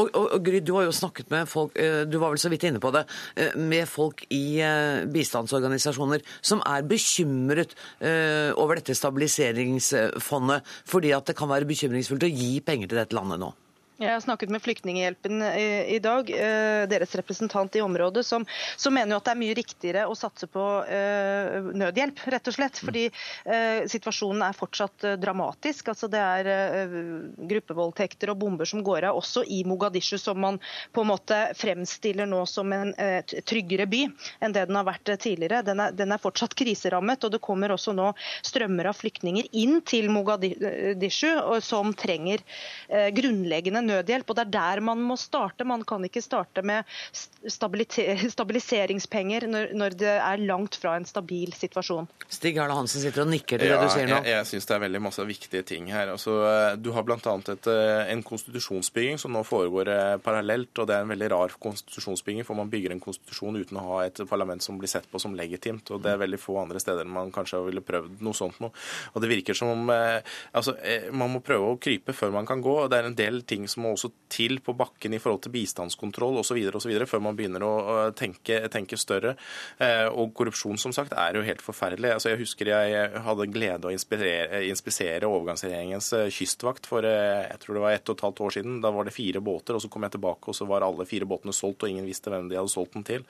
Og, 0.00 0.08
og, 0.12 0.28
og 0.36 0.44
Gry, 0.46 0.60
du 0.64 0.74
har 0.78 0.88
jo 0.88 0.94
snakket 0.94 1.32
med 1.34 1.50
folk, 1.50 1.76
eh, 1.80 2.02
du 2.08 2.18
var 2.22 2.34
vel 2.34 2.42
så 2.42 2.52
vidt 2.52 2.66
inne 2.68 2.82
på 2.82 2.92
det, 2.94 3.04
eh, 3.40 3.56
med 3.58 3.88
folk 3.90 4.24
i 4.34 4.60
eh, 4.64 5.04
bistandsorganisasjoner 5.14 6.24
som 6.44 6.62
er 6.68 6.86
bekymret 6.88 7.74
over 8.04 8.78
dette 8.78 8.94
stabiliseringsfondet, 8.96 10.66
fordi 10.88 11.12
at 11.16 11.28
det 11.28 11.36
kan 11.38 11.50
være 11.50 11.68
bekymringsfullt 11.68 12.26
å 12.26 12.32
gi 12.32 12.58
penger 12.64 12.90
til 12.90 13.00
dette 13.00 13.16
landet 13.16 13.40
nå? 13.42 13.50
Jeg 13.94 14.10
har 14.10 14.22
snakket 14.24 14.50
med 14.50 14.58
Flyktninghjelpen 14.62 15.42
i, 15.42 15.66
i 15.94 15.98
dag, 16.02 16.30
eh, 16.34 16.82
deres 16.90 17.12
representant 17.14 17.76
i 17.76 17.80
området, 17.80 18.24
som, 18.26 18.42
som, 18.76 18.94
mener 18.94 19.14
jo 19.14 19.20
at 19.20 19.28
det 19.28 19.32
er 19.36 19.38
mye 19.38 19.54
riktigere 19.54 20.06
å 20.10 20.16
satse 20.18 20.48
på 20.50 20.64
eh, 20.90 21.68
nødhjelp, 21.78 22.24
rett 22.34 22.50
og 22.50 22.56
slett. 22.56 22.80
Fordi 22.82 23.04
eh, 23.06 23.84
situasjonen 23.86 24.42
er 24.48 24.56
fortsatt 24.58 25.06
eh, 25.06 25.14
dramatisk. 25.22 25.92
Altså, 25.92 26.10
det 26.10 26.22
er 26.22 26.50
eh, 26.50 26.96
gruppevoldtekter 27.52 28.32
og 28.32 28.40
bomber 28.42 28.66
som 28.66 28.82
går 28.82 29.06
av, 29.12 29.20
også 29.20 29.44
i 29.46 29.60
Mogadishu, 29.62 30.16
som 30.18 30.42
man 30.42 30.58
på 30.90 31.04
en 31.04 31.12
måte 31.12 31.38
fremstiller 31.54 32.26
nå 32.26 32.42
som 32.50 32.74
en 32.74 32.90
eh, 32.98 33.22
tryggere 33.46 33.86
by 33.86 34.02
enn 34.42 34.58
det 34.58 34.66
den 34.72 34.80
har 34.80 34.88
vært 34.90 35.14
tidligere. 35.22 35.62
Den 35.70 35.84
er, 35.86 35.94
den 35.94 36.16
er, 36.16 36.24
fortsatt 36.24 36.58
kriserammet, 36.58 37.22
og 37.22 37.36
det 37.36 37.42
kommer 37.46 37.76
også 37.76 37.94
nå 37.94 38.10
strømmer 38.42 38.90
av 38.90 38.98
flyktninger 38.98 39.54
inn 39.54 39.78
til 39.86 40.10
Mogadishu 40.10 41.30
som 41.62 41.94
trenger 41.94 42.42
grunnleggende 43.14 43.83
nødhjelp. 43.86 44.30
og 44.30 44.36
Det 44.38 44.46
er 44.46 44.54
der 44.58 44.84
man 44.84 45.02
må 45.04 45.16
starte. 45.20 45.64
Man 45.68 45.84
kan 45.86 46.04
ikke 46.06 46.22
starte 46.24 46.62
med 46.66 46.84
stabiliseringspenger 47.58 49.48
når, 49.50 49.74
når 49.76 49.98
det 50.00 50.14
er 50.16 50.44
langt 50.44 50.78
fra 50.80 50.96
en 50.98 51.06
stabil 51.08 51.52
situasjon. 51.54 52.08
Stig 52.28 52.58
Arne 52.58 52.74
Hansen 52.76 53.02
sitter 53.02 53.24
og 53.24 53.30
nikker 53.32 53.60
til 53.60 53.70
ja, 53.70 53.78
det 53.78 53.88
du 53.88 53.94
sier 53.94 54.08
nå. 54.08 54.20
Jeg, 54.24 54.32
jeg 54.32 54.48
syns 54.50 54.68
det 54.68 54.76
er 54.76 54.82
veldig 54.86 55.02
masse 55.04 55.24
viktige 55.28 55.64
ting 55.66 55.90
her. 55.92 56.12
Altså, 56.14 56.36
eh, 56.48 56.76
du 56.80 56.90
har 56.94 57.04
bl.a. 57.06 57.18
Eh, 57.18 58.12
en 58.12 58.22
konstitusjonsbygging 58.26 59.20
som 59.20 59.34
nå 59.34 59.44
foregår 59.46 59.90
eh, 59.92 60.16
parallelt. 60.24 60.72
og 60.78 60.88
Det 60.88 60.96
er 60.96 61.06
en 61.06 61.12
veldig 61.12 61.30
rar 61.34 61.56
konstitusjonsbygging, 61.62 62.46
for 62.46 62.58
man 62.58 62.72
bygger 62.72 62.94
en 62.94 63.02
konstitusjon 63.04 63.60
uten 63.60 63.80
å 63.80 63.86
ha 63.88 64.00
et 64.06 64.22
parlament 64.30 64.64
som 64.64 64.78
blir 64.80 64.90
sett 64.90 65.08
på 65.10 65.20
som 65.22 65.36
legitimt. 65.38 65.90
og 65.90 66.02
Det 66.04 66.14
er 66.14 66.22
veldig 66.22 66.40
få 66.40 66.58
andre 66.62 66.82
steder 66.82 67.08
man 67.08 67.32
kanskje 67.34 67.62
ville 67.68 67.84
prøvd 67.84 68.24
noe 68.24 68.36
sånt 68.36 68.60
noe. 68.64 68.74
Og 69.14 69.22
Det 69.24 69.30
virker 69.30 69.56
som 69.56 69.72
om 69.74 69.90
altså, 69.90 70.74
man 71.12 71.32
må 71.32 71.42
prøve 71.44 71.72
å 71.72 71.78
krype 71.80 72.14
før 72.16 72.34
man 72.34 72.48
kan 72.48 72.62
gå. 72.64 72.74
og 72.84 72.90
Det 72.90 72.98
er 72.98 73.10
en 73.10 73.18
del 73.18 73.42
ting 73.48 73.68
som 73.74 73.84
må 73.84 73.94
også 73.94 74.10
til 74.32 74.58
på 74.64 74.74
bakken 74.78 75.14
i 75.14 75.20
forhold 75.22 75.44
til 75.44 75.54
bistandskontroll 75.54 76.40
osv. 76.40 76.58
før 77.10 77.22
man 77.22 77.36
begynner 77.38 77.64
å 77.66 77.76
tenke, 78.16 78.62
tenke 78.72 78.98
større. 79.00 79.34
Eh, 79.82 80.06
og 80.08 80.34
korrupsjon 80.36 80.78
som 80.80 80.94
sagt 80.94 81.14
er 81.18 81.38
jo 81.38 81.44
helt 81.46 81.62
forferdelig. 81.64 82.14
Altså, 82.14 82.32
jeg 82.32 82.42
husker 82.44 82.70
jeg 82.70 83.22
hadde 83.26 83.48
glede 83.52 83.90
å 83.90 83.94
inspisere 83.94 85.30
overgangsregjeringens 85.30 86.12
eh, 86.18 86.30
kystvakt 86.34 86.88
for 86.90 87.06
eh, 87.08 87.44
jeg 87.50 87.60
tror 87.62 87.78
det 87.78 87.84
var 87.84 87.96
ett 87.96 88.10
og 88.10 88.18
et 88.18 88.26
halvt 88.26 88.42
år 88.46 88.56
siden. 88.58 88.80
Da 88.84 88.92
var 88.94 89.08
det 89.08 89.16
fire 89.16 89.42
båter, 89.44 89.76
og 89.76 89.84
så 89.84 89.90
kom 89.92 90.06
jeg 90.06 90.16
tilbake, 90.16 90.50
og 90.50 90.58
så 90.58 90.68
var 90.68 90.86
alle 90.86 91.06
fire 91.08 91.28
båtene 91.28 91.54
solgt, 91.56 91.84
og 91.84 91.92
ingen 91.92 92.08
visste 92.08 92.32
hvem 92.32 92.48
de 92.50 92.58
hadde 92.58 92.72
solgt 92.72 92.96
den 92.98 93.06
til. 93.06 93.26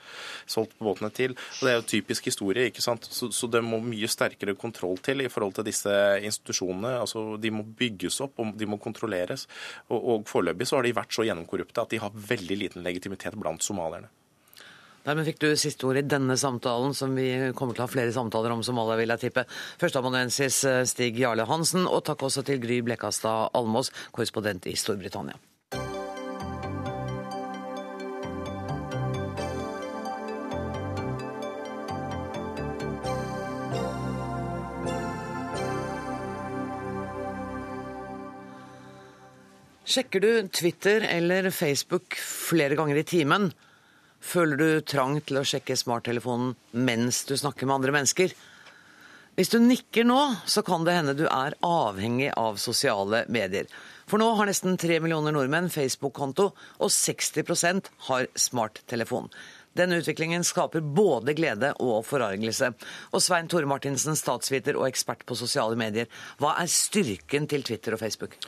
Solgt 0.51 0.77
båtene 0.83 1.13
til. 1.15 1.37
Og 1.37 1.65
Det 1.67 1.73
er 1.73 1.79
jo 1.81 1.89
typisk 1.95 2.31
historie, 2.31 2.69
ikke 2.71 2.85
sant. 2.85 3.09
Så, 3.11 3.31
så 3.35 3.51
det 3.51 3.63
må 3.65 3.81
mye 3.85 4.11
sterkere 4.11 4.57
kontroll 4.59 5.01
til 5.05 5.25
i 5.25 5.31
forhold 5.33 5.59
til 5.59 5.69
disse 5.69 5.95
institusjonene. 6.25 6.97
Altså, 7.03 7.27
De 7.41 7.53
må 7.55 7.65
bygges 7.65 8.21
opp, 8.25 8.39
og 8.43 8.55
de 8.59 8.69
må 8.69 8.81
kontrolleres. 8.83 9.47
Og, 9.89 9.99
og 9.99 10.29
foreløpig 10.35 10.69
så 10.69 10.79
har 10.79 10.87
de 10.87 10.99
vært 10.99 11.15
så 11.15 11.25
gjennomkorrupte 11.29 11.87
at 11.87 11.95
de 11.95 12.03
har 12.03 12.21
veldig 12.35 12.61
liten 12.61 12.87
legitimitet 12.87 13.39
blant 13.41 13.65
somalierne. 13.65 14.11
Dermed 15.05 15.27
fikk 15.29 15.41
du 15.43 15.51
siste 15.61 15.85
ord 15.85 16.01
i 16.01 16.07
denne 16.09 16.37
samtalen, 16.41 16.95
som 16.97 17.13
vi 17.13 17.29
kommer 17.57 17.77
til 17.77 17.85
å 17.85 17.89
ha 17.89 17.93
flere 17.93 18.13
samtaler 18.15 18.55
om 18.55 18.63
Somalia, 18.65 18.97
vil 18.97 19.13
jeg 19.13 19.27
tippe. 19.27 19.45
Førsteamanuensis 19.83 20.63
eh, 20.71 20.85
Stig 20.89 21.21
Jarle 21.21 21.45
Hansen, 21.51 21.85
og 21.85 22.07
takk 22.09 22.25
også 22.25 22.45
til 22.49 22.63
Gry 22.63 22.81
Blekkastad 22.87 23.53
Almås, 23.53 23.93
korrespondent 24.17 24.71
i 24.71 24.79
Storbritannia. 24.81 25.37
Sjekker 39.95 40.21
du 40.21 40.49
Twitter 40.49 41.05
eller 41.07 41.51
Facebook 41.51 42.17
flere 42.19 42.75
ganger 42.75 42.97
i 42.99 43.05
timen? 43.07 43.53
Føler 44.19 44.59
du 44.59 44.81
trang 44.83 45.21
til 45.23 45.39
å 45.39 45.45
sjekke 45.47 45.77
smarttelefonen 45.79 46.57
mens 46.73 47.21
du 47.29 47.37
snakker 47.39 47.69
med 47.69 47.77
andre 47.77 47.95
mennesker? 47.95 48.33
Hvis 49.39 49.53
du 49.53 49.61
nikker 49.63 50.09
nå, 50.09 50.19
så 50.51 50.65
kan 50.67 50.83
det 50.83 50.97
hende 50.97 51.15
du 51.15 51.29
er 51.29 51.55
avhengig 51.63 52.33
av 52.35 52.59
sosiale 52.59 53.23
medier. 53.31 53.71
For 54.11 54.19
nå 54.19 54.33
har 54.35 54.51
nesten 54.51 54.75
tre 54.83 54.99
millioner 55.05 55.37
nordmenn 55.37 55.71
Facebook-konto, 55.71 56.49
og 56.83 56.91
60% 56.97 57.93
har 58.09 58.27
smarttelefon. 58.49 59.31
Denne 59.79 60.01
utviklingen 60.03 60.43
skaper 60.43 60.83
både 60.83 61.37
glede 61.39 61.71
og 61.79 62.03
forargelse. 62.09 62.73
Og 63.15 63.23
Svein 63.23 63.47
Tore 63.53 63.71
Martinsen, 63.71 64.19
statsviter 64.19 64.75
og 64.75 64.91
ekspert 64.91 65.23
på 65.29 65.39
sosiale 65.39 65.79
medier, 65.79 66.11
hva 66.43 66.57
er 66.59 66.79
styrken 66.83 67.47
til 67.47 67.63
Twitter 67.63 67.95
og 67.95 68.03
Facebook? 68.03 68.41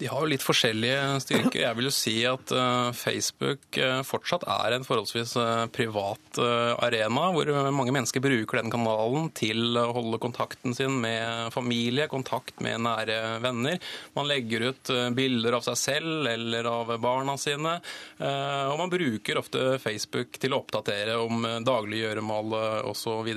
De 0.00 0.08
har 0.10 0.24
jo 0.24 0.30
litt 0.32 0.42
forskjellige 0.42 1.20
styrker. 1.22 1.60
Jeg 1.62 1.78
vil 1.78 1.86
jo 1.86 1.92
si 1.94 2.14
at 2.26 2.52
eh, 2.56 2.88
Facebook 2.96 3.78
eh, 3.78 4.00
fortsatt 4.06 4.42
er 4.50 4.74
en 4.74 4.86
forholdsvis 4.86 5.36
eh, 5.38 5.64
privat 5.74 6.40
arena, 6.82 7.26
hvor 7.34 7.50
mange 7.74 7.92
mennesker 7.92 8.22
bruker 8.24 8.58
den 8.58 8.72
kanalen 8.72 9.28
til 9.36 9.76
å 9.76 9.90
holde 9.94 10.18
kontakten 10.22 10.72
sin 10.74 10.96
med 11.02 11.52
familie, 11.54 12.08
kontakt 12.10 12.62
med 12.64 12.80
nære 12.86 13.18
venner. 13.44 13.76
Man 14.16 14.30
legger 14.30 14.70
ut 14.70 14.92
bilder 15.14 15.58
av 15.58 15.66
seg 15.66 15.76
selv 15.78 16.30
eller 16.30 16.68
av 16.70 16.94
barna 17.02 17.36
sine. 17.40 17.74
Og 18.22 18.78
man 18.80 18.92
bruker 18.92 19.42
ofte 19.42 19.76
Facebook 19.82 20.40
til 20.40 20.56
å 20.56 20.62
oppdatere 20.62 21.18
om 21.20 21.44
daglig 21.66 22.00
gjøremål 22.00 22.56
osv. 22.88 23.28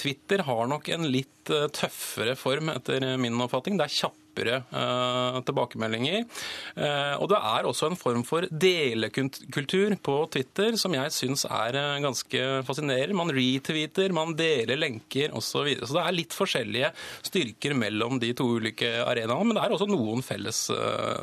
Twitter 0.00 0.46
har 0.48 0.72
nok 0.72 0.88
en 0.96 1.04
litt 1.12 1.52
tøffere 1.76 2.38
form, 2.38 2.72
etter 2.72 3.04
min 3.20 3.44
oppfatning. 3.44 3.76
Det 3.76 3.90
er 3.90 3.98
kjapt 4.00 4.19
kjappere 4.30 4.62
uh, 4.72 5.40
tilbakemeldinger. 5.44 6.24
Uh, 6.76 7.20
og 7.20 7.28
det 7.30 7.38
er 7.38 7.66
også 7.66 7.90
en 7.90 7.98
form 7.98 8.24
for 8.24 8.46
delekultur 8.50 9.96
på 10.02 10.16
Twitter 10.32 10.76
som 10.76 10.94
jeg 10.94 11.12
syns 11.12 11.44
er 11.44 11.76
uh, 11.76 12.00
ganske 12.02 12.64
fascinerende. 12.66 13.16
Man 13.16 13.32
retweeter, 13.34 14.12
man 14.12 14.34
deler 14.38 14.78
lenker 14.78 15.34
osv. 15.34 15.48
Så, 15.50 15.64
videre. 15.66 15.86
så 15.88 15.96
det 15.96 16.02
er 16.06 16.14
litt 16.14 16.34
forskjellige 16.36 16.88
styrker 17.26 17.74
mellom 17.74 18.20
de 18.22 18.30
to 18.38 18.46
ulike 18.46 18.88
arenaene, 19.02 19.48
men 19.48 19.58
det 19.58 19.64
er 19.64 19.74
også 19.74 19.88
noen 19.90 20.22
felles 20.24 20.60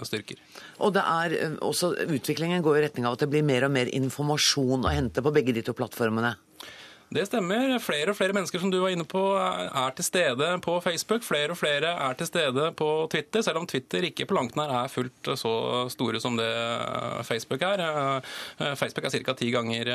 styrker. 0.06 0.38
Og 0.84 0.92
det 0.94 1.02
er 1.02 1.56
også, 1.64 1.94
Utviklingen 2.04 2.62
går 2.66 2.78
i 2.78 2.84
retning 2.84 3.08
av 3.08 3.16
at 3.16 3.24
det 3.24 3.32
blir 3.32 3.46
mer 3.48 3.66
og 3.66 3.74
mer 3.74 3.90
informasjon 3.96 4.86
å 4.86 4.94
hente 4.94 5.24
på 5.24 5.34
begge 5.34 5.56
de 5.56 5.64
to 5.66 5.74
plattformene? 5.78 6.36
Det 7.08 7.24
stemmer. 7.30 7.78
Flere 7.80 8.12
og 8.12 8.18
flere 8.18 8.36
mennesker 8.36 8.60
som 8.60 8.72
du 8.72 8.82
var 8.82 8.92
inne 8.92 9.06
på, 9.08 9.22
er 9.40 9.94
til 9.96 10.04
stede 10.04 10.50
på 10.64 10.74
Facebook. 10.84 11.24
Flere 11.24 11.54
og 11.54 11.60
flere 11.60 11.94
er 12.04 12.18
til 12.20 12.28
stede 12.28 12.66
på 12.76 12.90
Twitter, 13.14 13.46
selv 13.46 13.62
om 13.62 13.68
Twitter 13.70 14.04
ikke 14.10 14.28
på 14.28 14.36
langt 14.36 14.58
nær 14.60 14.74
er 14.82 14.92
fullt 14.92 15.32
så 15.40 15.54
store 15.94 16.20
som 16.24 16.36
det 16.40 16.50
Facebook 17.30 17.64
er. 17.64 17.86
Facebook 18.76 19.08
er 19.08 19.16
ca. 19.16 19.38
ti 19.40 19.54
ganger 19.56 19.94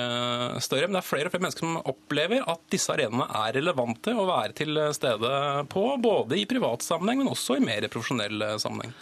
større. 0.64 0.88
Men 0.88 0.96
det 0.96 1.02
er 1.02 1.10
flere 1.10 1.28
og 1.28 1.36
flere 1.36 1.44
mennesker 1.44 1.66
som 1.66 1.76
opplever 1.92 2.48
at 2.48 2.64
disse 2.72 2.96
arenaene 2.96 3.28
er 3.42 3.58
relevante 3.60 4.16
å 4.16 4.26
være 4.32 4.56
til 4.62 4.80
stede 4.96 5.36
på, 5.72 5.86
både 6.00 6.40
i 6.40 6.48
privat 6.48 6.86
sammenheng, 6.86 7.20
men 7.20 7.34
også 7.36 7.60
i 7.60 7.64
mer 7.68 7.90
profesjonell 7.92 8.48
sammenheng. 8.62 8.96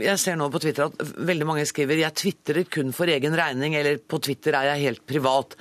Jeg 0.00 0.18
ser 0.20 0.40
nå 0.40 0.48
på 0.52 0.60
Twitter 0.60 0.88
at 0.88 1.16
veldig 1.16 1.46
mange 1.48 1.68
skriver 1.68 2.00
'jeg 2.00 2.16
tvitrer 2.16 2.64
kun 2.64 2.92
for 2.92 3.06
egen 3.06 3.36
regning', 3.36 3.76
eller 3.76 3.96
'på 3.96 4.20
Twitter 4.20 4.56
er 4.56 4.72
jeg 4.72 4.84
helt 4.88 5.06
privat'. 5.06 5.56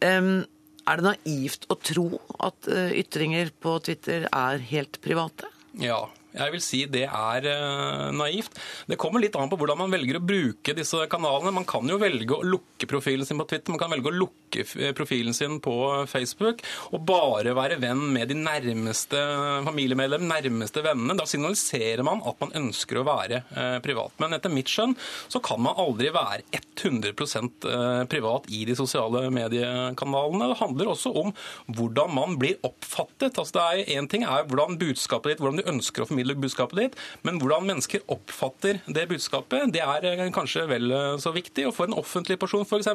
Um, 0.00 0.44
er 0.90 1.00
det 1.00 1.06
naivt 1.12 1.68
å 1.70 1.76
tro 1.78 2.06
at 2.42 2.68
eh, 2.70 2.96
ytringer 3.00 3.52
på 3.62 3.76
Twitter 3.86 4.26
er 4.26 4.64
helt 4.72 5.00
private? 5.04 5.50
Ja, 5.78 6.02
jeg 6.30 6.54
vil 6.54 6.62
si 6.62 6.80
det 6.90 7.06
er 7.08 7.46
uh, 7.50 8.10
naivt. 8.14 8.58
Det 8.88 8.98
kommer 9.00 9.22
litt 9.22 9.36
an 9.38 9.50
på 9.50 9.58
hvordan 9.60 9.80
man 9.82 9.94
velger 9.94 10.20
å 10.20 10.24
bruke 10.24 10.74
disse 10.76 11.02
kanalene. 11.10 11.54
Man 11.54 11.66
kan 11.68 11.88
jo 11.90 11.98
velge 12.00 12.36
å 12.36 12.46
lukke 12.46 12.88
profilen 12.90 13.26
sin 13.26 13.40
på 13.40 13.48
Twitter, 13.50 13.74
man 13.74 13.82
kan 13.82 13.92
velge 13.92 14.10
å 14.10 14.14
lukke 14.14 14.64
eh, 14.64 14.92
profilen 14.96 15.34
sin 15.36 15.58
på 15.62 15.74
Facebook 16.10 16.62
og 16.90 17.04
bare 17.06 17.52
være 17.54 17.76
venn 17.82 18.00
med 18.14 18.30
de 18.30 18.36
nærmeste 18.38 19.20
familiemedlem, 19.66 20.24
nærmeste 20.30 20.82
vennene. 20.84 21.16
Da 21.18 21.26
signaliserer 21.28 22.04
man 22.06 22.22
at 22.26 22.40
man 22.42 22.54
ønsker 22.62 23.00
å 23.00 23.06
være 23.06 23.42
uh, 23.52 23.78
privat. 23.84 24.14
Men 24.22 24.36
etter 24.36 24.52
mitt 24.52 24.70
skjønn 24.70 24.96
så 25.30 25.42
kan 25.44 25.60
man 25.62 25.78
aldri 25.80 26.12
være 26.14 26.46
100% 26.80 27.66
privat 28.10 28.46
i 28.54 28.62
de 28.68 28.74
sosiale 28.78 29.26
mediekanalene. 29.34 30.50
Det 30.52 30.58
handler 30.62 30.92
også 30.94 31.12
om 31.20 31.34
hvordan 31.76 32.14
man 32.14 32.38
blir 32.40 32.58
oppfattet. 32.66 33.36
Altså 33.36 33.58
det 33.58 33.66
er 33.66 33.98
Én 34.00 34.08
ting 34.10 34.24
er 34.28 34.46
hvordan 34.48 34.78
budskapet 34.80 35.34
ditt, 35.34 35.42
hvordan 35.42 35.60
du 35.60 35.70
ønsker 35.70 36.04
å 36.04 36.08
formidle 36.08 36.19
formidle 36.20 36.34
budskapet 36.40 36.78
ditt. 36.78 36.96
Men 37.22 37.38
hvordan 37.40 37.66
mennesker 37.66 38.00
oppfatter 38.10 38.80
det 38.86 39.06
budskapet, 39.08 39.72
det 39.72 39.80
er 39.80 40.04
eh, 40.04 40.30
kanskje 40.32 40.66
vel 40.68 40.90
eh, 40.90 41.16
så 41.18 41.32
viktig. 41.32 41.66
Og 41.68 41.74
for 41.74 41.88
en 41.88 41.96
offentlig 41.98 42.38
person 42.38 42.64
f.eks., 42.64 42.88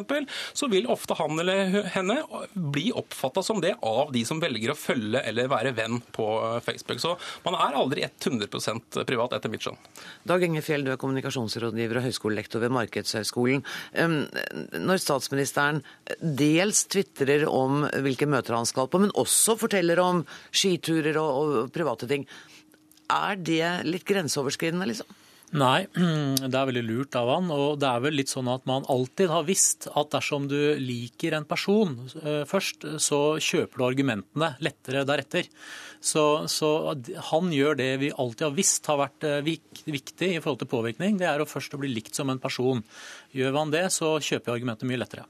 så 0.53 0.69
vil 0.69 0.87
ofte 0.87 1.15
han 1.17 1.39
eller 1.39 1.89
henne 1.95 2.21
bli 2.53 2.91
oppfatta 2.95 3.43
som 3.43 3.61
det 3.61 3.75
av 3.81 4.11
de 4.13 4.23
som 4.25 4.39
velger 4.39 4.71
å 4.71 4.77
følge 4.77 5.21
eller 5.25 5.49
være 5.51 5.73
venn 5.75 6.01
på 6.15 6.27
eh, 6.41 6.59
Facebook. 6.65 7.01
Så 7.01 7.15
man 7.45 7.57
er 7.57 7.77
aldri 7.77 8.05
100% 8.05 9.01
privat, 9.05 9.33
etter 9.35 9.51
mitt 9.51 9.65
skjønn. 9.65 9.79
Dag 10.27 10.43
Enge 10.45 10.63
Fjell, 10.65 10.85
du 10.85 10.93
er 10.93 11.01
kommunikasjonsrådgiver 11.01 11.99
og 11.99 12.07
høyskolelektor 12.07 12.63
ved 12.63 12.73
Markedshøgskolen. 12.75 13.63
Når 13.95 15.01
statsministeren 15.01 15.81
dels 16.19 16.85
tvitrer 16.91 17.45
om 17.49 17.85
hvilke 18.05 18.27
møter 18.29 18.57
han 18.57 18.67
skal 18.69 18.89
på, 18.91 19.01
men 19.01 19.13
også 19.17 19.57
forteller 19.59 19.99
om 20.03 20.23
skiturer 20.55 21.17
og 21.21 21.71
private 21.75 22.09
ting, 22.09 22.25
er 23.11 23.37
det 23.37 23.69
litt 23.87 24.05
grenseoverskridende, 24.07 24.87
liksom? 24.89 25.21
Nei, 25.55 25.85
det 26.51 26.57
er 26.57 26.69
veldig 26.69 26.83
lurt 26.83 27.15
av 27.19 27.29
han. 27.31 27.49
Og 27.53 27.79
det 27.79 27.89
er 27.89 28.03
vel 28.03 28.17
litt 28.19 28.31
sånn 28.31 28.49
at 28.51 28.65
man 28.67 28.87
alltid 28.91 29.31
har 29.31 29.45
visst 29.47 29.87
at 29.93 30.11
dersom 30.15 30.47
du 30.51 30.57
liker 30.81 31.37
en 31.37 31.47
person 31.47 31.95
eh, 32.23 32.43
først, 32.49 32.87
så 33.01 33.19
kjøper 33.37 33.79
du 33.79 33.85
argumentene 33.87 34.53
lettere 34.65 35.05
deretter. 35.07 35.49
Så, 36.05 36.45
så 36.51 36.69
han 37.31 37.53
gjør 37.53 37.79
det 37.79 37.91
vi 38.03 38.11
alltid 38.11 38.49
har 38.49 38.57
visst 38.57 38.89
har 38.91 38.99
vært 39.05 39.27
eh, 39.27 39.39
viktig 39.45 40.33
i 40.33 40.41
forhold 40.41 40.63
til 40.63 40.71
påvirkning. 40.73 41.21
Det 41.21 41.29
er 41.29 41.41
å 41.41 41.49
først 41.49 41.77
å 41.77 41.81
bli 41.81 41.93
likt 41.93 42.17
som 42.17 42.33
en 42.33 42.41
person. 42.41 42.83
Gjør 43.35 43.55
man 43.55 43.73
det, 43.73 43.87
så 43.93 44.17
kjøper 44.17 44.51
jeg 44.51 44.61
argumentet 44.61 44.89
mye 44.89 45.01
lettere. 45.01 45.29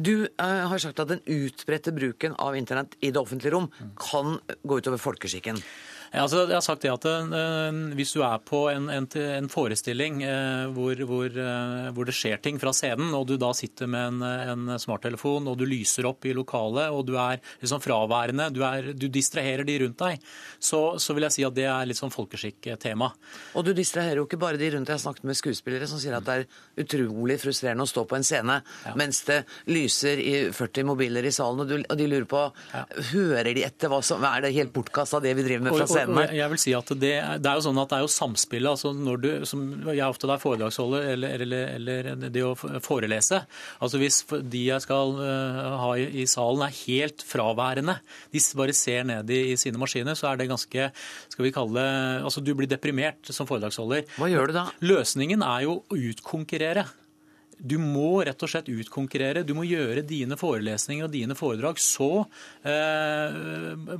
Du 0.00 0.14
uh, 0.22 0.66
har 0.70 0.78
sagt 0.78 1.00
at 1.02 1.10
den 1.10 1.22
utbredte 1.26 1.92
bruken 1.92 2.36
av 2.38 2.54
internett 2.56 2.94
i 3.02 3.10
det 3.10 3.20
offentlige 3.20 3.56
rom 3.56 3.66
kan 3.98 4.38
gå 4.62 4.78
utover 4.78 5.02
folkeskikken. 5.02 5.58
Ja, 6.10 6.24
altså, 6.24 6.40
jeg 6.42 6.56
har 6.56 6.64
sagt 6.64 6.82
det 6.82 6.90
at 6.90 7.04
uh, 7.06 7.76
Hvis 7.94 8.16
du 8.16 8.24
er 8.26 8.40
på 8.42 8.64
en, 8.72 8.88
en, 8.90 9.06
en 9.06 9.48
forestilling 9.50 10.24
uh, 10.26 10.66
hvor, 10.74 10.98
hvor, 11.06 11.30
uh, 11.30 11.90
hvor, 11.94 12.08
det 12.08 12.14
skjer 12.18 12.40
ting 12.42 12.58
fra 12.58 12.72
scenen, 12.74 13.12
og 13.14 13.28
du 13.28 13.36
da 13.38 13.52
sitter 13.54 13.86
med 13.90 14.16
en, 14.16 14.24
en, 14.24 14.72
smarttelefon 14.80 15.46
og 15.50 15.58
du 15.60 15.62
lyser 15.70 16.08
opp 16.10 16.26
i 16.26 16.32
lokalet, 16.34 16.90
og 16.90 17.04
du 17.06 17.14
er 17.20 17.38
liksom 17.62 17.82
fraværende, 17.84 18.48
du, 18.50 18.58
er, 18.66 18.90
du 18.98 19.06
distraherer 19.12 19.62
de 19.66 19.76
rundt 19.84 20.02
deg, 20.02 20.26
så, 20.58 20.80
så, 20.98 21.14
vil 21.14 21.28
jeg 21.28 21.36
si 21.36 21.44
at 21.46 21.54
det 21.54 21.68
er 21.70 21.86
litt 21.86 22.00
sånn 22.00 22.12
folkeskikk-tema. 22.14 23.10
Og 23.54 23.66
du 23.68 23.72
distraherer 23.76 24.22
jo 24.22 24.26
ikke 24.26 24.40
bare 24.40 24.58
de 24.58 24.72
rundt 24.74 24.88
deg. 24.88 24.96
Jeg 24.96 24.98
har 24.98 25.04
snakket 25.04 25.30
med 25.30 25.38
skuespillere 25.38 25.90
som 25.90 26.02
sier 26.02 26.16
at 26.18 26.26
det 26.26 26.38
er 26.40 26.84
utrolig 26.84 27.38
frustrerende 27.42 27.86
å 27.86 27.90
stå 27.90 28.06
på 28.10 28.18
en 28.18 28.26
scene 28.26 28.58
ja. 28.64 28.96
mens 28.98 29.22
det 29.28 29.42
lyser 29.70 30.22
i 30.24 30.34
40 30.56 30.90
mobiler 30.90 31.30
i 31.30 31.34
salen, 31.34 31.62
og, 31.62 31.70
du, 31.70 31.86
og 31.86 32.02
de 32.02 32.10
lurer 32.10 32.28
på 32.30 32.42
ja. 32.72 32.84
Hører 33.12 33.54
de 33.54 33.62
etter 33.66 33.90
hva 33.92 34.00
som 34.04 34.22
Er 34.26 34.42
det 34.44 34.54
helt 34.56 34.72
bortkasta 34.74 35.20
det 35.22 35.36
vi 35.38 35.46
driver 35.46 35.68
med 35.68 35.76
fra 35.76 35.86
scenen? 35.86 35.99
Scenen 36.06 36.34
Jeg 36.36 36.52
vil 36.52 36.62
si 36.62 36.74
at 36.76 36.92
det, 36.94 37.12
det, 37.42 37.50
er 37.50 37.58
jo 37.58 37.64
sånn 37.66 37.80
at 37.82 37.92
det 37.92 37.98
er 37.98 38.04
jo 38.04 38.12
samspillet. 38.12 38.70
altså 38.70 38.92
når 38.96 39.22
du, 39.22 39.28
som 39.48 39.64
Jeg 39.88 40.06
ofte 40.06 40.30
er 40.30 40.42
foredragsholder 40.42 41.08
eller, 41.14 41.44
eller, 41.46 41.74
eller, 41.76 42.10
det 42.30 42.44
å 42.46 42.54
forelese. 42.56 43.42
altså 43.80 44.00
Hvis 44.00 44.22
de 44.28 44.64
jeg 44.68 44.84
skal 44.84 45.16
eh, 45.24 45.60
ha 45.82 45.90
i, 45.98 46.06
i 46.22 46.28
salen 46.30 46.64
er 46.66 46.76
helt 46.82 47.24
fraværende, 47.26 47.98
de 48.32 48.44
bare 48.58 48.76
ser 48.76 49.04
ned 49.08 49.30
i, 49.30 49.42
i, 49.52 49.58
sine 49.60 49.80
maskiner, 49.80 50.18
så 50.18 50.30
er 50.30 50.40
det 50.40 50.50
ganske 50.50 50.90
skal 51.32 51.46
vi 51.46 51.54
kalle 51.54 51.76
det, 51.76 52.24
altså 52.26 52.44
Du 52.44 52.54
blir 52.56 52.70
deprimert 52.70 53.30
som 53.30 53.48
foredragsholder. 53.48 54.06
Hva 54.18 54.30
gjør 54.30 54.50
du 54.50 54.58
da? 54.60 54.66
Løsningen 54.84 55.44
er 55.46 55.66
jo 55.66 55.80
å 55.80 56.00
utkonkurrere. 56.10 56.86
Du 57.60 57.76
må 57.82 58.22
rett 58.26 58.42
og 58.42 58.50
slett 58.50 58.70
utkonkurrere. 58.72 59.44
Du 59.46 59.54
må 59.56 59.66
gjøre 59.68 60.04
dine 60.06 60.38
forelesninger 60.40 61.06
og 61.06 61.14
dine 61.14 61.36
foredrag 61.38 61.80
så 61.82 62.24
eh, 62.64 63.40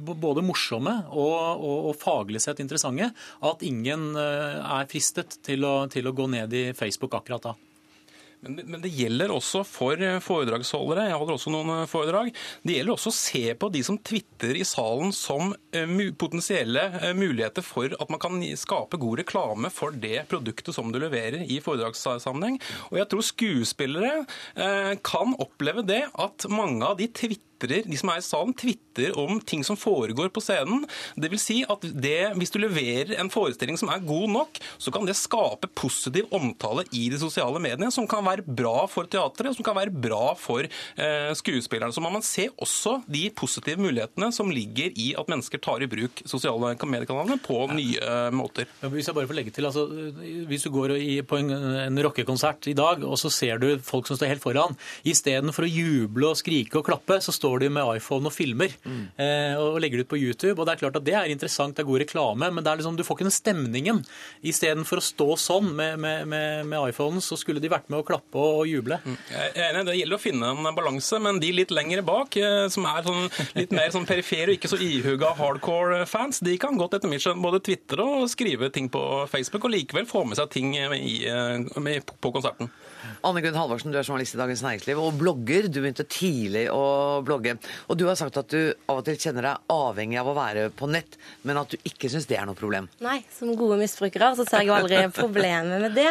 både 0.01 0.45
morsomme 0.45 0.97
og, 1.11 1.35
og, 1.61 1.91
og, 1.91 1.97
faglig 2.01 2.43
sett 2.43 2.63
interessante 2.65 3.11
at 3.47 3.67
ingen 3.67 4.13
eh, 4.19 4.61
er 4.61 4.91
fristet 4.91 5.41
til 5.47 5.67
å, 5.69 5.75
til 5.93 6.09
å 6.09 6.17
gå 6.17 6.31
ned 6.33 6.57
i 6.57 6.65
Facebook 6.77 7.19
akkurat 7.19 7.51
da. 7.51 7.57
Men, 8.41 8.61
men, 8.64 8.80
det 8.80 8.93
gjelder 8.97 9.32
også 9.34 9.61
for 9.68 10.01
eh, 10.01 10.16
foredragsholdere. 10.24 11.11
Jeg 11.11 11.18
holder 11.20 11.36
også 11.36 11.53
noen 11.53 11.72
eh, 11.74 11.88
foredrag. 11.91 12.30
Det 12.64 12.78
gjelder 12.78 12.95
også 12.95 13.12
å 13.12 13.16
se 13.18 13.43
på 13.61 13.68
de 13.74 13.82
som 13.84 13.99
tvitrer 14.01 14.57
i 14.57 14.64
salen 14.64 15.12
som 15.16 15.53
eh, 15.76 15.93
potensielle 16.20 16.86
muligheter 17.16 17.64
for 17.64 17.93
at 17.93 18.12
man 18.12 18.22
kan 18.22 18.41
skape 18.57 19.01
god 19.01 19.20
reklame 19.20 19.72
for 19.74 19.93
det 19.93 20.24
produktet 20.30 20.72
som 20.76 20.88
du 20.93 20.99
leverer 21.03 21.45
i 21.45 21.61
foredragssammenheng. 21.64 22.57
Og 22.88 23.01
jeg 23.01 23.11
tror 23.12 23.26
skuespillere 23.26 24.11
kan 25.07 25.36
oppleve 25.41 25.84
det 25.86 26.03
at 26.09 26.49
mange 26.53 26.86
av 26.86 26.99
de 26.99 27.09
tvitrer 27.12 27.50
twitterer, 27.61 27.89
de 27.91 27.99
som 28.01 28.13
er 28.13 28.21
i 28.21 28.25
salen, 28.25 28.55
tvitrer 28.57 29.17
om 29.21 29.41
ting 29.41 29.65
som 29.67 29.79
foregår 29.79 30.31
på 30.33 30.43
scenen. 30.45 30.85
Det 31.17 31.31
vil 31.33 31.41
si 31.41 31.61
at 31.69 31.85
det, 31.85 32.33
hvis 32.39 32.53
du 32.53 32.61
leverer 32.63 33.17
en 33.21 33.31
forestilling 33.33 33.79
som 33.81 33.91
er 33.93 34.05
god 34.07 34.29
nok, 34.35 34.61
så 34.79 34.93
kan 34.95 35.07
det 35.09 35.19
skape 35.19 35.71
positiv 35.79 36.29
omtale 36.35 36.87
i 36.97 37.09
de 37.13 37.21
sosiale 37.21 37.61
mediene, 37.63 37.91
som 37.95 38.09
kan 38.11 38.25
være 38.27 38.45
bra 38.47 38.87
for 38.91 39.09
teatret, 39.11 39.53
og 39.53 39.59
som 39.59 39.67
kan 39.67 39.79
være 39.79 39.95
bra 39.95 40.35
for 40.39 40.65
eh, 40.65 41.31
skuespillerne. 41.39 41.95
Så 41.95 42.03
må 42.05 42.13
man 42.13 42.25
se 42.27 42.49
også 42.57 43.01
de 43.11 43.29
positive 43.37 43.81
mulighetene 43.81 44.31
som 44.35 44.51
ligger 44.53 44.95
i 44.99 45.13
at 45.19 45.31
mennesker 45.31 45.63
tar 45.63 45.83
i 45.83 45.91
bruk 45.91 46.23
sosiale 46.29 46.75
mediekanalene 46.81 47.41
på 47.43 47.63
nye 47.75 48.01
eh, 48.01 48.31
måter. 48.35 48.69
Hvis 48.91 49.11
jeg 49.11 49.17
bare 49.17 49.31
får 49.31 49.39
legge 49.39 49.55
til, 49.55 49.69
altså, 49.69 49.87
hvis 50.49 50.67
du 50.67 50.73
går 50.75 50.97
på 51.29 51.39
en, 51.41 51.53
en 51.87 52.03
rockekonsert 52.05 52.71
i 52.71 52.77
dag, 52.77 53.05
og 53.07 53.19
så 53.21 53.31
ser 53.33 53.61
du 53.61 53.69
folk 53.85 54.09
som 54.09 54.19
står 54.19 54.35
helt 54.35 54.45
foran, 54.45 54.77
istedenfor 55.07 55.67
å 55.67 55.71
juble 55.71 56.31
og 56.31 56.39
skrike 56.41 56.81
og 56.81 56.87
klappe, 56.87 57.21
så 57.23 57.35
står 57.35 57.50
står 57.51 57.65
de 57.65 57.71
med 57.75 57.97
iPhone 57.99 58.29
og 58.31 58.35
filmer 58.35 58.73
mm. 58.85 59.03
eh, 59.19 59.59
og 59.59 59.81
legger 59.83 60.01
det 60.01 60.07
ut 60.07 60.13
på 60.13 60.21
YouTube. 60.21 60.59
og 60.61 60.67
Det 60.67 60.75
er 60.75 60.83
klart 60.85 60.99
at 61.01 61.07
det 61.07 61.17
er 61.19 61.31
interessant, 61.33 61.75
det 61.77 61.83
er 61.83 61.89
god 61.89 62.03
reklame, 62.05 62.51
men 62.51 62.65
det 62.65 62.71
er 62.71 62.81
liksom, 62.81 62.97
du 62.97 63.05
får 63.07 63.19
ikke 63.19 63.27
den 63.27 63.35
stemningen. 63.35 64.03
Istedenfor 64.47 65.01
å 65.01 65.05
stå 65.05 65.29
sånn 65.41 65.73
med, 65.75 65.99
med, 66.01 66.29
med, 66.31 66.69
med 66.71 66.93
iPhonen, 66.93 67.23
så 67.25 67.39
skulle 67.41 67.63
de 67.63 67.73
vært 67.73 67.91
med 67.91 68.03
å 68.03 68.07
klappe 68.07 68.39
og, 68.39 68.63
og 68.63 68.71
juble. 68.71 69.01
Mm. 69.05 69.19
Enig, 69.67 69.85
Det 69.91 69.99
gjelder 69.99 70.19
å 70.19 70.23
finne 70.23 70.53
en 70.55 70.71
balanse, 70.77 71.21
men 71.23 71.41
de 71.43 71.53
litt 71.57 71.75
lengre 71.75 72.05
bak, 72.07 72.39
eh, 72.39 72.67
som 72.73 72.87
er 72.91 73.03
sånn, 73.07 73.27
litt 73.59 73.75
mer 73.77 73.91
sånn 73.95 74.09
perifere 74.09 74.55
og 74.55 74.61
ikke 74.61 74.71
så 74.71 74.81
ihuga 74.81 75.35
hardcore-fans, 75.41 76.43
de 76.47 76.57
kan 76.61 76.79
godt 76.79 76.99
etter 76.99 77.11
mitt 77.11 77.25
skjønn 77.25 77.43
både 77.43 77.63
tvitre 77.67 78.07
og 78.07 78.31
skrive 78.31 78.71
ting 78.75 78.91
på 78.93 79.03
Facebook, 79.31 79.67
og 79.67 79.75
likevel 79.75 80.09
få 80.11 80.25
med 80.29 80.39
seg 80.39 80.53
ting 80.55 80.73
med, 80.93 81.71
med, 81.81 82.15
på 82.21 82.35
konserten. 82.35 82.71
Anne 83.27 83.43
Gunn 83.45 83.59
Halvorsen, 83.59 83.93
du 83.93 83.99
er 84.01 84.07
journalist 84.07 84.37
i 84.37 84.41
Dagens 84.41 84.63
Næringsliv 84.65 85.01
og 85.03 85.17
blogger. 85.21 85.69
Du 85.69 85.81
begynte 85.83 86.07
tidlig 86.09 86.67
å 86.73 87.21
blogge. 87.27 87.57
Og 87.89 87.99
du 88.01 88.07
har 88.09 88.19
sagt 88.21 88.39
at 88.41 88.53
du 88.53 88.73
av 88.91 89.01
og 89.01 89.07
til 89.07 89.19
kjenner 89.21 89.49
deg 89.49 89.73
avhengig 89.75 90.21
av 90.21 90.31
å 90.31 90.37
være 90.37 90.69
på 90.77 90.89
nett, 90.91 91.19
men 91.49 91.61
at 91.61 91.73
du 91.73 91.91
ikke 91.91 92.11
syns 92.13 92.29
det 92.31 92.39
er 92.41 92.49
noe 92.49 92.59
problem. 92.59 92.89
Nei, 93.05 93.21
som 93.35 93.53
gode 93.59 93.81
misbrukere 93.81 94.33
så 94.39 94.47
ser 94.49 94.65
jeg 94.65 94.73
jo 94.73 94.79
aldri 94.79 95.05
problemet 95.17 95.85
med 95.85 95.99
det. 95.99 96.11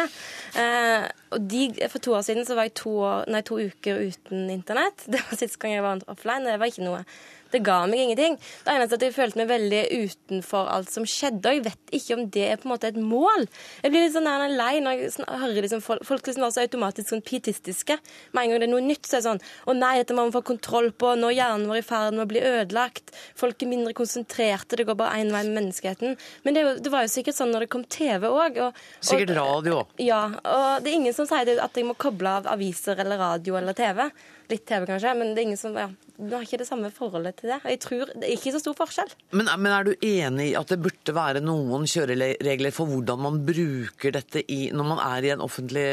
Og 1.30 1.50
de, 1.50 1.66
For 1.88 2.02
to 2.02 2.14
år 2.18 2.24
siden 2.26 2.46
så 2.46 2.56
var 2.58 2.68
jeg 2.68 2.78
to, 2.82 2.94
år, 3.06 3.28
nei, 3.30 3.42
to 3.46 3.60
uker 3.60 4.00
uten 4.10 4.48
internett. 4.50 5.06
Det 5.12 5.22
var 5.26 5.38
sist 5.38 5.60
gang 5.62 5.76
jeg 5.76 5.86
var 5.86 6.02
offline. 6.10 6.48
Det 6.48 6.58
var 6.60 6.72
ikke 6.72 6.88
noe 6.88 7.04
det 7.50 7.62
ga 7.66 7.80
meg 7.90 8.04
ingenting. 8.04 8.36
Det 8.38 8.72
eneste 8.72 8.96
at 8.96 9.04
jeg 9.04 9.14
følte 9.16 9.40
meg 9.40 9.48
veldig 9.50 9.80
utenfor 10.04 10.68
alt 10.70 10.92
som 10.92 11.06
skjedde. 11.08 11.50
Og 11.50 11.58
jeg 11.58 11.64
vet 11.66 11.94
ikke 11.98 12.16
om 12.16 12.24
det 12.36 12.44
er 12.46 12.60
på 12.60 12.68
en 12.68 12.72
måte 12.74 12.90
et 12.90 12.98
mål. 12.98 13.46
Jeg 13.82 13.92
blir 13.92 14.04
litt 14.04 14.14
sånn 14.14 14.28
lei 14.54 14.72
når 14.82 14.98
jeg 15.00 15.26
hører 15.26 15.66
liksom 15.66 15.82
folk, 15.84 16.04
folk 16.06 16.30
liksom 16.30 16.46
var 16.46 16.54
så 16.54 16.64
automatisk 16.64 17.10
sånn 17.10 17.24
pietistiske. 17.26 17.98
Med 18.34 18.42
en 18.44 18.54
gang 18.54 18.62
det 18.62 18.68
er 18.68 18.74
noe 18.74 18.84
nytt, 18.86 19.08
så 19.08 19.18
er 19.18 19.22
det 19.22 19.28
sånn 19.28 19.42
Å 19.66 19.76
nei, 19.76 19.92
dette 19.98 20.16
må 20.16 20.26
vi 20.28 20.36
få 20.36 20.44
kontroll 20.52 20.90
på. 20.94 21.14
Nå 21.18 21.32
er 21.32 21.38
hjernen 21.40 21.66
vår 21.70 21.80
i 21.80 21.86
ferd 21.86 22.16
med 22.16 22.26
å 22.26 22.30
bli 22.30 22.44
ødelagt. 22.52 23.14
Folk 23.38 23.64
er 23.64 23.72
mindre 23.72 23.96
konsentrerte. 23.98 24.78
Det 24.78 24.86
går 24.86 24.98
bare 25.00 25.18
én 25.24 25.34
vei 25.34 25.42
med 25.48 25.58
menneskeheten. 25.58 26.16
Men 26.46 26.56
det, 26.56 26.64
det, 26.84 26.94
var 26.94 27.06
jo 27.06 27.14
sikkert 27.16 27.38
sånn 27.38 27.50
når 27.54 27.66
det 27.66 27.72
kom 27.74 27.86
TV 27.90 28.28
òg. 28.30 28.62
Sikkert 29.02 29.34
radio. 29.40 29.82
Ja. 29.98 30.22
Og 30.38 30.84
det 30.84 30.92
er 30.92 31.00
ingen 31.00 31.18
som 31.20 31.28
sier 31.28 31.60
at 31.60 31.76
jeg 31.76 31.86
må 31.86 31.96
koble 32.00 32.32
av 32.40 32.48
aviser 32.50 33.00
eller 33.02 33.20
radio 33.20 33.58
eller 33.60 33.76
TV. 33.76 34.06
Litt 34.50 34.66
TV, 34.66 34.86
kanskje, 34.88 35.16
men 35.18 35.34
det 35.34 35.42
er 35.42 35.48
ingen 35.50 35.60
som 35.60 35.76
ja, 35.78 35.88
du 36.20 36.34
har 36.34 36.44
ikke 36.44 36.58
det 36.60 36.66
samme 36.68 36.90
forholdet 36.92 37.38
til 37.40 37.52
det. 37.52 37.58
Jeg 37.72 37.80
tror 37.80 38.10
Det 38.10 38.26
er 38.26 38.34
ikke 38.34 38.52
så 38.52 38.60
stor 38.60 38.76
forskjell. 38.76 39.12
Men, 39.32 39.48
men, 39.62 39.72
er 39.72 39.86
du 39.86 39.92
enig 40.04 40.50
i 40.50 40.56
at 40.58 40.72
det 40.72 40.80
burde 40.82 41.14
være 41.16 41.40
noen 41.44 41.86
kjøreregler 41.88 42.74
for 42.74 42.90
hvordan 42.90 43.22
man 43.24 43.38
bruker 43.46 44.12
dette 44.16 44.42
i, 44.52 44.60
når 44.74 44.88
man 44.90 45.00
er 45.04 45.28
i 45.28 45.32
en 45.34 45.44
offentlig 45.44 45.86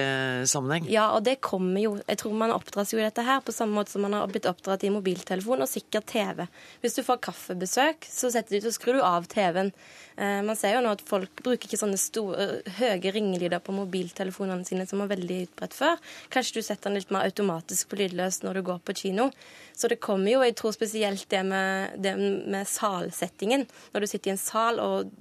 sammenheng? 0.52 0.90
Ja, 0.92 1.10
og 1.16 1.24
det 1.28 1.38
kommer 1.46 1.80
jo 1.82 1.94
Jeg 2.02 2.20
tror 2.20 2.36
man 2.38 2.56
oppdras 2.56 2.92
jo 2.94 3.00
i 3.00 3.06
dette 3.06 3.24
her 3.24 3.40
på 3.46 3.56
samme 3.56 3.78
måte 3.78 3.94
som 3.94 4.04
man 4.04 4.18
har 4.18 4.28
blitt 4.32 4.50
oppdratt 4.50 4.84
i 4.88 4.92
mobiltelefon 4.94 5.64
og 5.64 5.72
sikkert 5.72 6.10
TV. 6.12 6.44
Hvis 6.84 7.00
du 7.00 7.04
får 7.08 7.22
kaffebesøk, 7.30 8.10
så 8.12 8.32
setter 8.34 8.58
du, 8.58 8.68
så 8.68 8.76
skrur 8.76 9.00
du 9.00 9.06
av 9.06 9.30
TV-en. 9.32 9.72
Eh, 10.18 10.42
man 10.44 10.58
ser 10.58 10.74
jo 10.74 10.84
nå 10.84 10.92
at 10.98 11.04
folk 11.06 11.44
bruker 11.46 11.70
ikke 11.70 11.80
sånne 11.80 12.00
store, 12.02 12.48
høye 12.80 13.14
ringelyder 13.14 13.62
på 13.64 13.76
mobiltelefonene 13.76 14.66
sine 14.68 14.88
som 14.90 15.04
var 15.04 15.12
veldig 15.14 15.44
utbredt 15.46 15.78
før. 15.78 16.02
Kanskje 16.34 16.60
du 16.60 16.66
setter 16.66 16.90
den 16.90 16.98
litt 17.00 17.14
mer 17.14 17.28
automatisk 17.30 17.92
på 17.92 18.02
lydløs 18.02 18.42
når 18.48 18.58
du 18.60 18.66
går 18.72 18.82
på 18.88 18.96
kino. 18.98 19.30
Så 19.76 19.92
det 19.92 20.00
kommer 20.04 20.34
jo, 20.34 20.44
jeg 20.46 20.56
tror 20.58 20.76
spesielt 20.76 21.28
det 21.30 21.44
med, 21.46 22.00
det 22.02 22.16
med 22.18 22.68
salsettingen. 22.68 23.68
Når 23.94 24.04
du 24.04 24.10
sitter 24.10 24.32
i 24.32 24.36
en 24.36 24.42
sal 24.42 24.82
og 24.84 25.12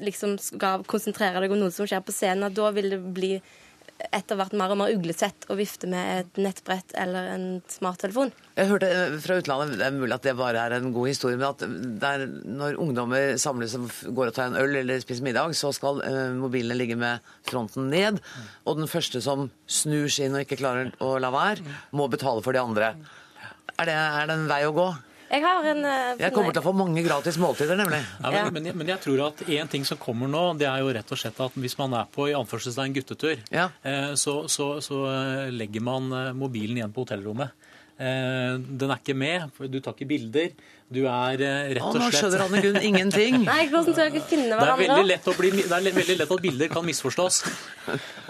liksom 0.00 0.36
skal 0.42 0.84
konsentrere 0.88 1.40
deg 1.42 1.52
om 1.54 1.62
noe 1.62 1.74
som 1.74 1.88
skjer 1.88 2.02
på 2.04 2.14
scenen, 2.14 2.52
da 2.54 2.70
vil 2.74 2.92
det 2.92 3.00
bli 3.16 3.34
etter 4.14 4.38
hvert 4.38 4.54
mer 4.56 4.72
og 4.72 4.78
mer 4.80 4.92
uglesett 4.94 5.46
å 5.50 5.56
vifte 5.58 5.88
med 5.90 6.22
et 6.22 6.40
nettbrett 6.40 6.94
eller 6.98 7.28
en 7.34 7.44
smarttelefon. 7.70 8.32
Jeg 8.56 8.70
hørte 8.70 8.88
eh, 8.90 9.16
fra 9.22 9.38
utlandet, 9.40 9.76
Det 9.80 9.86
er 9.86 9.96
mulig 9.96 10.16
at 10.16 10.26
det 10.26 10.36
bare 10.38 10.64
er 10.66 10.76
en 10.76 10.90
god 10.94 11.10
historie, 11.10 11.38
men 11.40 11.50
at 11.50 11.64
der, 12.02 12.26
når 12.44 12.80
ungdommer 12.82 13.36
samles 13.40 13.76
og 13.78 13.90
går 14.16 14.32
og 14.32 14.36
tar 14.36 14.50
en 14.50 14.58
øl 14.60 14.80
eller 14.82 15.02
spiser 15.02 15.26
middag, 15.26 15.54
så 15.58 15.72
skal 15.76 16.02
uh, 16.04 16.32
mobilene 16.38 16.78
ligge 16.78 16.98
med 17.00 17.24
fronten 17.48 17.90
ned. 17.92 18.22
Og 18.66 18.80
den 18.80 18.90
første 18.90 19.22
som 19.24 19.48
snur 19.70 20.10
sin 20.12 20.36
og 20.36 20.46
ikke 20.46 20.60
klarer 20.60 20.92
å 21.04 21.16
la 21.22 21.32
være, 21.34 21.78
må 21.96 22.08
betale 22.12 22.44
for 22.44 22.56
de 22.56 22.62
andre. 22.62 22.94
Er 23.80 23.88
det, 23.88 23.96
er 23.96 24.28
det 24.28 24.36
en 24.36 24.50
vei 24.50 24.64
å 24.68 24.74
gå? 24.76 24.90
Jeg 25.30 25.44
har 25.44 25.66
en 25.70 25.84
uh, 25.86 26.18
Jeg 26.18 26.34
kommer 26.34 26.54
til 26.54 26.62
å 26.62 26.66
få 26.66 26.72
mange 26.74 27.02
gratis 27.06 27.36
måltider, 27.38 27.78
nemlig. 27.78 28.00
Ja, 28.18 28.30
men, 28.34 28.56
men, 28.56 28.70
men, 28.80 28.88
jeg 28.90 29.02
tror 29.04 29.22
at 29.28 29.44
en 29.46 29.70
ting 29.70 29.86
som 29.86 30.00
kommer 30.00 30.30
nå, 30.30 30.42
det 30.58 30.66
er 30.66 30.82
jo 30.82 30.90
rett 30.96 31.12
og 31.14 31.20
slett 31.20 31.38
at 31.44 31.58
hvis 31.62 31.76
man 31.78 31.94
er 32.00 32.08
på 32.10 32.26
i 32.30 32.34
anførselstegn 32.34 32.96
guttetur, 32.98 33.44
ja. 33.54 33.68
eh, 33.86 34.10
så, 34.18 34.40
så, 34.50 34.72
så, 34.82 35.04
eh, 35.12 35.52
legger 35.54 35.86
man 35.86 36.10
eh, 36.10 36.32
mobilen 36.34 36.80
igjen 36.80 36.94
på 36.96 37.06
hotellrommet. 37.06 37.54
Eh, 38.00 38.56
den 38.58 38.90
er 38.90 38.98
ikke 38.98 39.18
med, 39.22 39.62
du 39.70 39.78
tar 39.78 39.94
ikke 39.94 40.10
bilder. 40.10 40.50
Du 40.90 41.04
er 41.06 41.38
eh, 41.38 41.68
rett 41.76 41.84
og 41.86 41.94
slett 41.94 42.02
Å, 42.02 42.02
Nå 42.02 42.10
skjønner 42.10 42.42
Anne 42.48 42.60
Gunn 42.64 42.76
ingenting. 42.82 43.36
Nei, 43.44 43.60
hvordan 43.70 43.94
skal 43.94 44.08
jeg 44.10 44.22
finne 44.26 44.56
hverandre? 44.58 44.74
Det 44.74 44.86
er 44.88 44.96
veldig 44.96 45.10
lett, 45.12 45.28
bli, 45.38 45.50
det 45.60 45.76
er 45.76 45.94
veldig 45.94 46.16
lett 46.18 46.32
at 46.34 46.40
bilder 46.42 46.72
kan 46.72 46.86
misforstås. 46.88 47.36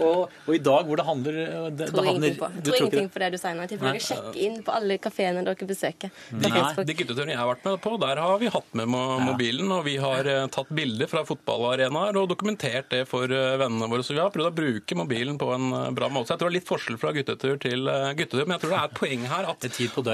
Og, 0.00 0.28
og, 0.28 0.50
i 0.52 0.61
dag 0.64 0.86
hvor 0.88 1.00
det 1.00 1.04
handler 1.04 1.38
det, 1.76 1.86
Tror 1.90 2.04
det 2.04 2.12
ingenting 2.12 2.36
på, 2.38 2.50
tror 2.64 2.76
ingenting 2.78 3.08
på 3.12 3.22
det 3.22 3.30
du 3.32 3.38
sier 3.40 3.56
nå. 3.56 3.64
Jeg 3.64 3.72
tipper 3.72 3.88
dere 3.88 4.02
sjekker 4.04 4.38
inn 4.44 4.58
på 4.64 4.74
alle 4.76 4.98
kafeene 5.00 5.44
dere 5.44 5.68
besøker. 5.70 6.12
Nei, 6.36 6.52
det 6.84 6.96
gutteturen 7.00 7.32
jeg 7.32 7.40
har 7.40 7.48
vært 7.48 7.64
med 7.70 7.80
på, 7.84 7.94
der 8.04 8.20
har 8.26 8.36
vi 8.44 8.52
hatt 8.52 8.76
med 8.76 8.92
mobilen. 8.92 9.72
Og 9.78 9.82
vi 9.88 9.96
har 10.04 10.28
eh, 10.28 10.44
tatt 10.52 10.74
bilder 10.76 11.08
fra 11.08 11.24
fotballarenaer 11.28 12.20
og 12.20 12.28
dokumentert 12.34 12.92
det 12.92 13.06
for 13.08 13.24
eh, 13.24 13.56
vennene 13.61 13.88
våre. 13.88 14.04
Så 14.04 14.18
vi 14.18 14.20
har 14.20 14.32
prøvd 14.36 14.52
å 14.52 14.54
bruke 14.61 15.00
mobilen 15.00 15.40
på 15.40 15.48
en 15.56 15.96
bra 15.96 16.12
måte. 16.12 16.28
Så 16.28 16.36
jeg 16.36 16.44
tror 16.44 16.52
det 16.52 16.58
er 16.58 16.58
litt 16.58 16.70
forskjell 16.74 17.00
fra 17.00 17.16
guttetur 17.16 17.56
til 17.64 17.88
guttetur. 17.88 18.44
Men 18.44 18.58
jeg 18.58 18.66
tror 18.66 18.76
det 18.76 18.82
er 18.82 18.92
et 18.92 19.00
poeng 19.00 19.26
her 19.32 19.50
at, 19.54 19.68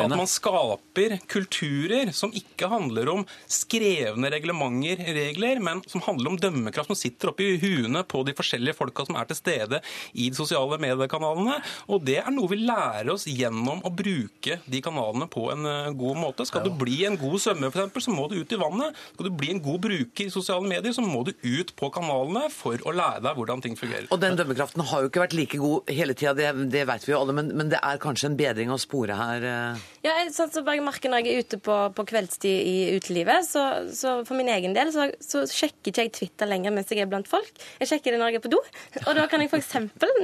at 0.06 0.14
man 0.14 0.30
skaper 0.30 1.18
kulturer 1.26 2.14
som 2.14 2.35
ikke 2.38 2.70
handler 2.70 3.10
om 3.12 3.24
skrevne 3.50 4.30
reglementer, 4.32 5.02
regler, 5.16 5.60
men 5.62 5.82
som 5.90 6.04
handler 6.06 6.32
om 6.32 6.38
dømmekraft 6.40 6.90
som 6.92 6.98
sitter 6.98 7.32
oppi 7.32 7.52
huene 7.62 8.02
på 8.08 8.22
de 8.26 8.34
forskjellige 8.36 8.76
folka 8.76 9.06
som 9.06 9.18
er 9.18 9.28
til 9.30 9.38
stede 9.38 9.80
i 10.12 10.28
de 10.30 10.38
sosiale 10.38 10.78
mediekanalene. 10.82 11.58
Og 11.92 12.04
det 12.06 12.18
er 12.22 12.32
noe 12.34 12.50
vi 12.52 12.60
lærer 12.62 13.12
oss 13.14 13.26
gjennom 13.28 13.82
å 13.86 13.92
bruke 13.92 14.60
de 14.66 14.82
kanalene 14.84 15.28
på 15.30 15.48
en 15.52 15.66
eh, 15.70 15.92
god 15.96 16.20
måte. 16.20 16.46
Skal 16.48 16.66
du 16.66 16.72
bli 16.76 17.02
en 17.08 17.18
god 17.20 17.38
svømmer, 17.42 17.72
f.eks., 17.72 18.06
så 18.06 18.14
må 18.14 18.28
du 18.30 18.38
ut 18.38 18.52
i 18.52 18.60
vannet. 18.60 18.96
Skal 19.14 19.28
du 19.28 19.34
bli 19.34 19.50
en 19.54 19.62
god 19.62 19.80
bruker 19.86 20.26
i 20.26 20.32
sosiale 20.32 20.66
medier, 20.68 20.94
så 20.94 21.04
må 21.04 21.24
du 21.26 21.32
ut 21.42 21.72
på 21.78 21.90
kanalene 21.94 22.46
for 22.54 22.80
å 22.86 22.94
lære 22.94 23.24
deg 23.24 23.38
hvordan 23.38 23.64
ting 23.64 23.76
fungerer. 23.78 24.08
Og 24.14 24.20
den 24.22 24.38
dømmekraften 24.38 24.84
har 24.90 25.02
jo 25.02 25.10
ikke 25.10 25.24
vært 25.24 25.36
like 25.36 25.60
god 25.60 25.90
hele 25.96 26.16
tida, 26.16 26.34
det, 26.36 26.50
det 26.72 26.84
vet 26.88 27.06
vi 27.06 27.12
jo 27.14 27.20
alle, 27.20 27.34
men, 27.36 27.50
men, 27.56 27.70
det 27.72 27.80
er 27.82 28.00
kanskje 28.02 28.30
en 28.30 28.38
bedring 28.38 28.72
å 28.72 28.78
spore 28.80 29.16
her? 29.18 29.46
Eh? 29.50 29.86
Ja, 30.06 30.16
sånn 30.34 30.52
som 30.54 30.68
jeg 30.70 30.84
merker 30.84 31.12
når 31.12 31.24
jeg 31.24 31.32
er 31.32 31.46
ute 31.46 31.60
på, 31.62 31.78
på 31.96 32.06
kveldstid 32.26 32.60
i 32.60 32.96
utelivet. 32.96 33.46
Så, 33.46 33.88
så, 33.94 34.24
for 34.24 34.36
min 34.36 34.48
egen 34.48 34.74
del 34.74 34.92
så, 34.92 35.10
så, 35.20 35.46
sjekker 35.46 35.90
ikke 35.90 36.04
jeg 36.06 36.12
Twitter 36.12 36.46
lenger 36.46 36.74
mens 36.74 36.90
jeg 36.90 37.02
er 37.02 37.10
blant 37.10 37.28
folk. 37.28 37.52
Jeg 37.80 37.88
sjekker 37.88 38.12
det 38.12 38.20
når 38.20 38.34
jeg 38.34 38.40
er 38.40 38.44
på 38.44 38.52
do. 38.52 38.60
Og 39.06 39.12
da 39.16 39.26
kan 39.30 39.40
jeg 39.40 39.50
f.eks. 39.50 39.74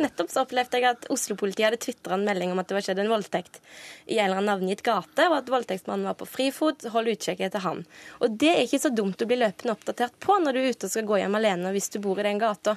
nettopp 0.01 0.31
så 0.33 0.43
opplevde 0.45 0.81
jeg 0.81 0.89
at 0.91 1.07
Oslo-politiet 1.13 1.69
hadde 1.69 1.81
tvitra 1.83 2.19
en 2.19 2.27
melding 2.27 2.53
om 2.53 2.61
at 2.63 2.69
det 2.69 2.77
var 2.77 2.87
skjedd 2.87 3.03
en 3.03 3.13
voldtekt 3.13 3.61
i 4.07 4.19
en 4.19 4.27
eller 4.27 4.41
annen 4.41 4.51
navngitt 4.51 4.83
gate, 4.83 5.29
og 5.29 5.39
at 5.39 5.51
voldtektsmannen 5.53 6.11
var 6.11 6.19
på 6.19 6.29
frifot. 6.29 6.89
Hold 6.93 7.13
utkikk 7.15 7.45
etter 7.47 7.65
han. 7.65 7.85
Og 8.21 8.39
det 8.39 8.53
er 8.53 8.65
ikke 8.67 8.83
så 8.83 8.93
dumt 8.93 9.23
å 9.23 9.29
bli 9.29 9.41
løpende 9.41 9.77
oppdatert 9.77 10.19
på 10.23 10.39
når 10.43 10.57
du 10.57 10.63
er 10.63 10.71
ute 10.73 10.89
og 10.89 10.95
skal 10.95 11.09
gå 11.09 11.23
hjem 11.23 11.39
alene 11.39 11.75
hvis 11.75 11.93
du 11.95 12.01
bor 12.03 12.19
i 12.21 12.27
den 12.27 12.43
gata. 12.43 12.77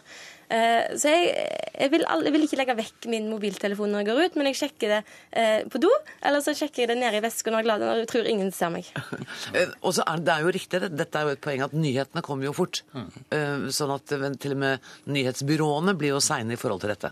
Eh, 0.50 0.94
så 1.00 1.10
jeg, 1.10 1.32
jeg, 1.74 1.92
vil, 1.94 2.06
jeg, 2.06 2.34
vil, 2.36 2.46
ikke 2.46 2.60
legge 2.60 2.78
vekk 2.78 3.08
min 3.10 3.30
mobiltelefon 3.32 3.92
når 3.92 4.04
jeg 4.04 4.10
går 4.10 4.22
ut, 4.22 4.38
men 4.38 4.50
jeg 4.52 4.60
sjekker 4.60 4.94
det 4.94 5.00
eh, 5.42 5.66
på 5.72 5.82
do, 5.82 5.90
eller 6.22 6.44
så 6.46 6.54
sjekker 6.58 6.84
jeg 6.84 6.92
det 6.94 7.00
nede 7.02 7.20
i 7.20 7.24
vesken 7.26 7.56
når 7.56 7.64
jeg, 7.64 7.68
glad, 7.70 7.86
når 7.86 8.02
jeg 8.04 8.12
tror 8.14 8.32
ingen 8.32 8.54
ser 8.56 8.74
meg. 8.74 8.92
Eh, 9.56 9.70
og 9.86 9.94
så 9.96 10.04
er 10.10 10.22
Det 10.26 10.34
er 10.34 10.44
jo 10.44 10.52
riktig, 10.54 10.80
dette 10.98 11.20
er 11.20 11.28
jo 11.28 11.34
et 11.36 11.42
poeng 11.44 11.62
at 11.64 11.74
nyhetene 11.78 12.24
kommer 12.26 12.48
jo 12.48 12.54
fort. 12.56 12.82
Mm. 12.96 13.70
Sånn 13.74 13.94
at 13.94 14.10
til 14.10 14.56
og 14.56 14.60
med 14.60 14.88
nyhetsbyråene 15.12 15.94
blir 15.98 16.16
jo 16.16 16.22
seine 16.24 16.56
i 16.56 16.60
forhold 16.60 16.82
til 16.84 16.92
dette. 16.92 17.12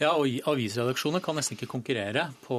Ja, 0.00 0.12
og 0.12 0.26
avisredaksjoner 0.50 1.22
kan 1.24 1.38
nesten 1.38 1.56
ikke 1.56 1.70
konkurrere 1.70 2.28
på, 2.44 2.58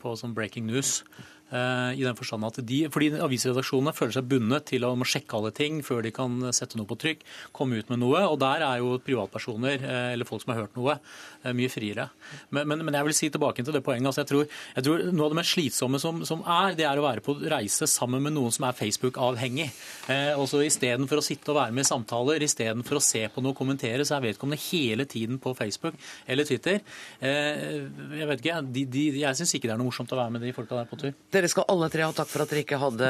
på 0.00 0.14
sånn 0.20 0.36
breaking 0.36 0.68
news. 0.70 1.02
Eh, 1.48 1.96
i 1.96 2.04
den 2.04 2.16
forstand 2.16 2.44
at 2.44 2.58
de, 2.68 2.82
fordi 2.92 3.08
Avisredaksjonene 3.24 3.94
føler 3.96 4.18
seg 4.18 4.26
bundet 4.28 4.66
til 4.68 4.84
å 4.84 4.92
sjekke 5.08 5.38
alle 5.38 5.52
ting 5.56 5.80
før 5.84 6.02
de 6.04 6.12
kan 6.12 6.34
sette 6.52 6.76
noe 6.76 6.88
på 6.88 6.98
trykk, 7.00 7.22
komme 7.56 7.78
ut 7.80 7.88
med 7.88 8.02
noe. 8.02 8.20
og 8.28 8.36
Der 8.42 8.64
er 8.66 8.82
jo 8.82 8.98
privatpersoner 9.04 9.78
eh, 9.80 10.10
eller 10.12 10.28
folk 10.28 10.44
som 10.44 10.52
har 10.52 10.66
hørt 10.66 10.76
noe, 10.76 10.98
eh, 11.42 11.54
mye 11.56 11.72
friere. 11.72 12.10
Men, 12.52 12.68
men, 12.68 12.84
men 12.84 12.98
jeg 12.98 13.08
vil 13.08 13.16
si 13.16 13.30
tilbake 13.32 13.64
til 13.64 13.72
det 13.72 13.84
poenget. 13.86 14.10
altså 14.10 14.24
jeg 14.26 14.32
tror, 14.32 14.58
jeg 14.76 14.84
tror 14.84 15.06
Noe 15.08 15.28
av 15.28 15.32
det 15.32 15.38
mest 15.38 15.54
slitsomme 15.54 15.98
som, 16.02 16.20
som, 16.28 16.42
er, 16.44 16.74
det 16.76 16.84
er 16.84 17.00
å 17.00 17.06
være 17.06 17.24
på 17.24 17.34
reise 17.48 17.88
sammen 17.88 18.22
med 18.22 18.34
noen 18.36 18.52
som 18.52 18.66
er 18.68 18.76
Facebook-avhengig. 18.76 19.70
Eh, 20.12 20.34
også 20.36 20.60
Istedenfor 20.66 21.22
å 21.22 21.24
sitte 21.24 21.54
og 21.54 21.60
være 21.62 21.72
med 21.72 21.86
i 21.86 21.88
samtaler, 21.88 22.44
istedenfor 22.44 23.00
å 23.00 23.04
se 23.04 23.24
på 23.32 23.44
noe 23.44 23.54
og 23.54 23.58
kommentere, 23.58 24.04
så 24.04 24.18
er 24.18 24.26
vedkommende 24.28 24.60
hele 24.68 25.08
tiden 25.08 25.40
på 25.40 25.54
Facebook 25.56 25.96
eller 26.28 26.44
Twitter. 26.48 26.82
Eh, 27.24 27.88
jeg 28.20 28.28
vet 28.28 28.44
ikke, 28.44 28.60
de, 28.68 28.84
de, 28.92 29.06
jeg 29.22 29.40
syns 29.40 29.56
ikke 29.56 29.70
det 29.70 29.76
er 29.78 29.80
noe 29.80 29.88
morsomt 29.88 30.12
å 30.12 30.20
være 30.20 30.36
med 30.36 30.44
de 30.44 30.52
folka 30.56 30.76
der 30.76 30.90
på 30.90 31.00
tur. 31.00 31.16
Dere 31.38 31.46
skal 31.46 31.68
alle 31.70 31.86
tre 31.86 32.02
ha 32.02 32.10
takk 32.10 32.26
for 32.32 32.42
at 32.42 32.50
dere 32.50 32.64
ikke 32.64 32.80
hadde 32.82 33.08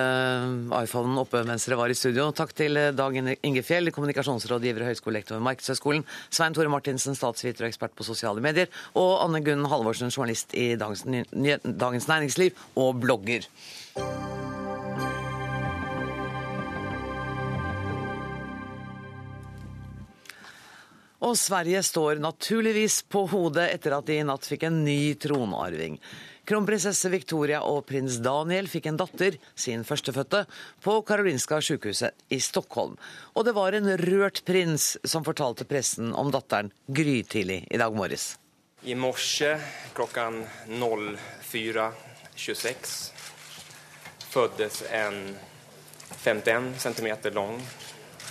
iPhonen 0.82 1.16
oppe 1.16 1.40
mens 1.48 1.64
dere 1.64 1.78
var 1.80 1.88
i 1.88 1.94
studio. 1.96 2.26
Takk 2.36 2.50
til 2.58 2.76
Dag 2.92 3.14
Inge 3.16 3.62
Fjell, 3.64 3.88
kommunikasjonsrådgiver 3.88 4.84
og 4.84 4.90
høyskolelektor 4.90 5.38
ved 5.38 5.46
Markedshøgskolen, 5.46 6.04
Svein 6.28 6.52
Tore 6.52 6.68
Martinsen, 6.68 7.16
statsviter 7.16 7.64
og 7.64 7.70
ekspert 7.70 7.96
på 7.96 8.04
sosiale 8.04 8.44
medier, 8.44 8.68
og 9.00 9.24
Anne 9.24 9.40
Gunn 9.46 9.64
Halvorsen, 9.72 10.12
journalist 10.12 10.52
i 10.52 10.74
Dagens, 10.76 11.08
Dagens 11.64 12.10
Næringsliv 12.12 12.60
og 12.76 13.00
blogger. 13.00 13.48
Og 21.24 21.32
Sverige 21.34 21.80
står 21.82 22.20
naturligvis 22.20 23.02
på 23.08 23.24
hodet 23.32 23.70
etter 23.72 23.96
at 23.96 24.06
de 24.06 24.20
i 24.20 24.26
natt 24.26 24.44
fikk 24.46 24.68
en 24.68 24.82
ny 24.84 25.16
tronarving. 25.18 25.96
Kronprinsesse 26.48 27.10
Victoria 27.12 27.58
og 27.68 27.82
prins 27.90 28.14
Daniel 28.24 28.70
fikk 28.72 28.86
en 28.88 28.96
datter, 28.96 29.34
sin 29.52 29.84
førstefødte, 29.84 30.46
på 30.80 31.04
Karolinska 31.04 31.60
sykehuset 31.60 32.16
i 32.32 32.40
Stockholm. 32.40 32.96
Og 33.36 33.44
det 33.44 33.52
var 33.58 33.76
en 33.76 33.90
rørt 34.00 34.40
prins 34.48 34.96
som 35.04 35.24
fortalte 35.26 35.66
pressen 35.68 36.14
om 36.16 36.30
datteren 36.32 36.72
grytidlig 36.88 37.66
i 37.68 37.76
dag 37.80 37.92
morges. 37.92 38.38
I 38.88 38.94
morse 38.96 39.60
klokka 39.92 40.32
04.26 40.70 43.12
fødtes 44.32 44.82
en 44.88 45.36
51 46.24 46.80
cm 46.80 47.08
lang 47.36 47.60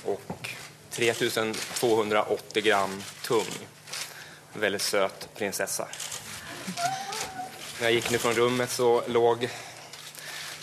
og 0.09 0.21
3280 0.97 2.65
gram 2.65 2.97
tung 3.27 3.51
veldig 4.57 4.81
søt 4.81 5.29
prinsessa. 5.37 5.85
När 7.79 7.87
jag 7.87 7.93
gick 7.93 8.11
nu 8.11 8.17
från 8.17 8.33
rummet 8.33 8.69
så 8.69 9.03
låg 9.07 9.49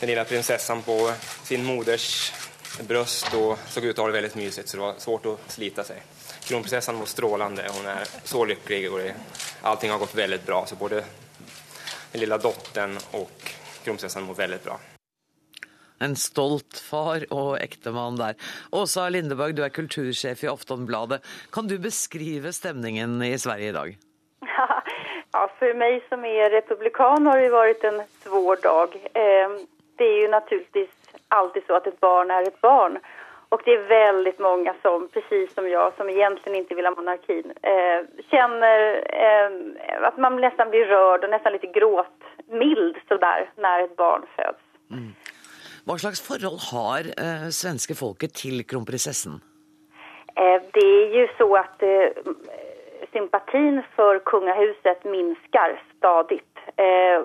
den 0.00 0.08
lilla 0.08 0.24
prinsessan 0.24 0.82
på 0.82 1.12
sin 1.42 1.64
moders 1.64 2.32
bröst 2.88 3.34
och 3.34 3.58
såg 3.68 3.84
ut 3.84 3.90
att 3.90 3.98
ha 3.98 4.06
det 4.06 4.12
väldigt 4.12 4.34
mysigt 4.34 4.68
så 4.68 4.76
det 4.76 4.80
var 4.80 4.94
svårt 4.98 5.26
att 5.26 5.52
slita 5.52 5.84
sig. 5.84 6.02
Kronprinsessan 6.44 6.94
mår 6.94 7.06
strålande, 7.06 7.70
hon 7.76 7.86
är 7.86 8.04
så 8.24 8.44
lycklig 8.44 8.92
och 8.92 9.00
allting 9.62 9.90
har 9.90 9.98
gått 9.98 10.14
väldigt 10.14 10.46
bra. 10.46 10.66
Så 10.66 10.76
både 10.76 11.04
den 12.12 12.20
lilla 12.20 12.38
dottern 12.38 12.98
och 13.10 13.50
kronprinsessan 13.84 14.22
mår 14.22 14.34
väldigt 14.34 14.64
bra. 14.64 14.80
En 15.98 16.16
stolt 16.16 16.78
far 16.78 17.32
og 17.32 17.60
ektemann 17.62 18.16
der. 18.16 18.34
Åsa 18.72 19.08
Lindeberg, 19.08 19.54
du 19.54 19.62
er 19.64 19.70
kultursjef 19.70 20.44
i 20.44 20.50
Aftonbladet. 20.50 21.22
Kan 21.52 21.68
du 21.68 21.78
beskrive 21.78 22.52
stemningen 22.52 23.22
i 23.22 23.38
Sverige 23.38 23.68
i 23.68 23.72
dag? 23.72 23.98
För 25.58 25.74
mig 25.74 26.04
som 26.08 26.24
är 26.24 26.50
republikan 26.50 27.26
har 27.26 27.40
det 27.40 27.48
varit 27.48 27.84
en 27.84 28.02
svår 28.22 28.56
dag. 28.56 28.88
Eh, 29.14 29.50
Det 29.96 30.04
är 30.04 30.20
ju 30.22 30.28
naturligtvis 30.28 30.90
alltid 31.28 31.62
så 31.66 31.74
att 31.76 31.86
ett 31.86 32.00
barn 32.00 32.30
är 32.30 32.42
ett 32.42 32.60
barn. 32.60 32.98
Och 33.48 33.62
det 33.64 33.70
är 33.74 33.82
väldigt 33.88 34.38
många 34.38 34.74
som, 34.82 35.08
precis 35.08 35.54
som 35.54 35.68
jag, 35.68 35.92
som 35.96 36.10
egentligen 36.10 36.58
inte 36.58 36.74
vill 36.74 36.86
ha 36.86 36.94
monarkin, 36.94 37.52
eh, 37.62 38.00
känner 38.30 38.78
eh, 39.24 39.50
att 40.08 40.18
man 40.18 40.40
nästan 40.40 40.70
blir 40.70 40.84
rörd 40.84 41.24
och 41.24 41.30
nästan 41.30 41.52
lite 41.52 41.66
gråtmild 41.66 42.96
sådär 43.08 43.50
när 43.56 43.84
ett 43.84 43.96
barn 43.96 44.22
föds. 44.36 44.58
Mm. 44.90 45.14
Hva 45.86 45.98
slags 45.98 46.20
forhold 46.28 46.60
har 46.72 47.00
eh, 47.24 47.48
svenske 47.50 47.94
folket 47.94 48.34
til 48.34 48.64
kronprinsessen? 48.64 49.40
Eh, 50.36 50.62
det 50.72 50.86
är 51.02 51.08
ju 51.18 51.28
så 51.38 51.56
att 51.56 51.82
eh, 51.82 52.08
sympatin 53.14 53.82
för 53.96 54.18
kungahuset 54.18 55.04
minskar 55.04 55.82
stadigt. 55.96 56.58
Eh, 56.76 57.22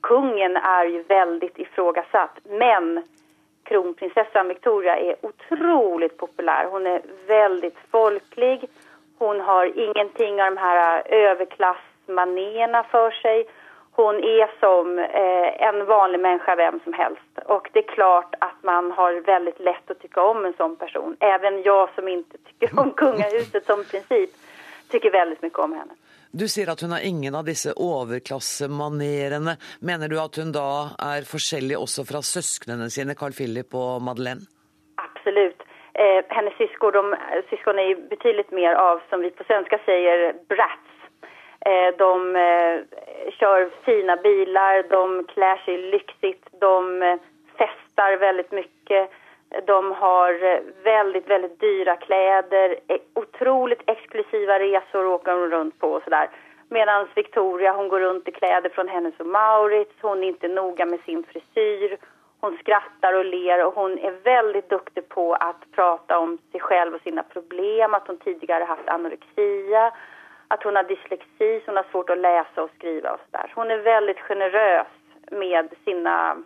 kungen 0.00 0.56
är 0.56 0.84
ju 0.84 1.02
väldigt 1.02 1.58
ifrågasatt, 1.58 2.38
men 2.44 3.02
kronprinsessan 3.62 4.48
Victoria 4.48 4.96
är 4.96 5.16
otroligt 5.22 6.16
populär. 6.16 6.66
Hon 6.70 6.86
är 6.86 7.02
väldigt 7.26 7.78
folklig. 7.90 8.68
Hon 9.18 9.40
har 9.40 9.78
ingenting 9.78 10.42
av 10.42 10.54
de 10.54 10.56
här 10.56 11.02
överklassmanerna 11.08 12.82
för 12.82 13.10
sig. 13.10 13.46
Hon 13.92 14.16
är 14.16 14.60
som 14.60 14.98
eh, 14.98 15.68
en 15.68 15.86
vanlig 15.86 16.20
människa, 16.20 16.56
vem 16.56 16.80
som 16.84 16.92
helst. 16.92 17.38
Och 17.46 17.70
det 17.72 17.78
är 17.78 17.94
klart 17.94 18.34
att 18.38 18.62
man 18.62 18.92
har 18.92 19.12
väldigt 19.12 19.60
lätt 19.60 19.90
att 19.90 20.00
tycka 20.00 20.22
om 20.22 20.44
en 20.44 20.52
sån 20.52 20.76
person. 20.76 21.16
Även 21.20 21.62
jag 21.62 21.88
som 21.94 22.08
inte 22.08 22.38
tycker 22.38 22.80
om 22.80 22.90
kungahuset 22.90 23.66
som 23.66 23.84
princip 23.84 24.30
tycker 24.92 25.14
veldig 25.14 25.38
mye 25.42 25.64
om 25.64 25.74
henne. 25.78 25.96
Du 26.30 26.44
sier 26.48 26.68
at 26.68 26.82
hun 26.84 26.92
har 26.92 27.04
ingen 27.08 27.34
av 27.34 27.46
disse 27.48 27.72
overklassemanerene. 27.72 29.56
Mener 29.80 30.12
du 30.12 30.18
at 30.20 30.36
hun 30.36 30.52
da 30.52 30.92
er 31.00 31.28
forskjellig 31.28 31.78
også 31.78 32.04
fra 32.08 32.20
søsknene 32.20 32.90
sine, 32.92 33.16
Carl 33.16 33.32
Philip 33.32 33.72
og 33.72 34.02
Madeleine? 34.04 34.44
Absolutt. 35.00 35.64
Eh, 35.98 36.20
hennes 36.30 36.54
søsken 36.58 36.92
de, 37.76 37.94
betydelig 38.10 38.44
är 38.44 38.50
ju 38.50 38.56
mer 38.56 38.74
av, 38.74 39.00
som 39.10 39.20
vi 39.20 39.30
på 39.30 39.44
svenska 39.44 39.78
sier, 39.86 40.34
brats. 40.48 40.88
Eh, 41.66 41.90
de 41.98 42.36
eh, 42.36 42.76
kjører 43.38 43.72
fine 43.86 44.14
biler, 44.22 44.84
de 44.92 45.24
kler 45.32 45.64
seg 45.64 45.88
lyksig, 45.94 46.36
de 46.62 47.02
eh, 47.02 47.18
veldig 47.98 48.44
mye. 48.52 48.62
mycket. 48.62 49.17
De 49.66 49.92
har 49.92 50.44
eh, 50.44 50.60
väldigt, 50.84 51.30
väldigt 51.30 51.60
dyra 51.60 51.96
kläder, 51.96 52.76
eh, 52.88 52.98
otroligt 53.14 53.82
exklusiva 53.86 54.58
resor 54.58 55.06
åker 55.06 55.32
hon 55.32 55.50
runt 55.50 55.78
på 55.78 55.92
och 55.92 56.02
sådär. 56.02 56.28
Medan 56.68 57.08
Victoria, 57.14 57.72
hon 57.72 57.88
går 57.88 58.00
runt 58.00 58.28
i 58.28 58.32
kläder 58.32 58.68
från 58.68 58.88
Hennes 58.88 59.20
och 59.20 59.26
Maurits, 59.26 59.94
hon 60.00 60.24
är 60.24 60.28
inte 60.28 60.48
noga 60.48 60.86
med 60.86 61.00
sin 61.00 61.24
frisyr, 61.24 61.98
hon 62.40 62.56
skrattar 62.56 63.12
och 63.12 63.24
ler 63.24 63.66
och 63.66 63.74
hon 63.74 63.98
är 63.98 64.10
väldigt 64.10 64.70
duktig 64.70 65.08
på 65.08 65.34
att 65.34 65.70
prata 65.72 66.18
om 66.18 66.38
sig 66.52 66.60
själv 66.60 66.94
och 66.94 67.00
sina 67.00 67.22
problem, 67.22 67.94
att 67.94 68.06
hon 68.06 68.18
tidigare 68.18 68.64
haft 68.64 68.88
anorexia, 68.88 69.92
att 70.48 70.62
hon 70.62 70.76
har 70.76 70.82
dyslexi, 70.82 71.60
så 71.60 71.66
hon 71.66 71.76
har 71.76 71.86
svårt 71.90 72.10
att 72.10 72.18
läsa 72.18 72.62
och 72.62 72.70
skriva 72.76 73.12
och 73.12 73.20
sådär. 73.30 73.52
Hon 73.54 73.70
är 73.70 73.78
väldigt 73.78 74.20
generös 74.20 74.86
med 75.30 75.68
sina 75.84 76.36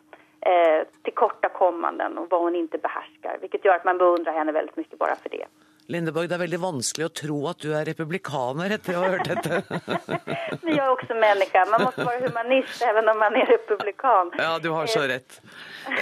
eh, 0.47 0.87
tillkortakommanden 1.07 2.19
og 2.21 2.31
hva 2.31 2.41
hun 2.45 2.57
ikke 2.59 2.81
behersker. 2.83 3.39
Hvilket 3.43 3.67
gjør 3.67 3.81
at 3.81 3.87
man 3.89 4.01
beundrer 4.01 4.37
henne 4.37 4.55
veldig 4.55 4.75
mye 4.79 5.01
bare 5.01 5.19
for 5.23 5.35
det. 5.35 5.47
Lindeborg, 5.91 6.29
det 6.31 6.37
er 6.37 6.43
veldig 6.45 6.61
vanskelig 6.63 7.07
å 7.09 7.13
tro 7.21 7.39
at 7.51 7.63
du 7.65 7.73
er 7.75 7.87
republikaner 7.89 8.77
etter 8.77 8.97
å 8.97 9.03
ha 9.03 9.09
hørt 9.13 9.31
dette. 9.33 9.63
Men 10.63 10.77
er 10.77 10.79
är 10.79 10.93
også 10.93 11.17
människa, 11.19 11.65
man 11.71 11.83
må 11.83 11.91
være 11.97 12.29
humanist 12.29 12.83
even 12.87 13.09
om 13.11 13.19
man 13.19 13.35
er 13.37 13.51
republikan. 13.51 14.31
Ja, 14.39 14.59
du 14.63 14.71
har 14.71 14.87
så 14.87 15.03
rett. 15.11 15.41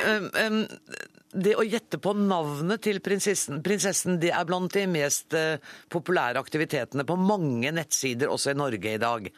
Um, 0.05 0.29
um, 0.37 0.61
det 1.33 1.55
å 1.57 1.65
gjette 1.65 1.99
på 2.03 2.13
navnet 2.13 2.83
til 2.85 3.01
prinsessen, 3.01 3.63
prinsessen 3.65 4.19
det 4.21 4.35
er 4.37 4.45
blant 4.45 4.75
de 4.75 4.85
mest 4.91 5.33
uh, 5.39 5.57
populære 5.89 6.43
aktivitetene 6.43 7.07
på 7.09 7.17
mange 7.17 7.73
nettsider, 7.73 8.29
også 8.29 8.53
i 8.53 8.61
Norge 8.61 8.95
i 8.95 9.01
dag. 9.01 9.31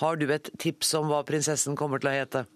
Har 0.00 0.16
du 0.16 0.30
et 0.32 0.48
tips 0.58 0.94
om 0.96 1.10
hva 1.12 1.20
prinsessen 1.28 1.76
kommer 1.76 2.00
til 2.00 2.12
å 2.12 2.16
hete? 2.16 2.46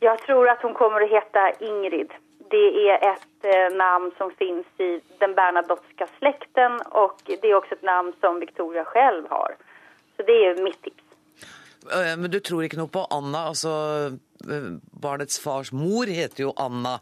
Jag 0.00 0.18
tror 0.18 0.48
att 0.48 0.62
hon 0.62 0.74
kommer 0.74 1.00
att 1.00 1.10
heta 1.10 1.52
Ingrid. 1.60 2.10
Det 2.50 2.88
är 2.88 3.12
ett 3.12 3.44
eh, 3.44 3.76
namn 3.76 4.12
som 4.18 4.30
finns 4.30 4.66
i 4.78 5.00
den 5.18 5.34
Bernadotteska 5.34 6.08
släkten 6.18 6.80
och 6.80 7.20
det 7.24 7.50
är 7.50 7.54
också 7.54 7.74
ett 7.74 7.82
namn 7.82 8.12
som 8.20 8.40
Victoria 8.40 8.84
själv 8.84 9.26
har. 9.30 9.56
Så 10.16 10.22
det 10.22 10.32
är 10.32 10.62
mitt 10.62 10.82
tips. 10.82 11.04
Uh, 11.84 12.16
Men 12.18 12.30
du 12.30 12.40
tror 12.40 12.64
ikke 12.64 12.76
noe 12.76 12.88
på 12.88 13.06
Anna? 13.10 13.38
Altså, 13.38 13.70
barnets 15.02 15.40
fars 15.40 15.72
mor 15.72 16.06
heter 16.06 16.42
jo 16.42 16.52
Anna. 16.56 16.98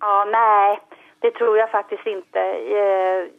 Ja, 0.00 0.24
nei, 0.24 0.78
det 1.20 1.34
tror 1.38 1.58
jeg 1.58 1.70
faktisk 1.72 2.06
ikke. 2.06 2.44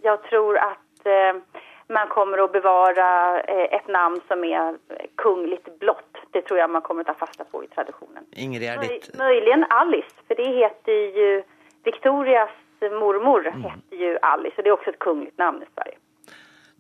Jeg 0.04 0.18
tror 0.30 0.58
at 0.58 1.10
eh, 1.10 1.42
man 1.88 2.10
kommer 2.10 2.42
å 2.42 2.48
bevare 2.50 3.06
et 3.46 3.88
navn 3.88 4.06
namn 4.16 4.22
som 4.28 4.44
er 4.44 4.78
kongelig 5.22 5.60
blått. 5.80 6.22
Det 6.34 6.46
tror 6.48 6.60
jeg 6.60 6.70
man 6.70 6.84
kommer 6.86 7.06
å 7.06 7.12
ta 7.12 7.18
fasta 7.20 7.46
på 7.46 7.64
i 7.64 7.68
tradisjonen. 7.74 8.26
Ingrid 8.32 8.68
er 8.70 8.82
ditt. 8.82 9.12
Muligens 9.20 9.70
Alice, 9.70 10.16
for 10.28 10.40
det 10.40 10.50
heter 10.58 11.20
jo 11.20 11.30
Victorias 11.86 12.56
mormor 13.00 13.46
heter 13.46 14.02
jo 14.02 14.18
Alice 14.22 14.58
og 14.58 14.66
det 14.66 14.70
er 14.70 14.76
også 14.76 14.92
et 14.94 15.00
kongelig 15.00 15.32
navn 15.42 15.62
i 15.64 15.70
Sverige. 15.74 15.98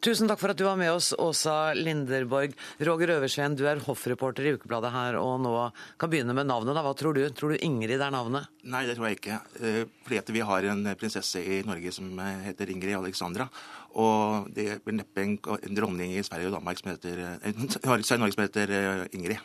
Tusen 0.05 0.29
takk 0.29 0.37
for 0.37 0.53
at 0.53 0.59
du 0.59 0.67
var 0.67 0.75
med 0.77 0.91
oss, 0.93 1.07
Åsa 1.17 1.73
Linderborg. 1.73 2.51
Roger 2.85 3.15
Øversveen, 3.15 3.55
du 3.57 3.63
er 3.65 3.79
hoffreporter 3.81 4.45
i 4.45 4.51
Ukebladet 4.53 4.91
her 4.93 5.15
og 5.17 5.39
nå 5.41 5.53
kan 5.97 6.11
begynne 6.11 6.35
med 6.37 6.45
navnet. 6.45 6.77
da. 6.77 6.83
Hva 6.85 6.91
tror 6.93 7.17
du? 7.17 7.23
Tror 7.33 7.55
du 7.55 7.63
Ingrid 7.65 7.97
er 7.97 8.13
navnet? 8.13 8.45
Nei, 8.69 8.83
det 8.85 8.99
tror 8.99 9.07
jeg 9.09 9.17
ikke. 9.17 9.39
Eh, 9.65 9.79
Fordi 10.05 10.35
vi 10.35 10.45
har 10.45 10.67
en 10.69 10.91
prinsesse 10.93 11.41
i 11.41 11.63
Norge 11.65 11.95
som 11.95 12.21
eh, 12.21 12.45
heter 12.51 12.69
Ingrid 12.69 12.99
Alexandra. 12.99 13.49
Og 13.97 14.53
det 14.53 14.83
blir 14.85 14.99
neppe 14.99 15.25
en, 15.25 15.39
dronning 15.73 16.13
i 16.13 16.21
Sverige 16.21 16.51
og 16.51 16.59
Danmark 16.59 16.83
som 16.83 16.93
heter, 16.93 17.25
eh, 17.41 17.65
Norge 17.89 18.05
som 18.05 18.45
heter 18.45 18.77
eh, 18.77 19.05
Ingrid. 19.17 19.41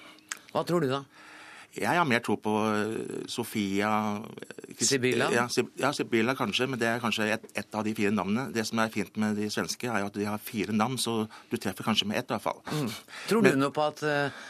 Hva 0.53 0.67
tror 0.69 0.85
du 0.85 0.91
da? 0.93 1.07
Jeg 1.77 1.87
har 1.95 2.05
mer 2.09 2.19
tro 2.27 2.35
på 2.43 2.53
eh, 2.67 3.27
Sofia 3.31 3.91
eh, 4.19 4.75
Chris- 4.75 4.95
Ja, 5.31 5.45
Sib- 5.53 5.71
ja, 5.79 5.93
Sibylla 5.95 6.35
kanskje, 6.35 6.67
men 6.69 6.79
det 6.81 6.89
er 6.91 7.03
kanskje 7.03 7.29
et, 7.37 7.45
et 7.55 7.75
av 7.79 7.85
de 7.87 7.93
fire 7.95 8.11
navnene. 8.11 8.49
Det 8.55 8.65
som 8.67 8.79
er 8.83 8.89
fint 8.91 9.17
med 9.23 9.37
de 9.39 9.47
svenske, 9.55 9.87
er 9.87 10.01
jo 10.03 10.09
at 10.11 10.17
de 10.19 10.25
har 10.27 10.39
fire 10.43 10.73
navn, 10.75 10.97
så 10.99 11.29
du 11.51 11.57
treffer 11.57 11.87
kanskje 11.87 12.09
med 12.11 12.19
ett 12.19 12.31
i 12.31 12.35
hvert 12.35 12.43
fall. 12.49 12.59
Mm. 12.75 12.89
Tror 13.31 13.47
du 13.47 13.51
noe 13.61 13.71
på 13.77 13.85
at, 13.87 14.03
eh, 14.03 14.41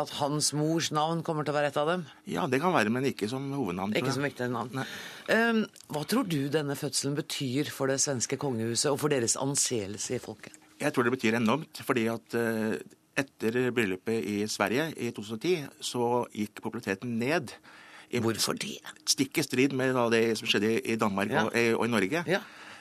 at 0.00 0.14
hans 0.20 0.52
mors 0.56 0.88
navn 0.94 1.20
kommer 1.26 1.44
til 1.44 1.52
å 1.52 1.58
være 1.58 1.72
et 1.72 1.76
av 1.82 1.90
dem? 1.92 2.06
Ja, 2.30 2.46
det 2.48 2.60
kan 2.62 2.72
være, 2.72 2.88
men 2.94 3.04
ikke 3.10 3.28
som 3.28 3.50
hovednavn. 3.52 3.92
Ikke 3.98 4.14
som 4.14 4.24
viktig 4.24 4.48
navn. 4.54 4.80
Um, 5.28 5.64
hva 5.92 6.04
tror 6.08 6.24
du 6.30 6.38
denne 6.48 6.78
fødselen 6.78 7.18
betyr 7.18 7.68
for 7.74 7.90
det 7.92 7.98
svenske 8.00 8.38
kongehuset 8.40 8.88
og 8.94 9.00
for 9.02 9.12
deres 9.12 9.36
anseelse 9.36 10.16
i 10.16 10.22
folket? 10.22 10.56
Jeg 10.80 10.94
tror 10.96 11.04
det 11.04 11.12
betyr 11.12 11.36
enormt, 11.36 11.82
fordi 11.84 12.06
at 12.08 12.38
eh, 12.40 12.78
etter 13.18 13.70
bryllupet 13.74 14.24
i 14.24 14.38
Sverige 14.50 14.90
i 14.96 15.10
2010, 15.16 15.66
så 15.80 16.24
gikk 16.34 16.62
populariteten 16.62 17.18
ned. 17.20 17.52
Hvorfor 18.10 18.56
det? 18.58 18.78
Stikk 19.06 19.38
i 19.38 19.42
strid 19.46 19.74
med 19.76 19.94
det 20.10 20.24
som 20.38 20.48
skjedde 20.50 20.80
i 20.82 20.96
Danmark 20.98 21.30
Ja. 21.30 21.44
og, 21.46 21.54
og 21.78 21.86
i 21.86 21.90
Norge. 21.92 22.24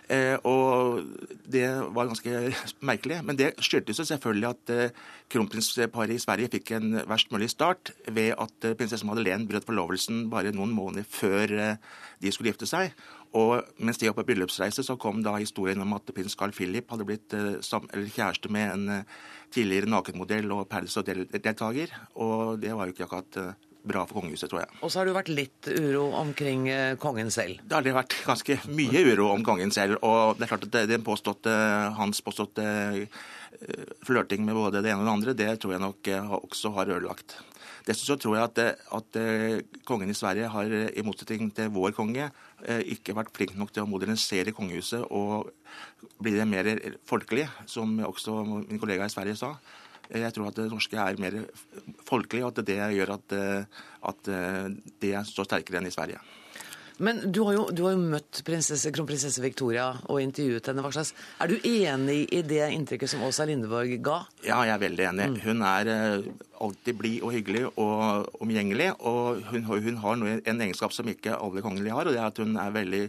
Eh, 0.09 0.37
og 0.41 1.03
det 1.45 1.67
var 1.93 2.07
ganske 2.09 2.31
merkelig. 2.89 3.19
Men 3.23 3.37
det 3.37 3.51
skyldtes 3.61 3.99
jo 4.01 4.07
selvfølgelig 4.09 4.47
at 4.49 4.71
eh, 4.73 4.95
kronprinsparet 5.29 6.15
i 6.15 6.21
Sverige 6.21 6.49
fikk 6.55 6.71
en 6.79 6.95
verst 7.05 7.29
mulig 7.31 7.51
start 7.53 7.91
ved 8.07 8.33
at 8.33 8.65
eh, 8.65 8.73
prinsesse 8.79 9.05
Madeleine 9.05 9.45
brøt 9.45 9.67
forlovelsen 9.69 10.25
bare 10.31 10.49
noen 10.55 10.73
måneder 10.73 11.05
før 11.05 11.53
eh, 11.53 11.75
de 12.23 12.31
skulle 12.33 12.49
gifte 12.49 12.65
seg. 12.65 12.89
Og 13.37 13.61
mens 13.77 13.99
de 14.01 14.09
var 14.09 14.17
på 14.17 14.25
bryllupsreise, 14.25 14.83
så 14.85 14.97
kom 14.97 15.21
da 15.25 15.35
historien 15.37 15.81
om 15.83 15.93
at 15.93 16.09
prins 16.15 16.37
Carl 16.37 16.53
Philip 16.55 16.89
hadde 16.89 17.05
blitt 17.05 17.33
eh, 17.37 17.59
kjæreste 17.61 18.49
med 18.49 18.71
en 18.73 18.93
eh, 18.95 19.17
tidligere 19.53 19.89
nakenmodell 19.91 20.49
og 20.55 20.65
Paradise 20.71 20.97
Hotel-deltaker. 21.01 21.93
Og 22.25 22.57
det 22.61 22.73
var 22.73 22.89
jo 22.89 22.95
ikke 22.95 23.05
akkurat 23.05 23.37
eh, 23.37 23.67
bra 23.89 24.05
for 24.09 24.19
kongehuset, 24.19 24.49
tror 24.49 24.63
jeg. 24.63 24.79
Og 24.81 24.89
så 24.89 24.99
har 24.99 25.05
det 25.05 25.13
jo 25.13 25.19
vært 25.19 25.33
litt 25.33 25.69
uro 25.69 26.07
omkring 26.19 26.65
kongen 27.01 27.29
selv. 27.31 27.61
Det 27.63 27.77
har 27.77 27.85
det 27.85 27.93
vært 27.95 28.17
ganske 28.25 28.57
mye 28.75 29.05
uro 29.13 29.29
om 29.35 29.45
kongen 29.45 29.71
selv. 29.73 30.01
Og 30.03 30.35
det 30.39 30.47
er 30.47 30.51
klart 30.51 30.67
at 30.67 30.89
den 30.89 31.05
påståtte, 31.05 31.53
hans 31.95 32.19
påståtte 32.25 32.65
flørting 34.05 34.43
med 34.45 34.57
både 34.57 34.83
det 34.83 34.91
ene 34.91 35.05
og 35.05 35.07
det 35.07 35.15
andre, 35.15 35.37
det 35.37 35.53
tror 35.61 35.73
jeg 35.73 35.83
nok 35.85 36.11
også 36.41 36.73
har 36.75 36.91
ødelagt. 36.91 37.37
Dessuten 37.89 38.21
tror 38.21 38.35
jeg 38.37 38.45
at, 38.45 38.59
at, 38.93 39.19
kongen 39.87 40.11
i 40.11 40.17
Sverige 40.17 40.49
har, 40.53 40.73
i 40.93 41.03
motsetning 41.05 41.49
til 41.55 41.71
vår 41.73 41.95
konge, 41.97 42.27
ikke 42.85 43.15
vært 43.17 43.31
flink 43.33 43.55
nok 43.57 43.73
til 43.73 43.81
å 43.85 43.89
modernisere 43.89 44.53
kongehuset 44.53 45.07
og 45.09 45.49
bli 46.21 46.35
det 46.35 46.45
mer 46.45 46.69
folkelig, 47.09 47.47
som 47.65 47.95
også 48.05 48.43
min 48.45 48.81
kollega 48.81 49.07
i 49.09 49.13
Sverige 49.13 49.39
sa. 49.39 49.55
Jeg 50.09 50.33
tror 50.35 50.49
at 50.49 50.57
det 50.57 50.67
norske 50.69 50.97
er 51.01 51.21
mer 51.21 51.39
folkelig, 52.05 52.43
og 52.45 52.53
at 52.53 52.67
det 52.69 52.77
gjør 52.97 53.15
at, 53.17 53.35
at 54.11 54.31
det 55.01 55.15
står 55.29 55.49
sterkere 55.49 55.81
enn 55.81 55.89
i 55.89 55.95
Sverige. 55.95 56.21
Men 56.99 57.21
du 57.31 57.41
har 57.47 57.55
jo, 57.55 57.63
du 57.71 57.83
har 57.85 57.95
jo 57.95 58.01
møtt 58.15 58.41
prinsesse, 58.47 58.91
kronprinsesse 58.95 59.43
Victoria 59.43 59.87
og 60.11 60.19
intervjuet 60.23 60.67
henne. 60.71 60.83
Hva 60.83 60.91
slags, 60.93 61.13
er 61.39 61.51
du 61.51 61.67
enig 61.67 62.19
i 62.35 62.43
det 62.43 62.65
inntrykket 62.75 63.13
som 63.13 63.23
Åsa 63.27 63.47
Lindeborg 63.47 63.95
ga? 64.03 64.21
Ja, 64.43 64.59
jeg 64.67 64.75
er 64.75 64.83
veldig 64.83 65.05
enig. 65.13 65.27
Mm. 65.31 65.37
Hun 65.47 65.67
er 65.69 65.91
alltid 66.59 66.99
blid 66.99 67.23
og 67.23 67.35
hyggelig 67.35 67.65
og 67.71 68.41
omgjengelig. 68.43 68.91
Og 68.99 69.43
hun, 69.51 69.69
hun 69.69 70.01
har 70.03 70.25
en 70.39 70.65
egenskap 70.65 70.95
som 70.95 71.07
ikke 71.11 71.37
alle 71.39 71.63
kongelige 71.63 71.95
har, 71.95 72.09
og 72.09 72.15
det 72.15 72.23
er 72.23 72.27
at 72.33 72.43
hun 72.43 72.59
er 72.59 72.75
veldig 72.75 73.05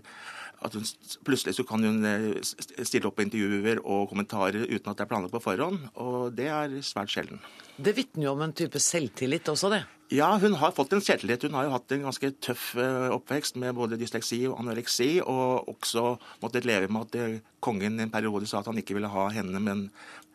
at 0.60 0.74
hun, 0.76 0.84
plutselig 1.24 1.56
så 1.56 1.64
kan 1.68 1.84
hun 1.84 2.04
eh, 2.04 2.42
stille 2.84 3.08
opp 3.08 3.16
på 3.18 3.24
intervjuer 3.24 3.80
og 3.80 4.10
kommentarer 4.10 4.66
uten 4.66 4.92
at 4.92 4.98
det 4.98 5.06
er 5.06 5.10
planlagt 5.10 5.34
på 5.34 5.42
forhånd. 5.44 5.86
Og 6.02 6.34
det 6.36 6.50
er 6.52 6.76
svært 6.84 7.12
sjelden. 7.12 7.40
Det 7.80 7.94
vitner 7.96 8.28
jo 8.28 8.34
om 8.34 8.44
en 8.44 8.54
type 8.56 8.82
selvtillit 8.82 9.48
også, 9.48 9.72
det? 9.72 9.80
Ja, 10.12 10.28
hun 10.42 10.58
har 10.60 10.74
fått 10.76 10.92
en 10.92 11.04
selvtillit. 11.04 11.46
Hun 11.46 11.56
har 11.56 11.68
jo 11.68 11.74
hatt 11.76 11.94
en 11.96 12.04
ganske 12.08 12.32
tøff 12.44 12.72
eh, 12.76 13.08
oppvekst 13.14 13.60
med 13.62 13.76
både 13.78 13.98
dysleksi 14.00 14.42
og 14.50 14.58
anoreksi, 14.60 15.10
og 15.24 15.70
også 15.72 16.16
måttet 16.44 16.68
leve 16.68 16.90
med 16.92 17.08
at 17.08 17.20
eh, 17.20 17.38
kongen 17.64 18.00
en 18.02 18.12
periode 18.12 18.48
sa 18.50 18.60
at 18.60 18.68
han 18.68 18.80
ikke 18.80 18.98
ville 18.98 19.12
ha 19.12 19.28
henne, 19.32 19.62
men 19.64 19.86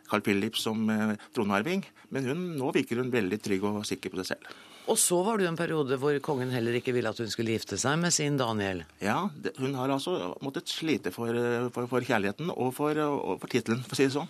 Carl 0.09 0.21
Philip 0.25 0.57
som 0.57 0.85
tronarving. 1.33 1.81
Men 2.13 2.29
hun, 2.29 2.47
nå 2.59 2.69
virker 2.73 3.01
hun 3.01 3.13
veldig 3.13 3.41
trygg 3.41 3.65
og 3.65 3.85
sikker 3.89 4.13
på 4.13 4.21
det 4.21 4.27
selv. 4.29 4.49
Og 4.85 4.99
så 5.01 5.17
var 5.25 5.39
det 5.39 5.47
jo 5.47 5.51
en 5.51 5.57
periode 5.57 5.97
hvor 6.01 6.17
kongen 6.25 6.51
heller 6.53 6.77
ikke 6.77 6.93
ville 6.93 7.09
at 7.09 7.17
hun 7.21 7.31
skulle 7.31 7.55
gifte 7.55 7.77
seg 7.81 7.97
med 8.01 8.13
sin 8.13 8.37
Daniel. 8.37 8.83
Ja, 9.01 9.31
det, 9.41 9.55
hun 9.57 9.73
har 9.77 9.89
altså 9.89 10.35
måttet 10.45 10.69
slite 10.69 11.13
for, 11.15 11.33
for, 11.73 11.89
for 11.89 12.05
kjærligheten 12.05 12.51
og 12.53 12.69
for, 12.77 12.99
for 13.41 13.51
tittelen, 13.51 13.81
for 13.85 13.97
å 13.97 13.99
si 13.99 14.07
det 14.07 14.15
sånn. 14.17 14.29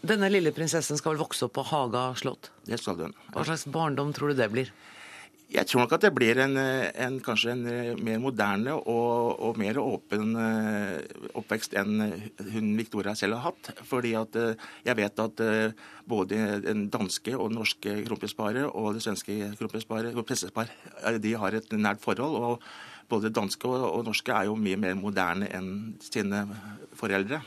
Denne 0.00 0.30
lille 0.32 0.54
prinsessen 0.56 0.96
skal 0.96 1.12
vel 1.12 1.20
vokse 1.20 1.44
opp 1.44 1.58
på 1.58 1.66
Haga 1.68 2.06
slott? 2.16 2.48
Det 2.64 2.78
skal 2.80 3.02
hun. 3.04 3.16
Hva 3.34 3.44
slags 3.44 3.66
barndom 3.68 4.14
tror 4.16 4.32
du 4.32 4.40
det 4.40 4.48
blir? 4.52 4.72
Jeg 5.50 5.66
tror 5.66 5.82
nok 5.82 5.94
at 5.96 6.04
det 6.04 6.12
blir 6.14 6.38
en, 6.44 6.54
en 6.54 7.16
kanskje 7.26 7.54
en 7.56 7.64
eh, 7.66 7.96
mer 7.98 8.20
moderne 8.22 8.76
og, 8.78 9.40
og, 9.42 9.56
mer 9.58 9.80
åpen 9.82 10.36
eh, 10.38 11.00
oppvekst 11.34 11.74
enn 11.80 12.04
hun 12.52 12.68
Victoria 12.78 13.16
selv 13.18 13.40
har 13.40 13.50
hatt. 13.50 13.72
Fordi 13.88 14.12
at 14.18 14.38
eh, 14.38 14.68
jeg 14.86 14.98
vet 15.00 15.22
at 15.24 15.42
både 16.10 16.60
den 16.62 16.84
danske 16.92 17.34
og 17.34 17.50
den 17.50 17.58
norske 17.58 17.96
kronprinsparet 18.06 18.68
og 18.70 18.94
det 18.94 19.02
svenske 19.02 19.50
kronprinsparet 19.58 21.18
de 21.24 21.34
har 21.42 21.58
et 21.58 21.74
nært 21.74 22.02
forhold. 22.04 22.38
og 22.38 22.70
både 23.10 23.32
danske 23.34 23.66
og, 23.66 23.88
og 23.90 24.06
norske 24.06 24.30
er 24.30 24.46
jo 24.46 24.54
mye 24.54 24.78
mer 24.78 24.94
moderne 24.94 25.48
enn 25.50 25.72
sine 26.04 26.44
foreldre. 26.94 27.40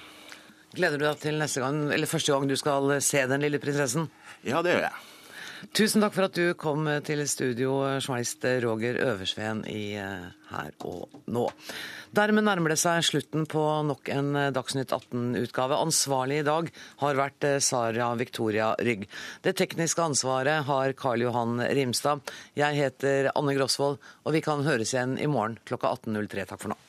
Gleder 0.75 0.99
du 0.99 1.05
deg 1.07 1.23
til 1.23 1.39
neste 1.39 1.63
gang, 1.63 1.85
eller 1.93 2.09
første 2.09 2.35
gang 2.35 2.49
du 2.49 2.57
skal 2.59 2.97
se 3.05 3.23
den 3.31 3.45
lille 3.45 3.63
prinsessen? 3.63 4.09
Ja, 4.43 4.59
det 4.59 4.75
gjør 4.75 4.87
jeg. 4.89 5.12
Tusen 5.71 6.03
takk 6.03 6.13
for 6.15 6.27
at 6.27 6.35
du 6.35 6.53
kom 6.59 6.87
til 7.07 7.21
studio, 7.29 7.77
journalist 8.01 8.43
Roger 8.65 8.97
Øversveen 9.05 9.63
i 9.71 9.95
eh, 9.95 10.25
Her 10.49 10.73
og 10.83 11.13
nå. 11.31 11.45
Dermed 12.13 12.45
nærmer 12.45 12.73
det 12.73 12.79
seg 12.81 13.05
slutten 13.07 13.47
på 13.49 13.63
nok 13.87 14.11
en 14.11 14.35
Dagsnytt 14.53 14.91
18-utgave. 14.91 15.79
Ansvarlig 15.79 16.41
i 16.41 16.47
dag 16.47 16.69
har 17.01 17.19
vært 17.21 17.47
eh, 17.47 17.59
Sara 17.63 18.11
Victoria 18.19 18.73
Rygg. 18.83 19.07
Det 19.45 19.55
tekniske 19.61 20.03
ansvaret 20.03 20.67
har 20.67 20.97
Karl 20.99 21.23
Johan 21.23 21.63
Rimstad. 21.63 22.33
Jeg 22.59 22.81
heter 22.81 23.31
Anne 23.33 23.55
Grosvold, 23.55 24.01
og 24.27 24.35
vi 24.35 24.43
kan 24.43 24.65
høres 24.67 24.93
igjen 24.93 25.15
i 25.15 25.31
morgen 25.31 25.61
klokka 25.63 25.95
18.03. 25.95 26.49
Takk 26.51 26.59
for 26.59 26.75
nå. 26.75 26.81